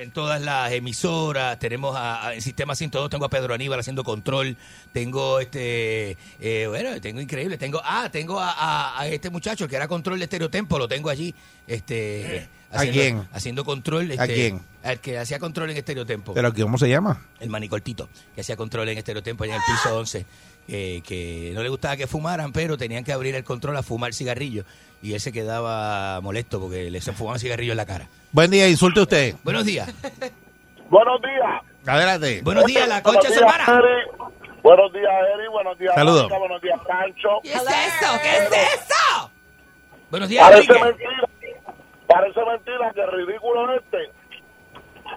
[0.00, 4.02] en todas las emisoras, tenemos a, a- en Sistema 102, tengo a Pedro Aníbal haciendo
[4.02, 4.56] control,
[4.92, 9.76] tengo este, eh, bueno, tengo increíble, tengo, ah, tengo a, a- a este muchacho que
[9.76, 11.34] era control de Estereotempo, lo tengo allí,
[11.66, 13.26] este, ¿A quién?
[13.32, 14.60] Haciendo control, ¿A este, quién?
[14.82, 16.32] Al que hacía control en Estereotempo.
[16.32, 17.26] ¿Pero ¿cómo se llama?
[17.38, 20.24] El manicortito, que hacía control en Estereotempo allá en el piso 11,
[20.68, 24.14] eh, que no le gustaba que fumaran, pero tenían que abrir el control a fumar
[24.14, 24.64] cigarrillo,
[25.02, 28.08] y él se quedaba molesto porque le se fumaban cigarrillo en la cara.
[28.32, 29.34] Buen día, insulte usted.
[29.42, 29.88] Buenos días.
[30.88, 31.62] Buenos días.
[31.86, 32.40] Adelante.
[32.42, 33.64] Buenos días, la concha hermana.
[33.66, 34.30] Eri.
[34.62, 35.48] Buenos días, Eri.
[35.48, 36.28] Buenos días, Saludos.
[36.28, 37.28] Buenos días, Sancho.
[37.42, 38.20] ¿Qué es eso?
[38.22, 39.30] ¿Qué es eso?
[40.10, 40.84] Buenos días, Parece Enrique.
[40.84, 41.28] mentira.
[42.06, 43.98] Parece mentira que el ridículo este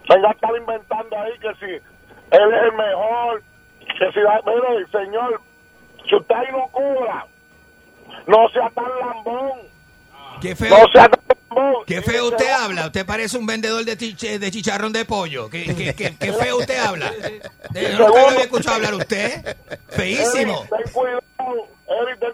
[0.07, 3.43] venga a estar inventando ahí que si él es el mejor,
[3.79, 5.41] que si va, mire, señor,
[6.07, 7.25] si usted ahí no cobra,
[8.27, 9.51] no sea tan lambón,
[10.43, 11.09] Qué feo, no sea
[11.87, 12.87] qué feo usted habla.
[12.87, 15.49] Usted parece un vendedor de, de chicharrón de pollo.
[15.49, 17.13] Qué, qué- qué- qué feo usted habla.
[17.73, 19.55] Yo nunca lo había escuchado hablar usted.
[19.89, 20.65] Feísimo.
[20.69, 21.23] Ten cuidado,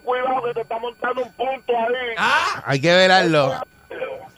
[0.04, 2.16] cuidado que te está montando un punto ahí.
[2.18, 3.54] Ah, Hay que velarlo.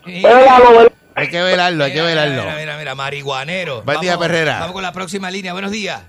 [0.04, 2.42] Hay que velarlo, hay que velarlo.
[2.44, 3.84] Mira, mira, mira, marihuanero.
[3.84, 4.60] Buen día, Perrera.
[4.60, 5.54] Vamos con la próxima línea.
[5.54, 6.02] Buenos días.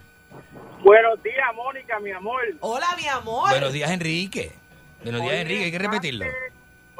[0.82, 2.40] Buenos días, Mónica, mi amor.
[2.60, 3.50] Hola, mi amor.
[3.50, 4.50] Buenos días, Enrique.
[5.04, 5.64] Buenos días, Enrique.
[5.64, 6.26] Hay que repetirlo.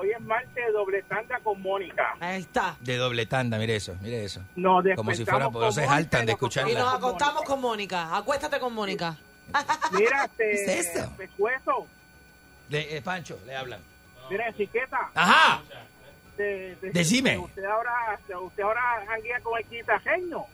[0.03, 2.17] Hoy es martes de doble tanda con Mónica.
[2.19, 2.75] Ahí está.
[2.81, 4.41] De doble tanda, mire eso, mire eso.
[4.57, 6.79] Nos Como si fuera, no con se y de nos Y escucharla.
[6.81, 8.17] nos acostamos con Mónica.
[8.17, 9.17] Acuéstate con Mónica.
[9.93, 11.13] Mira, este, ¿Qué es esto?
[11.17, 11.87] pescuezo,
[12.69, 13.79] De, eh, Pancho, le hablan.
[14.31, 15.11] mira, chiqueta.
[15.15, 15.63] Ajá.
[16.37, 17.33] de- de- Decime.
[17.33, 20.45] de Usted ahora, usted ahora janguea con el quitajeño.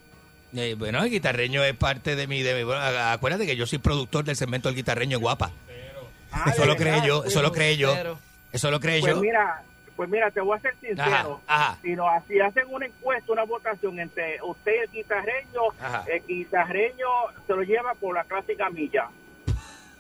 [0.54, 3.66] Eh, bueno, el guitarreño es parte de mi, de mi- bueno, a- acuérdate que yo
[3.66, 5.52] soy productor del segmento del guitarreño guapa.
[6.32, 7.94] Ah, Eso lo creé verdad, yo, eso lo creé yo.
[8.52, 9.20] Eso lo creé Pues yo.
[9.20, 9.62] mira,
[9.96, 11.40] pues mira, te voy a ser sincero.
[11.46, 11.78] Ajá, ajá.
[11.82, 16.04] Si, nos, si hacen una encuesta, una votación entre usted y el guitarreño, Ajá.
[16.06, 17.06] el guitarreño
[17.46, 19.08] se lo lleva por la clásica milla.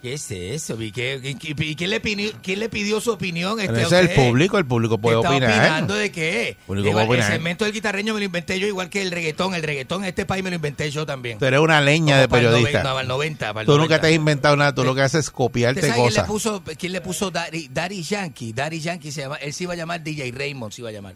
[0.00, 0.80] ¿Qué es eso?
[0.80, 1.36] ¿Y, qué-
[1.76, 3.58] quién, le pidió, quién le pidió su opinión?
[3.58, 5.50] Este, ese es el público, el público puede ¿Está opinar.
[5.50, 6.56] opinando de qué?
[6.68, 7.32] El opinar.
[7.32, 9.54] segmento del guitarreño me lo inventé yo, igual que el reggaetón.
[9.54, 11.40] El reggaetón en este país me lo inventé yo también.
[11.40, 12.82] Tú eres una leña Como de para el periodista.
[12.84, 14.00] 90, para el 90, para el Tú nunca 90.
[14.00, 16.26] te has inventado nada, tú lo que haces es ¿Usted copiarte sabe quién le cosas.
[16.28, 18.52] puso, quién le puso Daddy, Daddy Yankee?
[18.52, 21.14] Daddy Yankee se llama, él se iba a llamar DJ Raymond, se iba a llamar.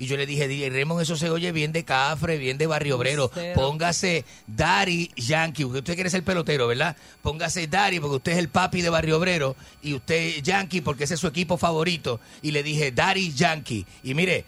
[0.00, 2.96] Y yo le dije, DJ Raymond, eso se oye bien de cafre, bien de barrio
[2.96, 3.30] obrero.
[3.54, 6.96] Póngase Daddy Yankee, porque usted quiere ser pelotero, ¿verdad?
[7.20, 11.14] Póngase Daddy, porque usted es el papi de barrio obrero, y usted Yankee, porque ese
[11.14, 12.18] es su equipo favorito.
[12.40, 13.84] Y le dije, Daddy Yankee.
[14.02, 14.46] Y mire,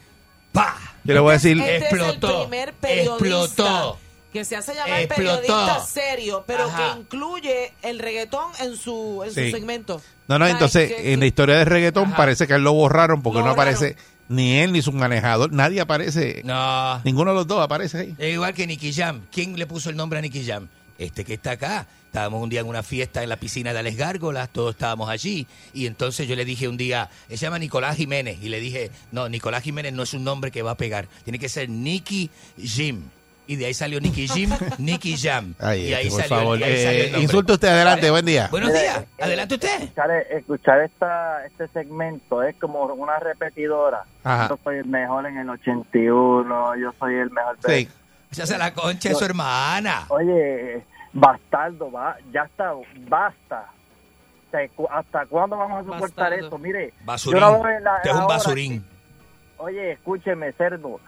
[0.52, 0.74] ¡pa!
[1.04, 3.98] Yo le voy a decir, Este es Explotó, el primer periodista explotó.
[4.32, 5.16] que se hace llamar Explotó.
[5.42, 6.94] periodista serio, pero Ajá.
[6.94, 9.50] que incluye el reggaetón en su, en Sí.
[9.50, 10.00] su segmento.
[10.28, 12.16] no, no, entonces que- en la historia de reggaetón Ajá.
[12.16, 13.74] parece que a él lo borraron porque Lo no borraron.
[13.74, 13.96] aparece
[14.32, 17.00] ni él ni su manejador, nadie aparece, No.
[17.04, 18.14] ninguno de los dos aparece ahí.
[18.18, 19.22] Es igual que Nicky Jam.
[19.30, 20.68] ¿Quién le puso el nombre a Nicky Jam?
[20.98, 21.86] Este que está acá.
[22.06, 25.46] Estábamos un día en una fiesta en la piscina de Alex Gárgolas, todos estábamos allí.
[25.72, 28.36] Y entonces yo le dije un día, él se llama Nicolás Jiménez.
[28.42, 31.08] Y le dije, no, Nicolás Jiménez no es un nombre que va a pegar.
[31.24, 32.28] Tiene que ser Nicky
[32.62, 33.04] Jim.
[33.46, 35.54] Y de ahí salió Nicky Jim, Nicky Jam.
[35.60, 38.10] Ay, y ahí este, por salió, favor, y ahí salió el eh, insulte usted, adelante,
[38.10, 38.48] buen día.
[38.50, 39.82] Buenos Mire, días, eh, adelante usted.
[39.82, 44.04] Escuchar, escuchar esta, este segmento es como una repetidora.
[44.22, 44.48] Ajá.
[44.48, 47.58] Yo soy el mejor en el 81, yo soy el mejor.
[47.66, 47.88] Sí.
[48.30, 50.04] Se hace la concha de su hermana.
[50.08, 52.72] Oye, bastardo, va, ya está,
[53.08, 53.66] basta.
[54.48, 56.00] O sea, cu- ¿Hasta cuándo vamos a soportar
[56.30, 56.44] Bastardo.
[56.44, 56.58] esto?
[56.58, 57.40] Mire, Basurín.
[57.40, 58.80] yo no veo la- Usted es un hora basurín.
[58.82, 58.88] que-
[59.62, 61.00] oye, escúcheme, cerdo.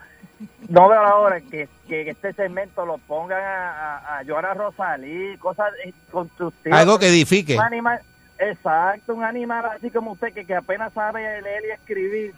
[0.67, 5.37] No veo la hora que, que este segmento lo pongan a, a, a Joana Rosalí,
[5.37, 6.79] cosas eh, constructivas.
[6.79, 7.55] Algo que edifique.
[7.55, 7.99] Un animal,
[8.37, 12.33] exacto, un animal así como usted que, que apenas sabe leer y escribir.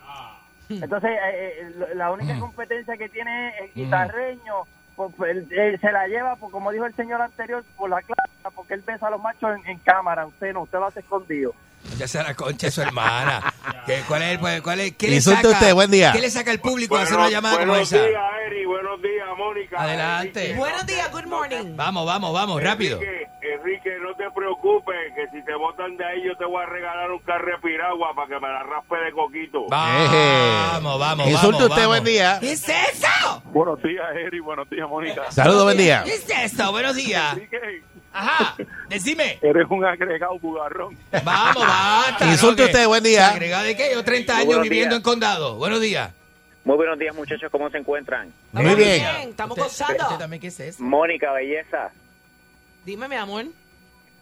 [0.69, 4.53] Entonces, eh, eh, la única competencia que tiene es el guitarreño.
[4.97, 8.01] Pues, pues, él- él se la lleva, pues, como dijo el señor anterior, por la
[8.01, 10.25] clase, porque él besa a los machos en, en cámara.
[10.25, 11.53] Usted no, usted lo hace escondido.
[11.97, 13.53] Ya sea la concha de su hermana.
[13.85, 16.11] ¿Qué, ¿Cuál es, el- cuál es, qué le saca, usted, buen día.
[16.11, 18.05] ¿Qué le saca al público a hacer una Buenos- llamada como buenos esa?
[18.05, 18.65] días, Eri.
[18.65, 19.81] Buenos días, Mónica.
[19.81, 20.53] Adelante.
[20.55, 21.75] Buenos días, good morning.
[21.77, 22.99] Vamos, vamos, vamos, rápido.
[23.01, 26.65] Enrique, Enrique, no te preocupes, que si te botan de ahí, yo te voy a
[26.67, 29.65] regalar un carro de piragua para que me la raspe de coquito.
[29.69, 31.87] Vamos, vamos, Insulte usted, vamos.
[31.87, 32.37] buen día.
[32.39, 33.41] ¿Qué es eso?
[33.45, 34.39] Buenos días, Eri.
[34.39, 35.31] Buenos días, Mónica.
[35.31, 36.03] Saludos, buen día.
[36.05, 36.71] ¿Qué es esto?
[36.71, 37.33] Buenos días.
[37.33, 38.55] Enrique, Ajá,
[38.89, 39.37] decime.
[39.41, 40.97] eres un agregado bugarrón.
[41.23, 42.25] Vamos, basta.
[42.31, 42.67] Insulte ¿no?
[42.67, 43.29] usted, buen día.
[43.29, 43.89] ¿Agregado de qué?
[43.93, 44.99] Yo 30 años buenos viviendo días.
[44.99, 45.55] en condado.
[45.57, 46.11] Buenos días.
[46.63, 47.49] Muy buenos días, muchachos.
[47.51, 48.31] ¿Cómo se encuentran?
[48.51, 49.29] Muy Estamos bien.
[49.29, 50.03] Estamos ¿Usted- gozando.
[50.03, 50.83] usted también qué es eso?
[50.83, 51.91] Mónica, belleza.
[52.87, 53.43] Dime, mi amor.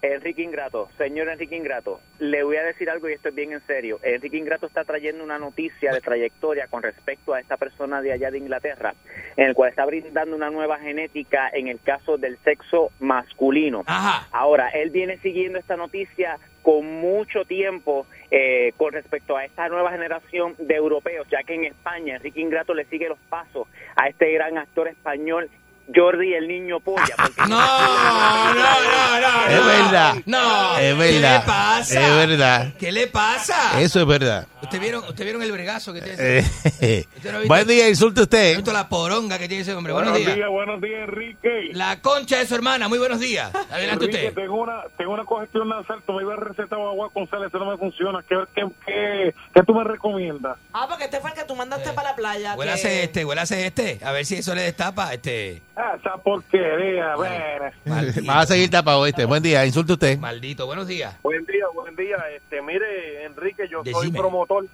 [0.01, 3.61] Enrique Ingrato, señor Enrique Ingrato, le voy a decir algo y esto es bien en
[3.67, 3.99] serio.
[4.01, 8.31] Enrique Ingrato está trayendo una noticia de trayectoria con respecto a esta persona de allá
[8.31, 8.95] de Inglaterra,
[9.37, 13.83] en el cual está brindando una nueva genética en el caso del sexo masculino.
[13.85, 14.27] Ajá.
[14.31, 19.91] Ahora, él viene siguiendo esta noticia con mucho tiempo eh, con respecto a esta nueva
[19.91, 24.33] generación de europeos, ya que en España Enrique Ingrato le sigue los pasos a este
[24.33, 25.51] gran actor español
[25.93, 27.15] Jordi el Niño Polla.
[27.17, 29.45] porque- No, no, no, no.
[29.47, 30.15] Es verdad.
[30.25, 30.77] No.
[30.77, 31.39] Es ¿Qué verdad.
[31.41, 32.07] le pasa?
[32.07, 32.73] Es verdad.
[32.79, 33.81] ¿Qué le pasa?
[33.81, 34.47] Eso es verdad.
[34.61, 36.39] ¿Usted vieron, ¿Usted vieron el bregazo que tiene ese?
[36.81, 38.55] Eh, ¿Usted no ha visto- buen día, insulte ¿Ha usted.
[38.55, 39.93] visto la poronga que tiene ese hombre?
[39.93, 40.37] Buenos, días.
[40.49, 41.69] buenos días, Enrique.
[41.73, 42.87] La concha de su hermana.
[42.87, 43.53] Muy buenos días.
[43.53, 44.41] Adelante Enrique, usted.
[44.41, 47.59] tengo una, tengo una congestión nasal, tú me ibas a recetar agua con sal, eso
[47.59, 48.23] no me funciona.
[48.27, 50.57] ¿Qué, qué, qué, qué tú me recomiendas?
[50.73, 52.55] Ah, porque este fue el que tú mandaste para la playa.
[52.55, 53.99] Huélase que- este, huélase este.
[54.03, 55.13] A ver si eso le destapa.
[55.13, 55.61] Este.
[55.76, 57.72] Ah, esa porquería, ven.
[57.85, 58.26] Maldito.
[58.31, 59.26] Va a seguir tapado este.
[59.26, 60.18] Buen día, insulte usted.
[60.18, 60.65] Maldito.
[60.65, 61.15] Buenos días.
[61.22, 62.18] Buen día, buen día.
[62.35, 64.19] Este, mire, Enrique, yo soy Decime.
[64.19, 64.65] promotor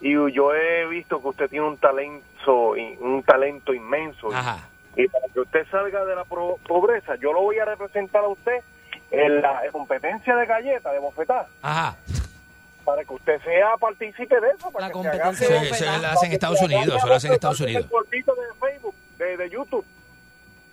[0.00, 4.32] y yo he visto que usted tiene un talento, un talento inmenso.
[4.34, 4.68] Ajá.
[4.96, 8.28] Y para que usted salga de la pro- pobreza, yo lo voy a representar a
[8.28, 8.56] usted
[9.12, 11.46] en la competencia de galletas, de bofetada.
[11.62, 11.96] Ajá.
[12.84, 14.68] para que usted sea partícipe de eso.
[14.72, 17.14] Para La que se haga- competencia Eso, eso lo hacen en Estados Unidos, eso lo
[17.14, 17.86] hacen en Estados Unidos.
[18.10, 18.24] El de
[18.58, 19.84] Facebook, de, de YouTube.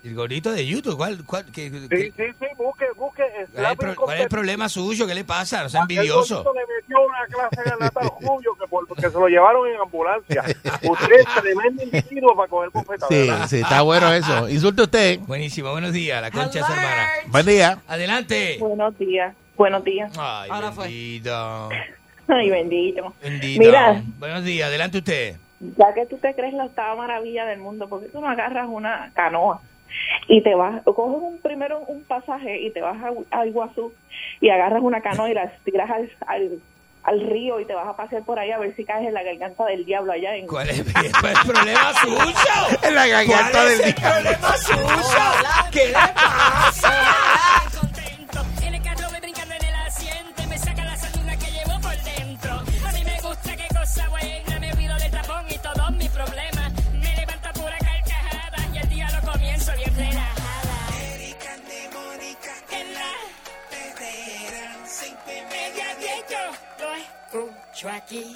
[0.07, 3.23] El gordito de YouTube, ¿cuál, cuál, qué- qué- Sí, sí, sí, busque, busque.
[3.53, 5.05] cuál es el pro- cuál es el problema suyo?
[5.05, 5.63] ¿Qué le pasa?
[5.63, 6.45] No sea envidioso.
[6.55, 10.43] le metió una clase en el Julio que, por- que se lo llevaron en ambulancia.
[10.83, 13.07] Usted es tremendo individuo para coger bofetada.
[13.09, 13.47] Sí, ¿verdad?
[13.49, 14.47] sí, está bueno eso.
[14.47, 15.19] Insulte usted.
[15.19, 17.07] Buenísimo, buenos días, la concha de su hermana.
[17.27, 17.79] Buen día.
[17.87, 18.57] Adelante.
[18.61, 20.11] Buenos días, buenos días.
[20.17, 21.69] Ay, bendito.
[22.29, 23.13] Ay, bendito.
[23.21, 23.59] Bendito.
[23.59, 25.35] Mira, Buenos días, adelante usted.
[25.59, 28.67] ya que tú te crees la octava maravilla del mundo, ¿por qué tú no agarras
[28.69, 29.61] una canoa
[30.27, 33.93] y te vas, coges un, primero un pasaje y te vas a, a Iguazú
[34.41, 36.59] y agarras una canoa y la tiras al, al,
[37.03, 39.23] al río y te vas a pasear por ahí a ver si caes en la
[39.23, 40.47] garganta del diablo allá en...
[40.47, 42.77] ¿Cuál es, cuál es el problema suyo?
[42.83, 44.21] En la garganta ¿Cuál del es el diablo.
[44.21, 44.87] problema suyo?
[45.71, 46.93] ¿Qué le pasa?
[67.77, 68.35] Tracky.